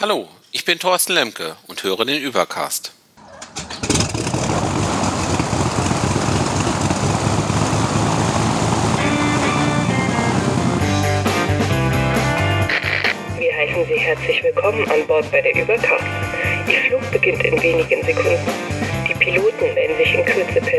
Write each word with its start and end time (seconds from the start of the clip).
Hallo, 0.00 0.28
ich 0.52 0.64
bin 0.64 0.78
Thorsten 0.78 1.14
Lemke 1.14 1.56
und 1.66 1.82
höre 1.82 2.04
den 2.04 2.22
Übercast. 2.22 2.92
Wir 13.40 13.56
heißen 13.56 13.86
Sie 13.88 13.98
herzlich 13.98 14.40
willkommen 14.44 14.88
an 14.88 15.04
Bord 15.08 15.28
bei 15.32 15.40
der 15.40 15.56
Übercast. 15.56 16.04
Ihr 16.68 16.78
Flug 16.86 17.10
beginnt 17.10 17.42
in 17.42 17.60
wenigen 17.60 18.04
Sekunden. 18.04 18.38
Die 19.08 19.14
Piloten 19.14 19.74
melden 19.74 19.96
sich 19.96 20.14
in 20.14 20.24
Kürze 20.24 20.60
persönlich 20.60 20.77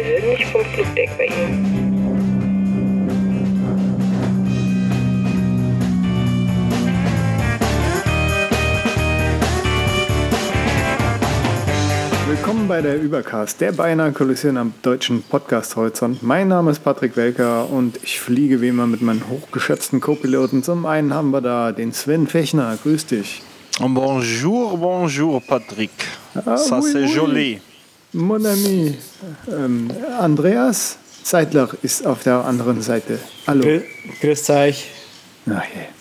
bei 12.80 12.84
der 12.84 13.02
Übercast, 13.02 13.60
der 13.60 13.74
beinahe 13.74 14.14
Kollision 14.14 14.56
am 14.56 14.74
deutschen 14.84 15.22
Podcast-Horizont. 15.24 16.24
Mein 16.24 16.48
Name 16.48 16.72
ist 16.72 16.82
Patrick 16.82 17.18
Welker 17.18 17.70
und 17.70 18.00
ich 18.04 18.22
fliege 18.22 18.62
wie 18.62 18.70
immer 18.70 18.88
mit 18.88 19.02
meinen 19.02 19.22
hochgeschätzten 19.30 20.00
Co-Piloten. 20.00 20.64
Zum 20.64 20.86
einen 20.86 21.14
haben 21.14 21.32
wir 21.32 21.42
da 21.42 21.74
den 21.74 21.92
Sven 21.92 22.26
Fechner. 22.26 22.78
Grüß 22.82 23.06
dich. 23.08 23.42
Bonjour, 23.82 24.78
bonjour, 24.78 25.42
Patrick. 25.46 25.90
Ah, 26.36 26.56
Ça, 26.56 26.80
oui, 26.82 26.92
c'est 26.94 27.04
oui. 27.04 27.14
joli. 27.14 27.62
Mon 28.14 28.46
ami 28.46 28.96
ähm, 29.52 29.92
Andreas 30.18 30.98
Seidler 31.22 31.68
ist 31.82 32.08
auf 32.08 32.24
der 32.24 32.46
anderen 32.46 32.82
Seite. 32.82 33.20
Hallo. 33.46 33.62
Grü- 33.66 33.84
Grüßt 34.22 34.50
euch. 34.52 34.86
Ach 35.50 35.64
je. 35.66 35.99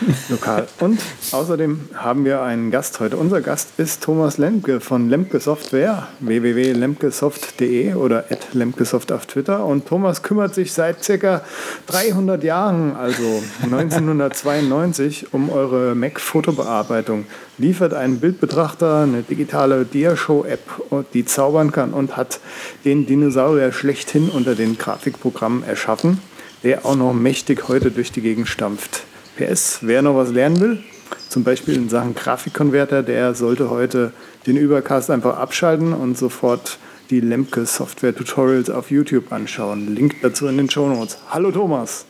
Lokal. 0.28 0.66
Und 0.80 1.00
außerdem 1.32 1.88
haben 1.94 2.24
wir 2.24 2.42
einen 2.42 2.70
Gast 2.70 3.00
heute. 3.00 3.16
Unser 3.16 3.40
Gast 3.40 3.78
ist 3.78 4.02
Thomas 4.02 4.38
Lemke 4.38 4.80
von 4.80 5.08
Lemke 5.08 5.40
Software, 5.40 6.08
www.lemkesoft.de 6.20 7.94
oder 7.94 8.24
@lemkesoft 8.52 9.12
auf 9.12 9.26
Twitter. 9.26 9.64
Und 9.64 9.86
Thomas 9.86 10.22
kümmert 10.22 10.54
sich 10.54 10.72
seit 10.72 11.02
ca. 11.06 11.42
300 11.86 12.42
Jahren, 12.44 12.96
also 12.96 13.42
1992, 13.62 15.32
um 15.32 15.50
eure 15.50 15.94
Mac-Fotobearbeitung. 15.94 17.26
Liefert 17.58 17.94
einen 17.94 18.18
Bildbetrachter, 18.18 19.02
eine 19.02 19.22
digitale 19.22 19.84
Diashow-App, 19.84 21.06
die 21.12 21.24
zaubern 21.24 21.70
kann 21.72 21.92
und 21.92 22.16
hat 22.16 22.40
den 22.84 23.06
Dinosaurier 23.06 23.72
schlechthin 23.72 24.28
unter 24.28 24.54
den 24.54 24.76
Grafikprogrammen 24.76 25.62
erschaffen, 25.62 26.20
der 26.64 26.84
auch 26.84 26.96
noch 26.96 27.12
mächtig 27.12 27.68
heute 27.68 27.90
durch 27.90 28.10
die 28.10 28.22
Gegend 28.22 28.48
stampft. 28.48 29.04
PS, 29.36 29.78
wer 29.82 30.02
noch 30.02 30.16
was 30.16 30.30
lernen 30.30 30.60
will, 30.60 30.84
zum 31.28 31.44
Beispiel 31.44 31.74
in 31.74 31.88
Sachen 31.88 32.14
Grafikkonverter, 32.14 33.02
der 33.02 33.34
sollte 33.34 33.70
heute 33.70 34.12
den 34.46 34.56
Übercast 34.56 35.10
einfach 35.10 35.38
abschalten 35.38 35.92
und 35.92 36.16
sofort 36.16 36.78
die 37.10 37.20
Lemke 37.20 37.66
Software 37.66 38.14
Tutorials 38.14 38.70
auf 38.70 38.90
YouTube 38.90 39.32
anschauen. 39.32 39.94
Link 39.94 40.16
dazu 40.22 40.46
in 40.46 40.56
den 40.56 40.70
Show 40.70 40.88
Notes. 40.88 41.18
Hallo 41.30 41.50
Thomas. 41.50 42.06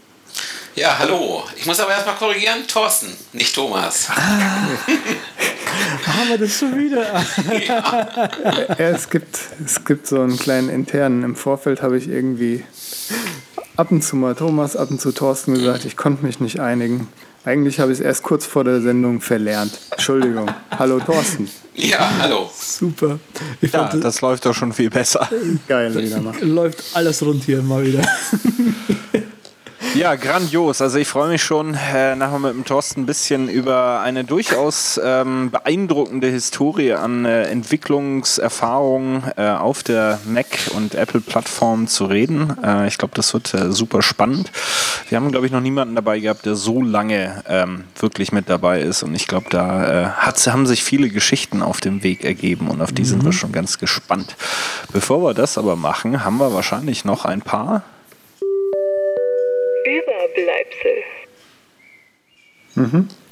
Ja, 0.75 0.99
hallo. 0.99 1.45
Ich 1.57 1.67
muss 1.67 1.79
aber 1.81 1.93
erstmal 1.93 2.17
korrigieren, 2.17 2.67
Thorsten, 2.67 3.17
nicht 3.33 3.55
Thomas. 3.55 4.09
Haben 6.07 6.29
wir 6.29 6.39
das 6.39 6.59
schon 6.59 6.77
wieder? 6.77 7.25
Ja, 7.67 8.09
es, 8.79 9.09
gibt, 9.09 9.39
es 9.65 9.85
gibt 9.85 10.07
so 10.07 10.21
einen 10.21 10.37
kleinen 10.37 10.69
internen. 10.69 11.23
Im 11.23 11.37
Vorfeld 11.37 11.81
habe 11.83 11.97
ich 11.97 12.09
irgendwie 12.09 12.65
ab 13.77 13.91
und 13.91 14.03
zu 14.03 14.17
mal 14.17 14.35
Thomas, 14.35 14.77
ab 14.77 14.91
und 14.91 15.01
zu 15.01 15.13
Thorsten 15.13 15.55
gesagt, 15.55 15.85
ich 15.85 15.97
konnte 15.97 16.25
mich 16.25 16.41
nicht 16.41 16.61
einigen. 16.61 17.09
Eigentlich 17.45 17.79
habe 17.79 17.93
ich 17.93 17.99
es 17.99 18.05
erst 18.05 18.23
kurz 18.23 18.47
vor 18.47 18.65
der 18.65 18.81
Sendung 18.81 19.21
verlernt. 19.21 19.79
Entschuldigung. 19.91 20.51
Hallo 20.79 20.99
Thorsten. 20.99 21.49
Ja, 21.75 22.11
hallo. 22.21 22.51
Super. 22.57 23.19
Ich 23.61 23.73
Ja, 23.73 23.87
fand, 23.89 24.03
das 24.03 24.23
läuft 24.23 24.47
doch 24.47 24.55
schon 24.55 24.73
viel 24.73 24.89
besser. 24.89 25.29
Geil 25.69 25.95
wieder 25.95 26.21
mal. 26.23 26.33
das 26.33 26.43
läuft 26.43 26.83
alles 26.95 27.23
rund 27.23 27.45
hier 27.45 27.63
mal 27.63 27.85
wieder. 27.85 28.03
Ja, 29.95 30.17
grandios. 30.17 30.83
Also 30.83 30.99
ich 30.99 31.07
freue 31.07 31.29
mich 31.29 31.45
schon, 31.45 31.75
äh, 31.75 32.17
nachher 32.17 32.41
mit 32.41 32.53
dem 32.53 32.65
Thorsten 32.65 33.03
ein 33.03 33.07
bisschen 33.07 33.49
über 33.49 34.01
eine 34.01 34.25
durchaus 34.25 35.01
ähm, 35.03 35.53
beeindruckende 35.53 36.27
Historie 36.27 36.95
an 36.95 37.25
äh, 37.25 37.45
Entwicklungserfahrungen 37.45 39.23
äh, 39.37 39.51
auf 39.51 39.85
der 39.85 40.19
Mac- 40.27 40.73
und 40.75 40.97
Apple-Plattform 40.97 41.87
zu 41.87 42.07
reden. 42.07 42.57
Äh, 42.61 42.89
ich 42.89 42.99
glaube, 42.99 43.15
das 43.15 43.33
wird 43.35 43.55
äh, 43.55 43.71
super 43.71 44.03
spannend. 44.03 44.51
Wir 45.11 45.17
haben, 45.17 45.31
glaube 45.31 45.47
ich, 45.47 45.53
noch 45.53 45.61
niemanden 45.61 45.95
dabei 45.95 46.19
gehabt, 46.19 46.45
der 46.45 46.57
so 46.57 46.83
lange 46.83 47.45
ähm, 47.49 47.85
wirklich 47.97 48.33
mit 48.33 48.51
dabei 48.51 48.81
ist. 48.81 49.05
Und 49.05 49.15
ich 49.15 49.29
glaube, 49.29 49.47
da 49.51 50.07
äh, 50.07 50.07
hat, 50.11 50.45
haben 50.49 50.67
sich 50.67 50.83
viele 50.83 51.09
Geschichten 51.09 51.63
auf 51.63 51.81
dem 51.81 52.03
Weg 52.03 52.25
ergeben 52.25 52.67
und 52.67 52.81
auf 52.83 52.91
die 52.91 53.05
sind 53.05 53.25
wir 53.25 53.33
schon 53.33 53.53
ganz 53.53 53.79
gespannt. 53.79 54.35
Bevor 54.93 55.23
wir 55.23 55.35
das 55.35 55.57
aber 55.57 55.77
machen, 55.77 56.25
haben 56.25 56.39
wir 56.39 56.53
wahrscheinlich 56.53 57.05
noch 57.05 57.25
ein 57.27 57.43
paar 57.43 57.85
Überbleibsel. 60.35 61.03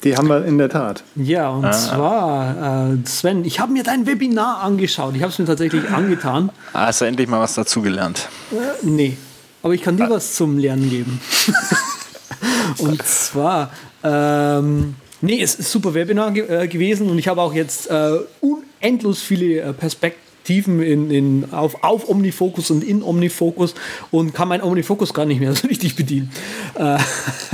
Die 0.05 0.15
haben 0.15 0.27
wir 0.29 0.45
in 0.45 0.57
der 0.57 0.69
Tat. 0.69 1.03
Ja, 1.15 1.49
und 1.49 1.65
Ah. 1.65 1.71
zwar, 1.73 2.91
äh, 2.93 2.97
Sven, 3.05 3.43
ich 3.43 3.59
habe 3.59 3.73
mir 3.73 3.83
dein 3.83 4.05
Webinar 4.07 4.61
angeschaut. 4.63 5.15
Ich 5.15 5.21
habe 5.21 5.33
es 5.33 5.39
mir 5.39 5.45
tatsächlich 5.45 5.89
angetan. 5.89 6.49
Ah, 6.71 6.85
hast 6.87 7.01
du 7.01 7.05
endlich 7.05 7.27
mal 7.27 7.41
was 7.41 7.53
dazugelernt. 7.55 8.29
Äh, 8.51 8.55
nee, 8.85 9.17
aber 9.61 9.73
ich 9.73 9.81
kann 9.81 9.97
dir 9.97 10.09
was 10.09 10.35
zum 10.35 10.57
Lernen 10.57 10.89
geben. 10.89 11.19
und 12.77 13.05
zwar, 13.05 13.71
ähm, 14.01 14.95
nee, 15.19 15.41
es 15.41 15.55
ist 15.55 15.59
ein 15.59 15.63
super 15.71 15.93
Webinar 15.93 16.31
ge 16.31 16.47
äh, 16.63 16.67
gewesen 16.69 17.09
und 17.09 17.19
ich 17.19 17.27
habe 17.27 17.41
auch 17.41 17.53
jetzt 17.53 17.89
äh, 17.91 18.19
unendlos 18.39 19.21
viele 19.21 19.59
äh, 19.59 19.73
Perspektiven 20.43 20.81
in, 20.81 21.11
in, 21.11 21.53
auf, 21.53 21.83
auf 21.83 22.09
Omnifocus 22.09 22.69
und 22.69 22.83
in 22.83 23.01
Omnifocus 23.01 23.75
und 24.11 24.33
kann 24.33 24.49
mein 24.49 24.61
Omnifocus 24.61 25.13
gar 25.13 25.25
nicht 25.25 25.39
mehr 25.39 25.55
so 25.55 25.67
richtig 25.67 25.95
bedienen. 25.95 26.31
Äh, 26.75 26.97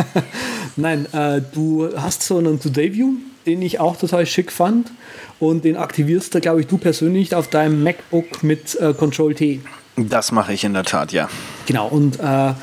Nein, 0.76 1.06
äh, 1.14 1.42
du 1.54 1.90
hast 1.96 2.24
so 2.24 2.38
einen 2.38 2.60
Today-View, 2.60 3.14
den 3.46 3.62
ich 3.62 3.80
auch 3.80 3.98
total 3.98 4.26
schick 4.26 4.52
fand 4.52 4.92
und 5.40 5.66
den 5.66 5.78
aktivierst 5.78 6.34
du, 6.34 6.42
glaube 6.42 6.62
ich, 6.62 6.68
du 6.68 6.78
persönlich 6.78 7.36
auf 7.36 7.50
deinem 7.50 7.84
MacBook 7.84 8.44
mit 8.44 8.76
äh, 8.80 8.94
Control-T. 8.94 9.62
Das 9.98 10.32
mache 10.32 10.54
ich 10.54 10.64
in 10.64 10.74
der 10.74 10.84
Tat, 10.84 11.12
ja. 11.12 11.30
Genau, 11.66 11.88
und 11.88 12.20
äh, 12.20 12.54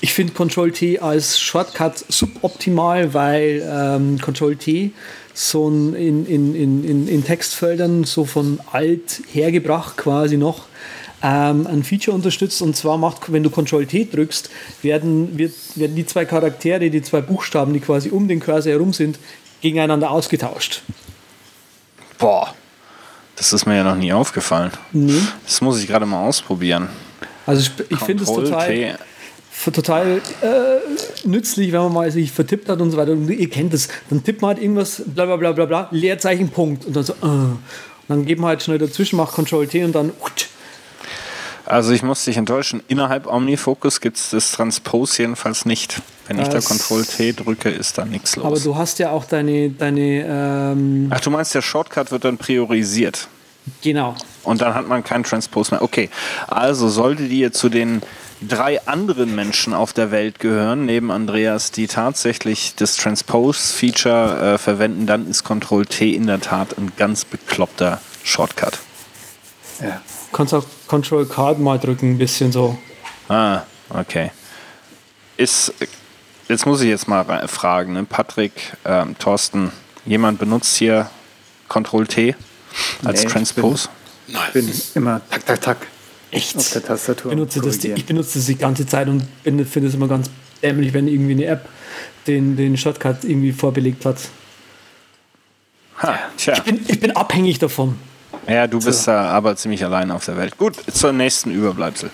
ich 0.00 0.12
finde 0.12 0.32
Control-T 0.32 0.98
als 0.98 1.40
Shortcut 1.40 2.04
suboptimal, 2.08 3.14
weil 3.14 3.62
ähm, 3.64 4.18
Control-T 4.20 4.92
so 5.34 5.68
ein 5.68 5.94
in, 5.94 6.26
in, 6.26 6.54
in, 6.54 6.84
in, 6.84 7.08
in 7.08 7.24
Textfeldern 7.24 8.04
so 8.04 8.24
von 8.24 8.60
alt 8.70 9.22
hergebracht 9.32 9.96
quasi 9.96 10.36
noch 10.36 10.66
ähm, 11.22 11.66
ein 11.66 11.84
Feature 11.84 12.14
unterstützt. 12.14 12.60
Und 12.62 12.76
zwar 12.76 12.98
macht, 12.98 13.32
wenn 13.32 13.42
du 13.42 13.50
Control-T 13.50 14.08
drückst, 14.12 14.50
werden, 14.82 15.38
wird, 15.38 15.54
werden 15.76 15.96
die 15.96 16.06
zwei 16.06 16.24
Charaktere, 16.24 16.90
die 16.90 17.02
zwei 17.02 17.20
Buchstaben, 17.20 17.72
die 17.72 17.80
quasi 17.80 18.10
um 18.10 18.28
den 18.28 18.40
Cursor 18.40 18.72
herum 18.72 18.92
sind, 18.92 19.18
gegeneinander 19.60 20.10
ausgetauscht. 20.10 20.82
Boah, 22.18 22.54
das 23.36 23.52
ist 23.52 23.66
mir 23.66 23.76
ja 23.76 23.84
noch 23.84 23.96
nie 23.96 24.12
aufgefallen. 24.12 24.72
Nee. 24.92 25.20
Das 25.44 25.60
muss 25.60 25.80
ich 25.80 25.86
gerade 25.86 26.06
mal 26.06 26.26
ausprobieren. 26.26 26.88
Also 27.46 27.62
ich, 27.62 27.90
ich 27.90 27.98
finde 28.00 28.24
es 28.24 28.32
total... 28.32 28.66
T. 28.66 28.94
total 29.70 30.20
äh, 30.42 31.28
nützlich, 31.28 31.72
wenn 31.72 31.80
man 31.80 31.92
mal 31.92 32.10
sich 32.10 32.32
vertippt 32.32 32.68
hat 32.68 32.80
und 32.80 32.90
so 32.90 32.96
weiter. 32.96 33.12
Und 33.12 33.28
ihr 33.30 33.48
kennt 33.50 33.72
es. 33.74 33.88
Dann 34.10 34.24
tippt 34.24 34.42
man 34.42 34.48
halt 34.54 34.62
irgendwas, 34.62 35.02
bla 35.06 35.26
bla 35.26 35.36
bla 35.36 35.52
bla 35.52 35.66
bla, 35.66 35.88
Leerzeichen, 35.90 36.48
Punkt. 36.48 36.84
Und 36.86 36.96
dann 36.96 37.04
so, 37.04 37.12
äh. 37.12 37.26
Und 37.26 37.58
dann 38.08 38.24
geht 38.26 38.38
man 38.40 38.48
halt 38.48 38.62
schnell 38.62 38.78
dazwischen, 38.78 39.16
macht 39.16 39.32
Control 39.32 39.66
T 39.66 39.84
und 39.84 39.92
dann. 39.94 40.10
Utsch. 40.24 40.46
Also 41.64 41.92
ich 41.92 42.02
muss 42.02 42.24
dich 42.24 42.36
enttäuschen, 42.36 42.82
innerhalb 42.88 43.26
Omnifocus 43.28 44.00
gibt 44.00 44.16
es 44.16 44.30
das 44.30 44.50
Transpose 44.50 45.22
jedenfalls 45.22 45.64
nicht. 45.64 46.02
Wenn 46.26 46.38
ich 46.40 46.48
da 46.48 46.54
Das- 46.54 46.64
Control 46.66 47.04
T 47.04 47.32
drücke, 47.32 47.70
ist 47.70 47.96
da 47.98 48.04
nichts 48.04 48.34
los. 48.36 48.44
Aber 48.44 48.58
du 48.58 48.76
hast 48.76 48.98
ja 48.98 49.10
auch 49.10 49.24
deine, 49.24 49.70
deine 49.70 50.26
ähm, 50.74 51.06
Ach, 51.10 51.20
du 51.20 51.30
meinst, 51.30 51.54
der 51.54 51.62
Shortcut 51.62 52.10
wird 52.10 52.24
dann 52.24 52.36
priorisiert. 52.36 53.28
genau. 53.80 54.16
Und 54.42 54.60
dann 54.60 54.74
hat 54.74 54.88
man 54.88 55.04
keinen 55.04 55.22
Transpose 55.22 55.70
mehr. 55.72 55.82
Okay, 55.82 56.10
also 56.48 56.88
solltet 56.88 57.30
ihr 57.30 57.52
zu 57.52 57.68
den 57.68 58.02
drei 58.48 58.86
anderen 58.86 59.34
Menschen 59.34 59.74
auf 59.74 59.92
der 59.92 60.10
Welt 60.10 60.38
gehören, 60.38 60.86
neben 60.86 61.10
Andreas, 61.10 61.70
die 61.70 61.86
tatsächlich 61.86 62.74
das 62.76 62.96
Transpose-Feature 62.96 64.54
äh, 64.54 64.58
verwenden, 64.58 65.06
dann 65.06 65.28
ist 65.28 65.44
Control 65.44 65.86
T 65.86 66.10
in 66.10 66.26
der 66.26 66.40
Tat 66.40 66.76
ein 66.78 66.92
ganz 66.96 67.24
bekloppter 67.24 68.00
Shortcut. 68.24 68.78
Ja. 69.80 70.00
Kannst 70.32 70.54
auch 70.54 70.64
Control 70.86 71.26
Card 71.26 71.58
mal 71.58 71.78
drücken, 71.78 72.12
ein 72.12 72.18
bisschen 72.18 72.52
so. 72.52 72.78
Ah, 73.28 73.62
okay. 73.90 74.30
Ist, 75.36 75.72
jetzt 76.48 76.66
muss 76.66 76.80
ich 76.80 76.88
jetzt 76.88 77.08
mal 77.08 77.46
fragen, 77.48 77.92
ne? 77.92 78.04
Patrick, 78.04 78.52
ähm, 78.84 79.16
Thorsten, 79.18 79.72
jemand 80.06 80.38
benutzt 80.38 80.76
hier 80.76 81.10
Control 81.68 82.06
T 82.06 82.34
als 83.04 83.20
Nee, 83.20 83.26
ich 83.26 83.32
Transpose? 83.32 83.88
Ich 84.26 84.34
Nein. 84.34 84.50
bin 84.52 84.72
immer 84.94 85.20
tak, 85.28 85.46
tak, 85.46 85.60
tak 85.60 85.86
Echt? 86.32 86.56
auf 86.56 86.70
der 86.70 86.82
Tastatur. 86.82 87.30
Ich 87.30 87.36
benutze, 87.36 87.60
das, 87.60 87.84
ich 87.84 88.06
benutze 88.06 88.38
das 88.38 88.46
die 88.46 88.56
ganze 88.56 88.86
Zeit 88.86 89.08
und 89.08 89.22
finde 89.44 89.88
es 89.88 89.94
immer 89.94 90.08
ganz 90.08 90.30
dämlich, 90.62 90.92
wenn 90.92 91.06
irgendwie 91.06 91.32
eine 91.32 91.46
App 91.46 91.68
den, 92.26 92.56
den 92.56 92.76
Shortcut 92.76 93.24
irgendwie 93.24 93.52
vorbelegt 93.52 94.04
hat. 94.04 94.16
Ha, 95.98 96.18
tja. 96.36 96.54
Ich 96.54 96.62
bin, 96.62 96.80
ich 96.88 97.00
bin 97.00 97.10
abhängig 97.12 97.58
davon. 97.58 97.96
Ja, 98.48 98.66
du 98.66 98.80
bist 98.80 99.06
da 99.06 99.30
aber 99.30 99.54
ziemlich 99.56 99.84
allein 99.84 100.10
auf 100.10 100.24
der 100.24 100.36
Welt. 100.36 100.58
Gut, 100.58 100.76
zur 100.92 101.12
nächsten 101.12 101.52
Überbleibsel. 101.52 102.10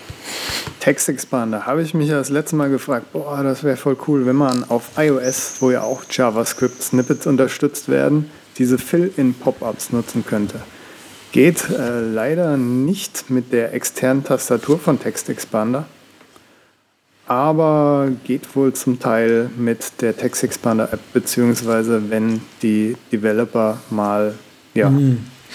Text 0.80 1.08
Expander 1.08 1.64
habe 1.64 1.82
ich 1.82 1.94
mich 1.94 2.08
ja 2.08 2.18
das 2.18 2.28
letzte 2.28 2.56
Mal 2.56 2.68
gefragt, 2.68 3.12
boah, 3.12 3.42
das 3.42 3.64
wäre 3.64 3.76
voll 3.76 3.96
cool, 4.06 4.26
wenn 4.26 4.36
man 4.36 4.68
auf 4.68 4.90
iOS, 4.98 5.56
wo 5.60 5.70
ja 5.70 5.82
auch 5.82 6.02
JavaScript-Snippets 6.10 7.26
unterstützt 7.26 7.88
werden, 7.88 8.30
diese 8.58 8.78
Fill-in-Pop-ups 8.78 9.90
nutzen 9.92 10.24
könnte. 10.26 10.60
Geht 11.32 11.68
äh, 11.70 12.00
leider 12.00 12.56
nicht 12.56 13.30
mit 13.30 13.52
der 13.52 13.74
externen 13.74 14.24
Tastatur 14.24 14.78
von 14.78 14.98
Text 14.98 15.28
Expander, 15.28 15.86
aber 17.26 18.08
geht 18.24 18.56
wohl 18.56 18.72
zum 18.72 18.98
Teil 18.98 19.50
mit 19.56 20.00
der 20.00 20.16
Text 20.16 20.42
Expander 20.42 20.92
App, 20.92 21.00
beziehungsweise 21.12 22.10
wenn 22.10 22.40
die 22.62 22.96
Developer 23.12 23.78
mal 23.90 24.34
ja, 24.74 24.90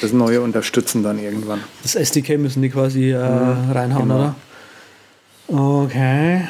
das 0.02 0.14
Neue 0.14 0.42
unterstützen 0.42 1.02
dann 1.04 1.18
irgendwann. 1.18 1.62
Das 1.82 1.96
SDK 1.96 2.38
müssen 2.38 2.62
die 2.62 2.70
quasi 2.70 3.12
äh, 3.12 3.18
reinhauen, 3.18 4.10
genau. 4.10 4.16
oder? 4.16 4.36
Okay. 5.48 6.42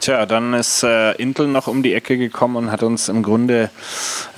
Tja, 0.00 0.24
dann 0.24 0.54
ist 0.54 0.82
äh, 0.82 1.12
Intel 1.12 1.46
noch 1.46 1.66
um 1.66 1.82
die 1.82 1.94
Ecke 1.94 2.16
gekommen 2.16 2.56
und 2.56 2.72
hat 2.72 2.82
uns 2.82 3.08
im 3.08 3.22
Grunde 3.22 3.70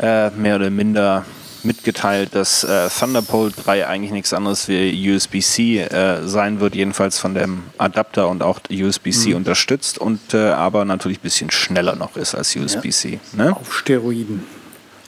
äh, 0.01 0.31
mehr 0.31 0.57
oder 0.57 0.71
minder 0.71 1.25
mitgeteilt, 1.65 2.35
dass 2.35 2.65
äh, 2.65 2.89
Thunderbolt 2.89 3.55
3 3.65 3.87
eigentlich 3.87 4.13
nichts 4.13 4.33
anderes 4.33 4.69
wie 4.69 5.13
USB-C 5.13 5.81
äh, 5.81 6.27
sein 6.27 6.61
wird, 6.61 6.75
jedenfalls 6.75 7.19
von 7.19 7.35
dem 7.35 7.65
Adapter 7.79 8.29
und 8.29 8.43
auch 8.43 8.61
USB-C 8.71 9.35
unterstützt 9.35 9.99
und 9.99 10.35
äh, 10.35 10.51
aber 10.51 10.85
natürlich 10.85 11.19
ein 11.19 11.23
bisschen 11.23 11.51
schneller 11.51 11.97
noch 11.97 12.17
ist 12.17 12.35
als 12.35 12.55
USB-C. 12.57 13.21
Ne? 13.33 13.55
Auf 13.55 13.75
Steroiden. 13.75 14.45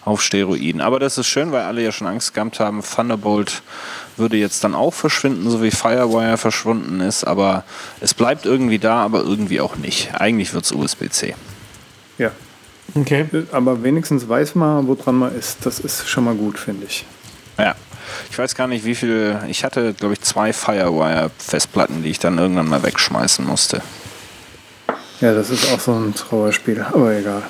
Auf 0.05 0.23
Steroiden. 0.23 0.81
Aber 0.81 0.99
das 0.99 1.17
ist 1.17 1.27
schön, 1.27 1.51
weil 1.51 1.63
alle 1.63 1.83
ja 1.83 1.91
schon 1.91 2.07
Angst 2.07 2.35
gehabt 2.35 2.61
haben, 2.61 2.83
Thunderbolt 2.83 3.63
würde 4.17 4.37
jetzt 4.37 4.63
dann 4.63 4.75
auch 4.75 4.93
verschwinden, 4.93 5.49
so 5.51 5.63
wie 5.63 5.71
Firewire 5.71 6.37
verschwunden 6.37 7.01
ist, 7.01 7.25
aber 7.25 7.65
es 8.01 8.15
bleibt 8.15 8.45
irgendwie 8.45 8.79
da, 8.79 9.03
aber 9.03 9.21
irgendwie 9.21 9.61
auch 9.61 9.77
nicht. 9.77 10.15
Eigentlich 10.15 10.53
wird 10.53 10.65
es 10.65 10.73
USB-C. 10.73 11.35
Okay. 12.97 13.27
aber 13.51 13.83
wenigstens 13.83 14.29
weiß 14.29 14.55
man, 14.55 14.87
woran 14.87 15.17
man 15.17 15.37
ist. 15.37 15.67
Das 15.67 15.81
ist 15.81 16.09
schon 16.09 16.25
mal 16.25 16.35
gut, 16.35 16.59
finde 16.59 16.87
ich. 16.87 17.05
Ja. 17.59 17.75
Ich 18.31 18.39
weiß 18.39 18.55
gar 18.55 18.67
nicht, 18.67 18.85
wie 18.85 18.95
viel. 18.95 19.39
Ich 19.49 19.65
hatte, 19.65 19.95
glaube 19.95 20.15
ich, 20.15 20.21
zwei 20.21 20.53
Firewire-Festplatten, 20.53 22.03
die 22.03 22.11
ich 22.11 22.19
dann 22.19 22.39
irgendwann 22.39 22.69
mal 22.69 22.83
wegschmeißen 22.83 23.45
musste. 23.47 23.83
Ja, 25.21 25.33
das 25.33 25.51
ist 25.51 25.73
auch 25.73 25.81
so 25.81 25.93
ein 25.93 26.15
Trauerspiel, 26.15 26.83
aber 26.83 27.15
egal. 27.15 27.43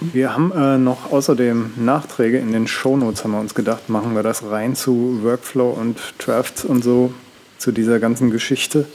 Wir 0.00 0.34
haben 0.34 0.50
äh, 0.52 0.78
noch 0.78 1.12
außerdem 1.12 1.74
Nachträge 1.76 2.38
in 2.38 2.52
den 2.52 2.66
Shownotes, 2.66 3.22
haben 3.22 3.32
wir 3.32 3.40
uns 3.40 3.54
gedacht, 3.54 3.88
machen 3.88 4.16
wir 4.16 4.24
das 4.24 4.42
rein 4.42 4.74
zu 4.74 5.20
Workflow 5.22 5.70
und 5.70 5.98
Drafts 6.18 6.64
und 6.64 6.82
so, 6.82 7.14
zu 7.58 7.70
dieser 7.70 8.00
ganzen 8.00 8.32
Geschichte, 8.32 8.86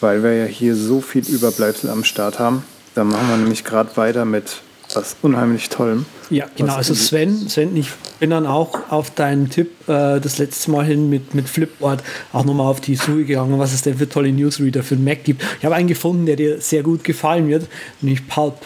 weil 0.00 0.24
wir 0.24 0.34
ja 0.34 0.46
hier 0.46 0.74
so 0.74 1.00
viel 1.00 1.24
Überbleibsel 1.28 1.90
am 1.90 2.02
Start 2.02 2.40
haben. 2.40 2.64
Da 2.96 3.04
machen 3.04 3.28
wir 3.28 3.36
nämlich 3.36 3.62
gerade 3.62 3.96
weiter 3.96 4.24
mit 4.24 4.62
was 4.96 5.16
unheimlich 5.22 5.68
Tollem. 5.68 6.06
Ja, 6.30 6.46
genau. 6.56 6.74
Also 6.74 6.94
Sven, 6.94 7.48
Sven, 7.48 7.76
ich 7.76 7.90
bin 8.18 8.30
dann 8.30 8.46
auch 8.46 8.90
auf 8.90 9.10
deinen 9.10 9.50
Tipp 9.50 9.70
äh, 9.88 10.18
das 10.20 10.38
letzte 10.38 10.70
Mal 10.70 10.84
hin 10.84 11.08
mit, 11.10 11.34
mit 11.34 11.48
Flipboard 11.48 12.02
auch 12.32 12.44
nochmal 12.44 12.66
auf 12.66 12.80
die 12.80 12.96
Suche 12.96 13.24
gegangen, 13.24 13.58
was 13.58 13.72
es 13.72 13.82
denn 13.82 13.98
für 13.98 14.08
tolle 14.08 14.32
Newsreader 14.32 14.82
für 14.82 14.96
den 14.96 15.04
Mac 15.04 15.22
gibt. 15.24 15.42
Ich 15.58 15.64
habe 15.64 15.74
einen 15.74 15.88
gefunden, 15.88 16.26
der 16.26 16.36
dir 16.36 16.60
sehr 16.60 16.82
gut 16.82 17.04
gefallen 17.04 17.48
wird, 17.48 17.68
nämlich 18.00 18.26
Pulp. 18.26 18.56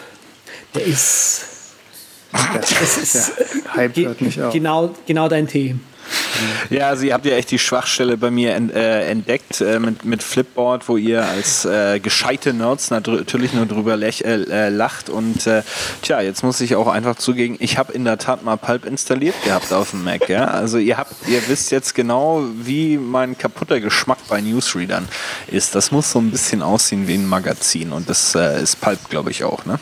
Der 0.74 0.84
ist, 0.86 1.42
Das 2.32 2.96
ist, 2.96 3.32
der 3.38 3.74
Hype 3.74 3.96
hört 3.96 4.20
nicht 4.20 4.40
auf. 4.40 4.52
genau, 4.52 4.94
genau 5.06 5.28
dein 5.28 5.48
Tee. 5.48 5.74
Ja, 6.70 6.88
also 6.88 7.04
ihr 7.04 7.14
habt 7.14 7.26
ja 7.26 7.32
echt 7.32 7.50
die 7.50 7.58
Schwachstelle 7.58 8.16
bei 8.16 8.30
mir 8.30 8.54
äh, 8.54 9.10
entdeckt 9.10 9.60
äh, 9.60 9.78
mit, 9.78 10.04
mit 10.04 10.22
Flipboard, 10.22 10.88
wo 10.88 10.96
ihr 10.96 11.24
als 11.24 11.64
äh, 11.64 11.98
gescheite 12.00 12.52
Nerds 12.52 12.90
natürlich 12.90 13.52
nur 13.52 13.66
drüber 13.66 13.96
lech, 13.96 14.22
äh, 14.22 14.42
äh, 14.42 14.68
lacht. 14.68 15.10
Und 15.10 15.46
äh, 15.46 15.62
tja, 16.02 16.20
jetzt 16.20 16.42
muss 16.42 16.60
ich 16.60 16.76
auch 16.76 16.86
einfach 16.86 17.16
zugeben, 17.16 17.56
ich 17.58 17.78
habe 17.78 17.92
in 17.92 18.04
der 18.04 18.18
Tat 18.18 18.44
mal 18.44 18.56
Pulp 18.56 18.84
installiert 18.84 19.34
gehabt 19.44 19.72
auf 19.72 19.90
dem 19.90 20.04
Mac. 20.04 20.28
Ja? 20.28 20.46
Also 20.46 20.78
ihr 20.78 20.96
habt, 20.96 21.14
ihr 21.28 21.46
wisst 21.48 21.70
jetzt 21.70 21.94
genau, 21.94 22.44
wie 22.54 22.96
mein 22.98 23.36
kaputter 23.36 23.80
Geschmack 23.80 24.18
bei 24.28 24.40
Newsreadern 24.40 25.08
ist. 25.48 25.74
Das 25.74 25.90
muss 25.90 26.12
so 26.12 26.20
ein 26.20 26.30
bisschen 26.30 26.62
aussehen 26.62 27.08
wie 27.08 27.14
ein 27.14 27.26
Magazin. 27.26 27.92
Und 27.92 28.08
das 28.08 28.34
ist 28.34 28.80
Pulp, 28.80 29.08
glaube 29.08 29.30
ich, 29.30 29.44
auch. 29.44 29.64
Ne? 29.66 29.78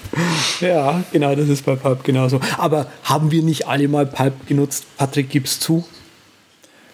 Ja, 0.61 1.03
genau, 1.13 1.35
das 1.35 1.49
ist 1.49 1.65
bei 1.65 1.77
Pulp 1.77 2.05
genauso. 2.05 2.41
Aber 2.57 2.87
haben 3.05 3.31
wir 3.31 3.43
nicht 3.43 3.69
alle 3.69 3.89
mal 3.89 4.07
Pulp 4.07 4.47
genutzt? 4.47 4.85
Patrick, 4.97 5.31
gib's 5.31 5.61
zu. 5.61 5.85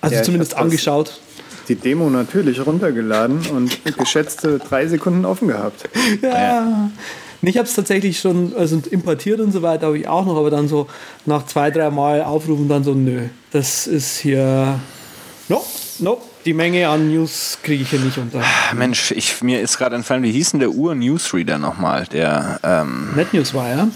Also 0.04 0.16
Ja, 0.16 0.22
zumindest 0.22 0.56
angeschaut. 0.56 1.20
Die 1.68 1.76
Demo 1.76 2.10
natürlich 2.10 2.64
runtergeladen 2.64 3.46
und 3.46 3.78
geschätzte 3.96 4.58
drei 4.58 4.86
Sekunden 4.86 5.24
offen 5.24 5.48
gehabt. 5.48 5.88
Ja. 6.22 6.90
Und 7.40 7.48
Ich 7.48 7.58
habe 7.58 7.66
es 7.66 7.74
tatsächlich 7.74 8.20
schon 8.20 8.54
also 8.56 8.80
importiert 8.90 9.40
und 9.40 9.52
so 9.52 9.62
weiter, 9.62 9.86
habe 9.86 9.98
ich 9.98 10.08
auch 10.08 10.24
noch, 10.24 10.36
aber 10.36 10.50
dann 10.50 10.68
so 10.68 10.86
nach 11.26 11.44
zwei, 11.46 11.70
drei 11.70 11.90
Mal 11.90 12.22
aufrufen, 12.22 12.68
dann 12.68 12.84
so, 12.84 12.94
nö, 12.94 13.28
das 13.50 13.86
ist 13.86 14.18
hier. 14.18 14.78
No, 15.48 15.62
no, 15.98 16.22
die 16.46 16.54
Menge 16.54 16.88
an 16.88 17.10
News 17.10 17.58
kriege 17.62 17.82
ich 17.82 17.90
hier 17.90 18.00
nicht 18.00 18.16
unter. 18.18 18.42
Mensch, 18.74 19.10
ich, 19.10 19.42
mir 19.42 19.60
ist 19.60 19.76
gerade 19.78 19.96
entfallen, 19.96 20.22
wie 20.22 20.32
hieß 20.32 20.52
denn 20.52 20.60
der 20.60 20.70
Ur-Newsreader 20.70 21.58
nochmal? 21.58 22.06
Der, 22.12 22.60
ähm, 22.62 23.10
NetNewsWire. 23.14 23.88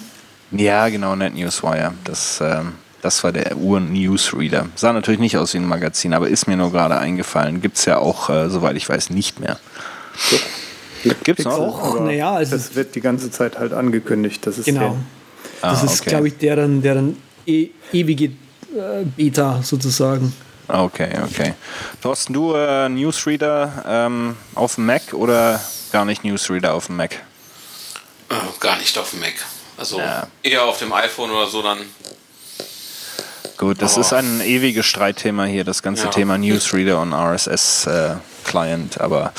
Ja, 0.52 0.88
genau, 0.88 1.16
NetNewsWire. 1.16 1.92
Das, 2.04 2.40
ähm, 2.42 2.72
das 3.02 3.22
war 3.24 3.32
der 3.32 3.56
Ur-Newsreader. 3.56 4.66
Sah 4.74 4.92
natürlich 4.92 5.20
nicht 5.20 5.36
aus 5.36 5.54
wie 5.54 5.58
ein 5.58 5.66
Magazin, 5.66 6.14
aber 6.14 6.28
ist 6.28 6.46
mir 6.48 6.56
nur 6.56 6.72
gerade 6.72 6.98
eingefallen. 6.98 7.60
Gibt 7.60 7.78
es 7.78 7.84
ja 7.84 7.98
auch, 7.98 8.28
äh, 8.30 8.48
soweit 8.50 8.76
ich 8.76 8.88
weiß, 8.88 9.10
nicht 9.10 9.40
mehr. 9.40 9.58
Gibt's 11.22 11.44
noch? 11.44 11.58
Och, 11.58 11.82
Aber 11.96 12.00
naja, 12.00 12.32
also 12.34 12.56
das 12.56 12.74
wird 12.74 12.94
die 12.94 13.00
ganze 13.00 13.30
Zeit 13.30 13.58
halt 13.58 13.72
angekündigt. 13.72 14.44
Das 14.46 14.58
ist 14.58 14.64
genau. 14.64 14.80
der- 15.60 15.70
Das 15.70 15.82
Ah, 15.82 15.84
ist, 15.86 16.00
okay. 16.00 16.10
glaube 16.10 16.28
ich, 16.28 16.38
deren, 16.38 16.82
deren 16.82 17.16
e 17.46 17.68
ewige 17.92 18.26
äh, 18.26 19.04
Beta 19.16 19.60
sozusagen. 19.62 20.32
Okay, 20.66 21.08
okay. 21.24 21.54
Thorsten, 22.02 22.32
du 22.34 22.52
äh, 22.54 22.88
Newsreader 22.88 23.84
ähm, 23.88 24.36
auf 24.54 24.74
dem 24.74 24.86
Mac 24.86 25.14
oder 25.14 25.60
gar 25.92 26.04
nicht 26.04 26.24
Newsreader 26.24 26.74
auf 26.74 26.86
dem 26.86 26.96
Mac? 26.96 27.12
Äh, 28.28 28.34
gar 28.60 28.76
nicht 28.78 28.98
auf 28.98 29.10
dem 29.10 29.20
Mac. 29.20 29.34
Also 29.78 29.98
Ja. 29.98 30.26
eher 30.42 30.64
auf 30.64 30.78
dem 30.78 30.92
iPhone 30.92 31.30
oder 31.30 31.46
so 31.46 31.62
dann. 31.62 31.78
Gut, 33.58 33.82
das 33.82 33.96
Oh. 33.98 34.00
ist 34.00 34.12
ein 34.12 34.40
ewiges 34.40 34.86
Streitthema 34.86 35.44
hier, 35.44 35.64
das 35.64 35.82
ganze 35.82 36.04
Ja. 36.04 36.10
Thema 36.10 36.38
Newsreader 36.38 37.00
und 37.02 37.12
RSS-Client. 37.12 39.00
aber 39.00 39.32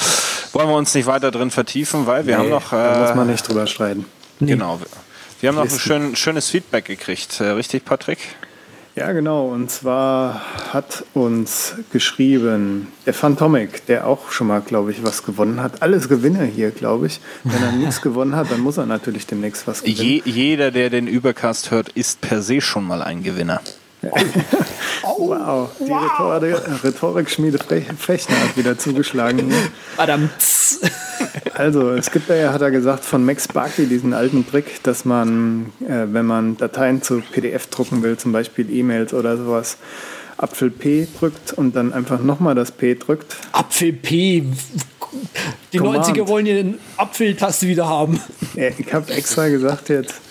wollen 0.54 0.68
wir 0.68 0.76
uns 0.76 0.94
nicht 0.94 1.06
weiter 1.08 1.32
drin 1.32 1.52
vertiefen, 1.52 2.06
weil 2.06 2.26
wir 2.28 2.38
haben 2.38 2.46
Nee, 2.46 2.52
noch. 2.52 2.72
da 2.72 3.00
muss 3.00 3.10
Äh, 3.12 3.16
man 3.16 3.28
nicht 3.28 3.48
drüber 3.48 3.66
streiten. 3.68 4.06
genau. 4.40 4.80
Wir 5.40 5.50
haben 5.50 5.56
noch 5.56 5.64
ein 5.64 5.70
schön, 5.80 6.16
schönes 6.18 6.50
Feedback 6.50 6.86
gekriegt, 6.86 7.40
äh, 7.40 7.46
richtig, 7.52 7.86
Patrick? 7.86 8.20
Ja, 8.96 9.14
genau. 9.14 9.48
Und 9.48 9.72
zwar 9.72 10.42
hat 10.74 11.06
uns 11.14 11.76
geschrieben 11.94 12.88
der 13.06 13.14
Phantomic, 13.14 13.86
der 13.86 14.06
auch 14.06 14.32
schon 14.32 14.48
mal, 14.48 14.60
glaube 14.60 14.92
ich, 14.92 15.02
was 15.04 15.24
gewonnen 15.24 15.62
hat. 15.64 15.82
Alles 15.82 16.10
Gewinner 16.10 16.44
hier, 16.44 16.72
glaube 16.72 17.08
ich. 17.08 17.22
Wenn 17.46 17.64
er 17.64 17.72
nichts 17.72 18.02
gewonnen 18.02 18.36
hat, 18.36 18.52
dann 18.52 18.60
muss 18.60 18.76
er 18.78 18.86
natürlich 18.86 19.26
demnächst 19.28 19.66
was 19.68 19.84
gewinnen. 19.84 19.98
Je, 20.02 20.22
jeder, 20.26 20.72
der 20.72 20.90
den 20.90 21.08
Übercast 21.08 21.72
hört, 21.72 21.88
ist 21.90 22.20
per 22.20 22.42
se 22.42 22.60
schon 22.60 22.84
mal 22.86 23.02
ein 23.02 23.24
Gewinner. 23.24 23.62
Wow, 25.18 25.70
die 25.80 25.92
Rhetorik, 25.92 26.84
Rhetorikschmiede 26.84 27.60
Fechner 27.98 28.40
hat 28.40 28.58
wieder 28.58 28.78
zugeschlagen. 28.78 29.54
Adam. 29.98 30.30
Also, 31.56 31.92
es 31.92 32.12
gibt 32.12 32.30
ja, 32.30 32.54
hat 32.54 32.62
er 32.62 32.72
gesagt, 32.72 33.04
von 33.04 33.26
Max 33.26 33.48
Barkley 33.48 33.88
diesen 33.88 34.14
alten 34.14 34.48
Trick, 34.48 34.82
dass 34.84 35.04
man, 35.04 35.74
äh, 35.82 36.06
wenn 36.08 36.26
man 36.26 36.58
Dateien 36.58 37.02
zu 37.02 37.22
PDF 37.32 37.68
drucken 37.68 38.02
will, 38.02 38.18
zum 38.18 38.32
Beispiel 38.32 38.72
E-Mails 38.72 39.14
oder 39.14 39.36
sowas, 39.36 39.78
Apfel 40.38 40.72
P 40.72 41.08
drückt 41.20 41.54
und 41.54 41.76
dann 41.76 41.92
einfach 41.92 42.22
nochmal 42.22 42.56
das 42.56 42.72
P 42.72 42.96
drückt. 42.96 43.36
Apfel 43.52 43.94
P. 43.94 44.46
Die 45.74 45.78
Command. 45.78 46.06
90er 46.06 46.28
wollen 46.28 46.46
ja 46.46 46.54
den 46.56 46.80
Apfeltaste 46.96 47.68
wieder 47.68 47.88
haben. 47.88 48.22
Ja, 48.54 48.70
ich 48.78 48.94
habe 48.94 49.12
extra 49.12 49.50
gesagt 49.50 49.90
jetzt 49.90 50.22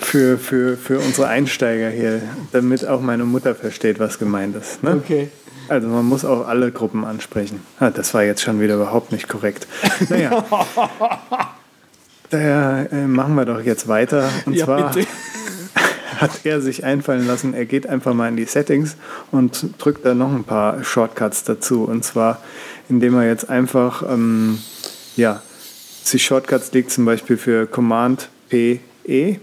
für, 0.00 0.38
für, 0.38 0.76
für 0.76 0.98
unsere 0.98 1.28
Einsteiger 1.28 1.90
hier, 1.90 2.22
damit 2.52 2.86
auch 2.86 3.00
meine 3.00 3.24
Mutter 3.24 3.54
versteht, 3.54 3.98
was 3.98 4.18
gemeint 4.18 4.56
ist. 4.56 4.82
Ne? 4.82 4.96
Okay. 4.96 5.28
Also 5.68 5.88
man 5.88 6.06
muss 6.06 6.24
auch 6.24 6.48
alle 6.48 6.72
Gruppen 6.72 7.04
ansprechen. 7.04 7.60
Ah, 7.78 7.90
das 7.90 8.14
war 8.14 8.22
jetzt 8.22 8.40
schon 8.42 8.60
wieder 8.60 8.76
überhaupt 8.76 9.12
nicht 9.12 9.28
korrekt. 9.28 9.66
Naja. 10.08 10.44
Daher 12.30 12.88
äh, 12.90 13.06
machen 13.06 13.34
wir 13.34 13.44
doch 13.44 13.60
jetzt 13.60 13.86
weiter. 13.86 14.30
Und 14.46 14.54
Ja, 14.54 14.64
zwar 14.64 14.92
bitte. 14.92 15.06
hat 16.20 16.30
er 16.44 16.60
sich 16.60 16.84
einfallen 16.84 17.26
lassen, 17.26 17.54
er 17.54 17.64
geht 17.64 17.86
einfach 17.86 18.12
mal 18.14 18.28
in 18.28 18.36
die 18.36 18.44
Settings 18.44 18.96
und 19.30 19.74
drückt 19.78 20.04
da 20.04 20.14
noch 20.14 20.32
ein 20.32 20.44
paar 20.44 20.82
Shortcuts 20.82 21.44
dazu. 21.44 21.84
Und 21.84 22.04
zwar, 22.04 22.40
indem 22.88 23.14
er 23.16 23.26
jetzt 23.26 23.48
einfach 23.48 24.02
ähm, 24.02 24.58
ja, 25.16 25.42
sich 26.02 26.24
Shortcuts 26.24 26.72
legt, 26.72 26.90
zum 26.90 27.04
Beispiel 27.04 27.36
für 27.36 27.66
Command 27.66 28.30
P 28.48 28.80
E 29.08 29.38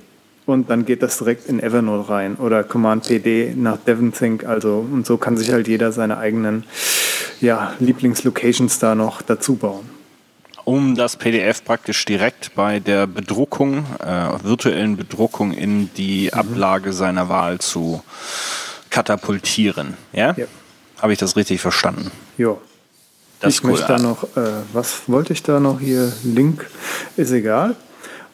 und 0.45 0.69
dann 0.69 0.85
geht 0.85 1.01
das 1.01 1.17
direkt 1.17 1.47
in 1.47 1.59
Evernote 1.59 2.09
rein 2.09 2.35
oder 2.35 2.63
Command 2.63 3.07
PD 3.07 3.53
nach 3.55 3.77
DevonThink. 3.77 4.45
Also 4.45 4.85
und 4.89 5.05
so 5.05 5.17
kann 5.17 5.37
sich 5.37 5.51
halt 5.51 5.67
jeder 5.67 5.91
seine 5.91 6.17
eigenen 6.17 6.65
ja, 7.41 7.73
Lieblingslocations 7.79 8.79
da 8.79 8.95
noch 8.95 9.21
dazu 9.21 9.55
bauen. 9.55 9.89
Um 10.63 10.95
das 10.95 11.15
PDF 11.15 11.63
praktisch 11.63 12.05
direkt 12.05 12.55
bei 12.55 12.79
der 12.79 13.05
Bedruckung, 13.05 13.85
äh, 13.99 14.43
virtuellen 14.43 14.97
Bedruckung 14.97 15.51
in 15.51 15.91
die 15.95 16.31
mhm. 16.33 16.39
Ablage 16.39 16.91
seiner 16.91 17.29
Wahl 17.29 17.59
zu 17.59 18.01
katapultieren. 18.89 19.95
Ja? 20.11 20.33
ja. 20.37 20.45
Habe 20.99 21.13
ich 21.13 21.19
das 21.19 21.35
richtig 21.35 21.61
verstanden? 21.61 22.11
Ja. 22.37 22.57
Das 23.41 23.53
ich 23.53 23.63
cool. 23.63 23.71
möchte 23.71 23.87
da 23.87 23.99
noch, 23.99 24.23
äh, 24.35 24.63
was 24.73 25.01
wollte 25.07 25.33
ich 25.33 25.43
da 25.43 25.59
noch 25.59 25.79
hier? 25.79 26.11
Link 26.23 26.65
ist 27.17 27.31
egal. 27.31 27.75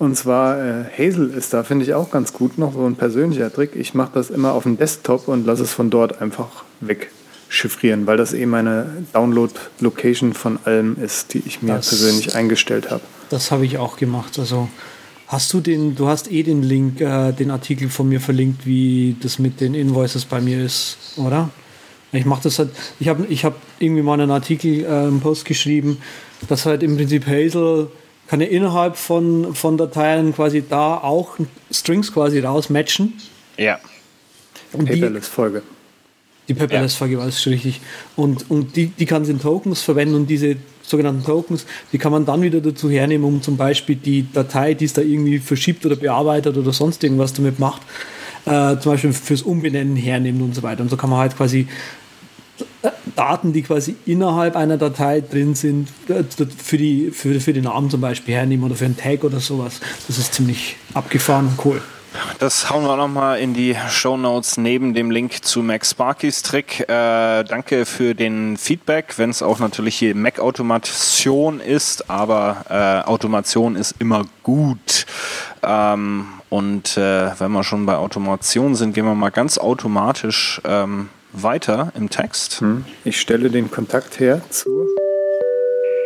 Und 0.01 0.15
zwar 0.15 0.57
äh, 0.57 0.83
Hazel 0.97 1.29
ist 1.29 1.53
da, 1.53 1.61
finde 1.63 1.85
ich 1.85 1.93
auch 1.93 2.09
ganz 2.09 2.33
gut 2.33 2.57
noch 2.57 2.73
so 2.73 2.87
ein 2.87 2.95
persönlicher 2.95 3.53
Trick. 3.53 3.75
Ich 3.75 3.93
mache 3.93 4.09
das 4.15 4.31
immer 4.31 4.53
auf 4.53 4.63
dem 4.63 4.75
Desktop 4.75 5.27
und 5.27 5.45
lasse 5.45 5.61
es 5.61 5.73
von 5.73 5.91
dort 5.91 6.23
einfach 6.23 6.63
wegchiffrieren, 6.79 8.07
weil 8.07 8.17
das 8.17 8.33
eh 8.33 8.47
meine 8.47 9.05
Download-Location 9.13 10.33
von 10.33 10.57
allem 10.65 10.97
ist, 10.99 11.35
die 11.35 11.43
ich 11.45 11.61
mir 11.61 11.75
das, 11.75 11.89
persönlich 11.89 12.33
eingestellt 12.33 12.89
habe. 12.89 13.03
Das 13.29 13.51
habe 13.51 13.63
ich 13.63 13.77
auch 13.77 13.95
gemacht. 13.95 14.39
Also 14.39 14.69
hast 15.27 15.53
du 15.53 15.59
den, 15.59 15.93
du 15.93 16.07
hast 16.07 16.31
eh 16.31 16.41
den 16.41 16.63
Link, 16.63 16.99
äh, 16.99 17.31
den 17.31 17.51
Artikel 17.51 17.87
von 17.87 18.09
mir 18.09 18.21
verlinkt, 18.21 18.65
wie 18.65 19.15
das 19.21 19.37
mit 19.37 19.61
den 19.61 19.75
Invoices 19.75 20.25
bei 20.25 20.41
mir 20.41 20.65
ist, 20.65 20.97
oder? 21.17 21.51
Ich 22.11 22.25
mache 22.25 22.41
das 22.41 22.57
halt, 22.57 22.71
ich 22.99 23.07
habe 23.07 23.27
ich 23.29 23.45
hab 23.45 23.53
irgendwie 23.77 24.01
mal 24.01 24.19
einen 24.19 24.31
Artikel, 24.31 24.83
äh, 24.83 24.87
einen 24.87 25.19
Post 25.19 25.45
geschrieben, 25.45 25.99
dass 26.49 26.65
halt 26.65 26.81
im 26.81 26.97
Prinzip 26.97 27.27
Hazel 27.27 27.91
kann 28.31 28.39
ja 28.39 28.47
innerhalb 28.47 28.95
von, 28.95 29.53
von 29.53 29.75
Dateien 29.75 30.33
quasi 30.33 30.63
da 30.65 30.95
auch 30.95 31.35
Strings 31.69 32.13
quasi 32.13 32.39
rausmatchen. 32.39 33.11
Ja. 33.57 33.77
Paperless-Folge. 34.71 35.63
Die 36.47 36.53
Paperless-Folge 36.53 37.17
war 37.17 37.27
es 37.27 37.45
richtig. 37.45 37.81
Und, 38.15 38.49
und 38.49 38.77
die, 38.77 38.85
die 38.87 39.05
kann 39.05 39.25
sie 39.25 39.33
in 39.33 39.41
Tokens 39.41 39.81
verwenden 39.81 40.15
und 40.15 40.27
diese 40.27 40.55
sogenannten 40.81 41.25
Tokens, 41.25 41.65
die 41.91 41.97
kann 41.97 42.13
man 42.13 42.25
dann 42.25 42.41
wieder 42.41 42.61
dazu 42.61 42.89
hernehmen, 42.89 43.27
um 43.27 43.41
zum 43.41 43.57
Beispiel 43.57 43.97
die 43.97 44.25
Datei, 44.31 44.75
die 44.75 44.85
es 44.85 44.93
da 44.93 45.01
irgendwie 45.01 45.39
verschiebt 45.39 45.85
oder 45.85 45.97
bearbeitet 45.97 46.55
oder 46.55 46.71
sonst 46.71 47.03
irgendwas 47.03 47.33
damit 47.33 47.59
macht, 47.59 47.81
äh, 48.45 48.77
zum 48.77 48.93
Beispiel 48.93 49.11
fürs 49.11 49.41
Umbenennen 49.41 49.97
hernehmen 49.97 50.41
und 50.41 50.55
so 50.55 50.63
weiter. 50.63 50.83
Und 50.83 50.89
so 50.89 50.95
kann 50.95 51.09
man 51.09 51.19
halt 51.19 51.35
quasi 51.35 51.67
Daten, 53.15 53.53
die 53.53 53.61
quasi 53.61 53.95
innerhalb 54.05 54.55
einer 54.55 54.77
Datei 54.77 55.21
drin 55.21 55.55
sind, 55.55 55.89
äh, 56.07 56.23
für, 56.63 56.77
die, 56.77 57.11
für, 57.11 57.39
für 57.39 57.53
den 57.53 57.65
Namen 57.65 57.89
zum 57.89 58.01
Beispiel 58.01 58.35
hernehmen 58.35 58.65
oder 58.65 58.75
für 58.75 58.85
einen 58.85 58.97
Tag 58.97 59.23
oder 59.23 59.39
sowas. 59.39 59.79
Das 60.07 60.17
ist 60.17 60.33
ziemlich 60.33 60.77
abgefahren 60.93 61.47
und 61.47 61.65
cool. 61.65 61.81
Das 62.39 62.69
hauen 62.69 62.83
wir 62.83 62.97
nochmal 62.97 63.39
in 63.39 63.53
die 63.53 63.75
Show 63.89 64.17
Notes 64.17 64.57
neben 64.57 64.93
dem 64.93 65.11
Link 65.11 65.45
zu 65.45 65.63
Max 65.63 65.91
Sparkys 65.91 66.41
Trick. 66.41 66.81
Äh, 66.81 67.43
danke 67.43 67.85
für 67.85 68.13
den 68.15 68.57
Feedback, 68.57 69.17
wenn 69.17 69.29
es 69.29 69.41
auch 69.41 69.59
natürlich 69.59 69.95
hier 69.95 70.13
Mac-Automation 70.13 71.61
ist, 71.61 72.09
aber 72.09 72.65
äh, 72.69 73.07
Automation 73.07 73.77
ist 73.77 73.95
immer 73.99 74.23
gut. 74.43 75.05
Ähm, 75.63 76.27
und 76.49 76.97
äh, 76.97 77.31
wenn 77.39 77.51
wir 77.53 77.63
schon 77.63 77.85
bei 77.85 77.95
Automation 77.95 78.75
sind, 78.75 78.93
gehen 78.93 79.05
wir 79.05 79.15
mal 79.15 79.29
ganz 79.29 79.57
automatisch 79.57 80.59
ähm, 80.65 81.07
weiter 81.33 81.91
im 81.95 82.09
Text. 82.09 82.61
Hm. 82.61 82.85
Ich 83.03 83.19
stelle 83.19 83.49
den 83.49 83.71
Kontakt 83.71 84.19
her 84.19 84.41
zu 84.49 84.87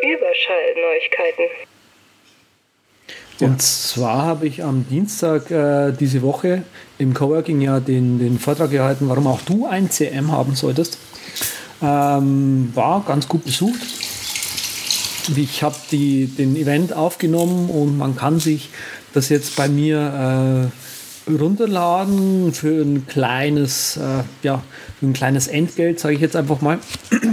Überschallneuigkeiten. 0.02 1.46
Und 3.42 3.62
zwar 3.62 4.24
habe 4.24 4.48
ich 4.48 4.64
am 4.64 4.88
Dienstag 4.90 5.52
äh, 5.52 5.92
diese 5.92 6.22
Woche 6.22 6.64
im 6.98 7.14
Coworking 7.14 7.60
ja 7.60 7.82
den, 7.82 8.18
den 8.18 8.40
Vortrag 8.40 8.72
gehalten, 8.72 9.10
warum 9.10 9.28
auch 9.28 9.42
du 9.42 9.66
ein 9.66 9.92
CM 9.92 10.32
haben 10.32 10.56
solltest. 10.56 10.98
Ähm, 11.82 12.72
war 12.74 13.04
ganz 13.06 13.28
gut 13.28 13.44
besucht. 13.44 13.82
Ich 15.36 15.64
habe 15.64 15.76
den 15.92 16.56
Event 16.56 16.94
aufgenommen 16.94 17.70
und 17.70 17.98
man 17.98 18.16
kann 18.16 18.40
sich 18.40 18.70
das 19.14 19.30
jetzt 19.30 19.56
bei 19.56 19.68
mir 19.68 20.70
äh, 20.72 20.85
runterladen 21.28 22.54
für 22.54 22.82
ein 22.82 23.08
kleines, 23.08 23.98
äh, 23.98 24.24
ja, 24.44 24.62
für 25.00 25.08
ein 25.08 25.14
kleines 25.14 25.48
Entgelt, 25.48 26.00
sage 26.00 26.16
ich 26.16 26.22
jetzt 26.22 26.36
einfach 26.36 26.62
mal. 26.62 26.80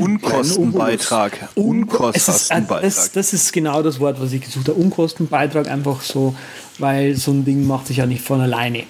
Unkostenbeitrag. 0.01 1.49
Unkostenbeitrag. 1.55 2.83
Das, 2.83 3.13
das, 3.13 3.33
ist 3.33 3.53
genau 3.53 3.83
das 3.83 4.01
Wort, 4.01 4.21
was 4.21 4.33
ich 4.33 4.41
gesucht 4.41 4.69
habe. 4.69 4.81
Unkostenbeitrag 4.81 5.69
einfach 5.69 6.01
so, 6.01 6.35
weil 6.79 7.15
so 7.17 7.33
ein 7.33 7.45
Ding 7.45 7.67
macht 7.67 7.87
sich 7.87 7.99
ja 7.99 8.07
nicht 8.07 8.23
von 8.23 8.41
alleine. 8.41 8.85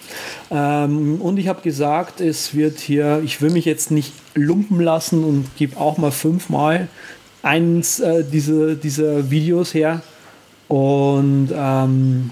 Ähm, 0.51 1.21
und 1.21 1.39
ich 1.39 1.49
habe 1.49 1.63
gesagt, 1.63 2.21
es 2.21 2.55
wird 2.55 2.79
hier, 2.79 3.21
ich 3.25 3.43
will 3.43 3.51
mich 3.51 3.65
jetzt 3.65 3.91
nicht 3.91 4.13
lumpen 4.35 4.81
lassen 4.81 5.25
und 5.25 5.57
gebe 5.57 5.77
auch 5.77 5.99
mal 5.99 6.13
fünfmal 6.13 6.89
eins 7.43 7.99
äh, 8.01 8.25
dieser, 8.25 8.75
dieser 8.77 9.31
Videos 9.31 9.75
her. 9.75 10.03
Und 10.69 11.51
ähm, 11.55 12.31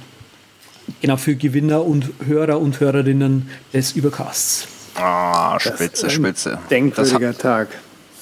Genau, 1.00 1.16
für 1.16 1.34
Gewinner 1.34 1.84
und 1.84 2.10
Hörer 2.24 2.60
und 2.60 2.80
Hörerinnen 2.80 3.48
des 3.72 3.92
Übercasts. 3.92 4.66
Ah, 4.94 5.58
spitze, 5.58 6.04
das, 6.04 6.12
spitze. 6.12 6.58
Denkwürdiger 6.70 7.36
Tag. 7.36 7.68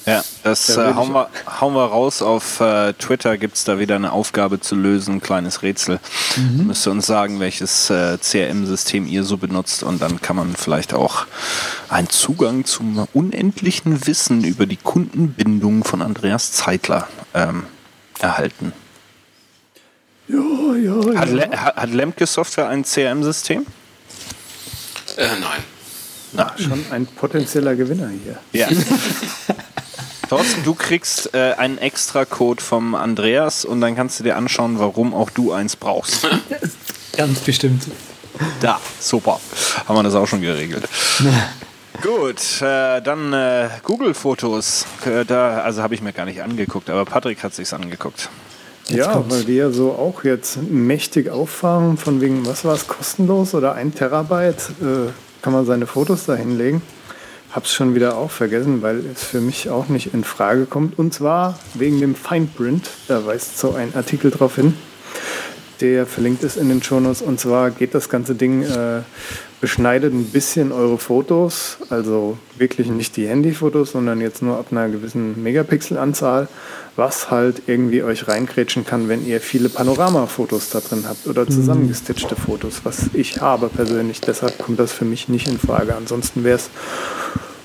Ja, 0.05 0.23
das 0.43 0.69
äh, 0.69 0.93
hauen, 0.95 1.13
wir, 1.13 1.29
hauen 1.59 1.73
wir 1.73 1.85
raus. 1.85 2.21
Auf 2.21 2.61
äh, 2.61 2.93
Twitter 2.93 3.37
gibt 3.37 3.55
es 3.55 3.63
da 3.63 3.79
wieder 3.79 3.95
eine 3.95 4.11
Aufgabe 4.11 4.59
zu 4.59 4.75
lösen, 4.75 5.15
ein 5.15 5.21
kleines 5.21 5.61
Rätsel. 5.61 5.99
Mhm. 6.35 6.67
Müsst 6.67 6.87
ihr 6.87 6.91
uns 6.91 7.05
sagen, 7.05 7.39
welches 7.39 7.89
äh, 7.89 8.17
CRM-System 8.17 9.05
ihr 9.07 9.23
so 9.23 9.37
benutzt 9.37 9.83
und 9.83 10.01
dann 10.01 10.21
kann 10.21 10.35
man 10.35 10.55
vielleicht 10.55 10.93
auch 10.93 11.27
einen 11.89 12.09
Zugang 12.09 12.65
zum 12.65 13.07
unendlichen 13.13 14.07
Wissen 14.07 14.43
über 14.43 14.65
die 14.65 14.77
Kundenbindung 14.77 15.83
von 15.83 16.01
Andreas 16.01 16.53
Zeitler 16.53 17.07
ähm, 17.33 17.65
erhalten. 18.19 18.73
Ja, 20.29 20.75
ja, 20.75 21.19
hat, 21.19 21.29
Le 21.29 21.49
hat 21.49 21.89
Lemke 21.89 22.27
Software 22.27 22.69
ein 22.69 22.83
CRM-System? 22.83 23.65
Äh, 25.17 25.27
nein. 25.41 25.63
Na, 26.33 26.53
schon 26.57 26.85
ein 26.91 27.07
potenzieller 27.07 27.75
Gewinner 27.75 28.09
hier. 28.23 28.37
Ja. 28.53 28.67
Thorsten, 30.29 30.63
du 30.63 30.75
kriegst 30.75 31.33
äh, 31.33 31.53
einen 31.53 31.79
extra 31.79 32.25
Code 32.25 32.61
vom 32.61 32.93
Andreas 32.93 33.65
und 33.65 33.81
dann 33.81 33.95
kannst 33.95 34.19
du 34.19 34.23
dir 34.23 34.37
anschauen, 34.37 34.77
warum 34.77 35.15
auch 35.15 35.31
du 35.31 35.51
eins 35.51 35.75
brauchst. 35.75 36.27
Ganz 37.17 37.39
bestimmt. 37.39 37.87
Da, 38.61 38.79
super. 38.99 39.39
Haben 39.87 39.95
wir 39.95 40.03
das 40.03 40.13
auch 40.13 40.27
schon 40.27 40.41
geregelt. 40.41 40.87
Gut, 42.03 42.61
äh, 42.61 43.01
dann 43.01 43.33
äh, 43.33 43.69
Google-Fotos. 43.83 44.85
Äh, 45.05 45.25
da, 45.25 45.61
also 45.61 45.81
habe 45.81 45.95
ich 45.95 46.01
mir 46.01 46.13
gar 46.13 46.25
nicht 46.25 46.41
angeguckt, 46.41 46.89
aber 46.89 47.03
Patrick 47.03 47.43
hat 47.43 47.55
sich's 47.55 47.73
angeguckt. 47.73 48.29
Jetzt 48.89 48.97
ja, 48.97 49.13
kommt's. 49.13 49.35
weil 49.35 49.47
wir 49.47 49.55
ja 49.55 49.71
so 49.71 49.91
auch 49.91 50.23
jetzt 50.23 50.57
mächtig 50.69 51.29
auffahren, 51.29 51.97
von 51.97 52.21
wegen, 52.21 52.45
was 52.45 52.65
war 52.65 52.73
es, 52.73 52.87
kostenlos 52.87 53.53
oder 53.53 53.73
ein 53.73 53.93
Terabyte, 53.93 54.71
äh, 54.81 55.11
kann 55.41 55.53
man 55.53 55.65
seine 55.65 55.87
Fotos 55.87 56.25
da 56.25 56.35
hinlegen. 56.35 56.81
Hab's 57.51 57.71
schon 57.71 57.95
wieder 57.95 58.15
auch 58.15 58.29
vergessen, 58.29 58.81
weil 58.81 58.99
es 59.13 59.23
für 59.23 59.41
mich 59.41 59.69
auch 59.69 59.87
nicht 59.87 60.13
in 60.13 60.23
Frage 60.23 60.65
kommt. 60.65 60.99
Und 60.99 61.13
zwar 61.13 61.57
wegen 61.73 61.99
dem 61.99 62.13
Fineprint, 62.15 62.89
da 63.07 63.25
weist 63.25 63.57
so 63.57 63.73
ein 63.73 63.95
Artikel 63.95 64.29
drauf 64.29 64.55
hin. 64.55 64.75
Der 65.81 66.05
verlinkt 66.05 66.43
ist 66.43 66.57
in 66.57 66.69
den 66.69 66.83
Shownotes. 66.83 67.21
Und 67.21 67.39
zwar 67.39 67.71
geht 67.71 67.95
das 67.95 68.09
ganze 68.09 68.35
Ding, 68.35 68.63
äh, 68.63 69.01
beschneidet 69.61 70.13
ein 70.13 70.25
bisschen 70.25 70.71
eure 70.71 70.97
Fotos, 70.97 71.77
also 71.89 72.37
wirklich 72.57 72.87
nicht 72.87 73.17
die 73.17 73.27
Handyfotos, 73.27 73.91
sondern 73.91 74.21
jetzt 74.21 74.41
nur 74.41 74.57
ab 74.57 74.67
einer 74.71 74.87
gewissen 74.89 75.41
Megapixelanzahl 75.43 76.47
was 76.99 77.31
halt 77.31 77.63
irgendwie 77.67 78.03
euch 78.03 78.27
reinkrätschen 78.27 78.85
kann, 78.85 79.07
wenn 79.07 79.25
ihr 79.25 79.39
viele 79.39 79.69
Panoramafotos 79.69 80.69
da 80.69 80.81
drin 80.81 81.05
habt 81.07 81.25
oder 81.27 81.43
mhm. 81.43 81.49
zusammengestitchte 81.49 82.35
Fotos, 82.35 82.81
was 82.83 83.09
ich 83.13 83.41
habe 83.41 83.69
persönlich. 83.69 84.21
Deshalb 84.21 84.59
kommt 84.59 84.79
das 84.79 84.91
für 84.91 85.05
mich 85.05 85.29
nicht 85.29 85.47
in 85.47 85.57
Frage. 85.57 85.95
Ansonsten 85.95 86.43
wäre 86.43 86.57
es 86.57 86.69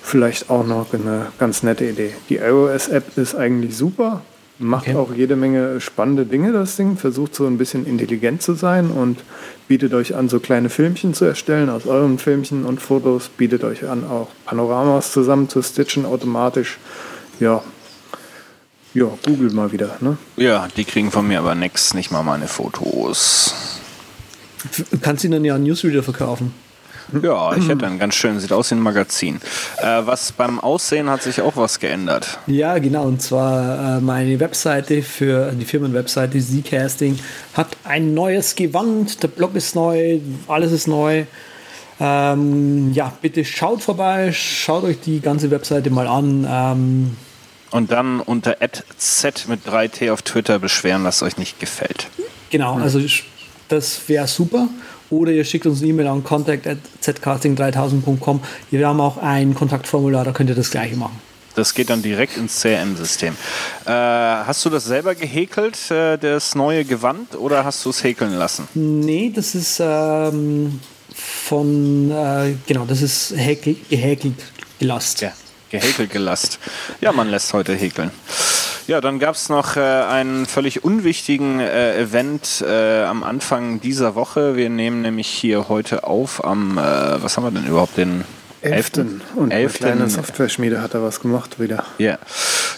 vielleicht 0.03 0.51
auch 0.51 0.65
noch 0.65 0.95
eine 0.95 1.27
ganz 1.39 1.65
nette 1.65 1.85
Idee. 1.85 2.15
Die 2.29 2.37
iOS-App 2.37 3.19
ist 3.19 3.35
eigentlich 3.35 3.77
super, 3.77 4.23
macht 4.59 4.89
okay. 4.89 4.97
auch 4.97 5.13
jede 5.13 5.37
Menge 5.37 5.81
spannende 5.81 6.27
Dinge, 6.27 6.53
das 6.53 6.77
Ding, 6.77 6.97
versucht 6.97 7.35
so 7.35 7.47
ein 7.47 7.59
bisschen 7.59 7.87
intelligent 7.87 8.43
zu 8.43 8.55
sein 8.55 8.91
und 8.91 9.19
bietet 9.69 9.95
euch 9.95 10.15
an, 10.15 10.29
so 10.29 10.41
kleine 10.41 10.71
Filmchen 10.71 11.15
zu 11.15 11.25
erstellen 11.25 11.71
aus 11.71 11.87
euren 11.87 12.19
Filmchen 12.19 12.65
und 12.65 12.81
Fotos, 12.81 13.29
bietet 13.29 13.65
euch 13.65 13.89
an, 13.89 14.05
auch 14.05 14.29
Panoramas 14.45 15.13
zusammen 15.13 15.49
zu 15.49 15.63
stitchen 15.63 16.07
automatisch. 16.07 16.79
Ja, 17.41 17.63
ja, 18.95 19.07
Google 19.25 19.51
mal 19.51 19.73
wieder, 19.73 19.97
ne? 20.01 20.17
Ja, 20.37 20.69
die 20.77 20.85
kriegen 20.85 21.11
von 21.11 21.27
mir 21.27 21.41
aber 21.41 21.57
nichts, 21.57 21.95
nicht 21.95 22.13
mal 22.13 22.23
meine 22.23 22.47
Fotos. 22.47 23.81
Du 24.91 24.99
kannst 24.99 25.25
ihnen 25.25 25.45
ja 25.45 25.57
einen 25.57 25.65
Newsreader 25.65 26.05
verkaufen. 26.05 26.55
Ja, 27.23 27.55
ich 27.57 27.69
hätte 27.69 27.87
einen 27.87 27.99
ganz 27.99 28.15
schön, 28.15 28.39
sieht 28.41 28.53
aus 28.53 28.71
wie 28.71 28.77
ein 28.77 28.81
Magazin. 28.81 29.41
Äh, 29.79 30.03
was 30.05 30.33
beim 30.33 30.61
Aussehen 30.61 31.11
hat 31.11 31.23
sich 31.23 31.41
auch 31.41 31.57
was 31.57 31.81
geändert. 31.81 32.39
Ja, 32.47 32.79
genau. 32.79 33.05
Und 33.05 33.23
zwar 33.23 33.99
äh, 33.99 34.01
meine 34.01 34.41
Webseite 34.41 35.03
für 35.03 35.53
die 35.53 35.65
Firmenwebseite 35.65 36.39
Zcasting 36.41 37.19
hat 37.55 37.77
ein 37.85 38.15
neues 38.15 38.55
Gewand. 38.55 39.23
Der 39.23 39.29
Blog 39.29 39.55
ist 39.55 39.75
neu, 39.75 40.21
alles 40.49 40.73
ist 40.73 40.89
neu. 40.89 41.25
Ähm, 42.01 42.93
ja, 42.93 43.13
bitte 43.23 43.45
schaut 43.45 43.83
vorbei, 43.83 44.33
schaut 44.33 44.85
euch 44.85 45.01
die 45.01 45.21
ganze 45.21 45.51
Webseite 45.51 45.91
mal 45.91 46.09
an. 46.09 46.47
Ähm, 46.49 47.17
und 47.71 47.91
dann 47.91 48.21
unter 48.21 48.57
z 48.97 49.49
mit 49.49 49.67
3t 49.67 50.13
auf 50.13 50.23
Twitter 50.23 50.59
beschweren, 50.59 51.05
was 51.05 51.23
euch 51.23 51.39
nicht 51.39 51.59
gefällt. 51.59 52.09
Genau, 52.51 52.77
also 52.77 53.01
das 53.69 54.09
wäre 54.09 54.27
super. 54.27 54.69
Oder 55.11 55.33
ihr 55.33 55.45
schickt 55.45 55.67
uns 55.67 55.81
eine 55.81 55.91
E-Mail 55.91 56.07
an 56.09 56.25
contact.zcasting3000.com. 56.25 58.41
Wir 58.71 58.89
haben 58.89 59.01
auch 59.01 59.19
ein 59.19 59.55
Kontaktformular, 59.55 60.25
da 60.25 60.33
könnt 60.33 60.49
ihr 60.51 60.57
das 60.57 60.71
gleiche 60.71 60.97
machen. 60.97 61.21
Das 61.55 61.75
geht 61.75 61.91
dann 61.91 62.03
direkt 62.03 62.37
ins 62.37 62.61
CRM-System. 62.61 63.37
Äh, 63.85 63.91
hast 63.91 64.65
du 64.65 64.71
das 64.71 64.87
selber 64.87 65.15
gehäkelt, 65.15 65.89
äh, 65.91 66.19
das 66.19 66.57
neue 66.57 66.85
Gewand, 66.85 67.37
oder 67.37 67.65
hast 67.65 67.85
du 67.85 67.91
es 67.91 68.03
häkeln 68.03 68.33
lassen? 68.33 68.67
Nee, 68.75 69.31
das 69.35 69.55
ist 69.55 69.81
ähm, 69.81 70.81
von, 71.15 72.11
äh, 72.11 72.55
genau, 72.67 72.87
das 72.87 73.03
ist 73.03 73.35
häkel, 73.37 73.77
gehäkelt, 73.89 74.35
gelast. 74.81 75.21
Ja, 75.21 75.33
gehäkelt, 75.71 76.11
gelast. 76.11 76.59
Ja, 77.01 77.13
man 77.13 77.29
lässt 77.29 77.53
heute 77.53 77.75
häkeln. 77.75 78.11
Ja, 78.87 79.01
dann 79.01 79.19
gab 79.19 79.35
es 79.35 79.49
noch 79.49 79.77
äh, 79.77 79.81
einen 79.81 80.45
völlig 80.45 80.85
unwichtigen 80.85 81.59
äh, 81.59 81.99
Event 81.99 82.63
äh, 82.67 83.05
am 83.05 83.23
Anfang 83.23 83.81
dieser 83.81 84.15
Woche. 84.15 84.57
Wir 84.57 84.69
nehmen 84.69 85.01
nämlich 85.01 85.29
hier 85.29 85.71
heute 85.71 86.05
auf 86.05 86.45
am, 86.45 86.77
äh, 86.77 86.83
was 87.23 87.39
haben 87.39 87.45
wir 87.45 87.51
denn 87.51 87.65
überhaupt, 87.65 87.97
den 87.97 88.25
11. 88.65 88.91
Und 89.37 89.53
eine 89.53 89.69
kleine 89.69 90.09
Software-Schmiede 90.09 90.81
hat 90.81 90.95
da 90.95 91.03
was 91.03 91.21
gemacht 91.21 91.61
wieder. 91.61 91.85
Yeah. 91.99 92.19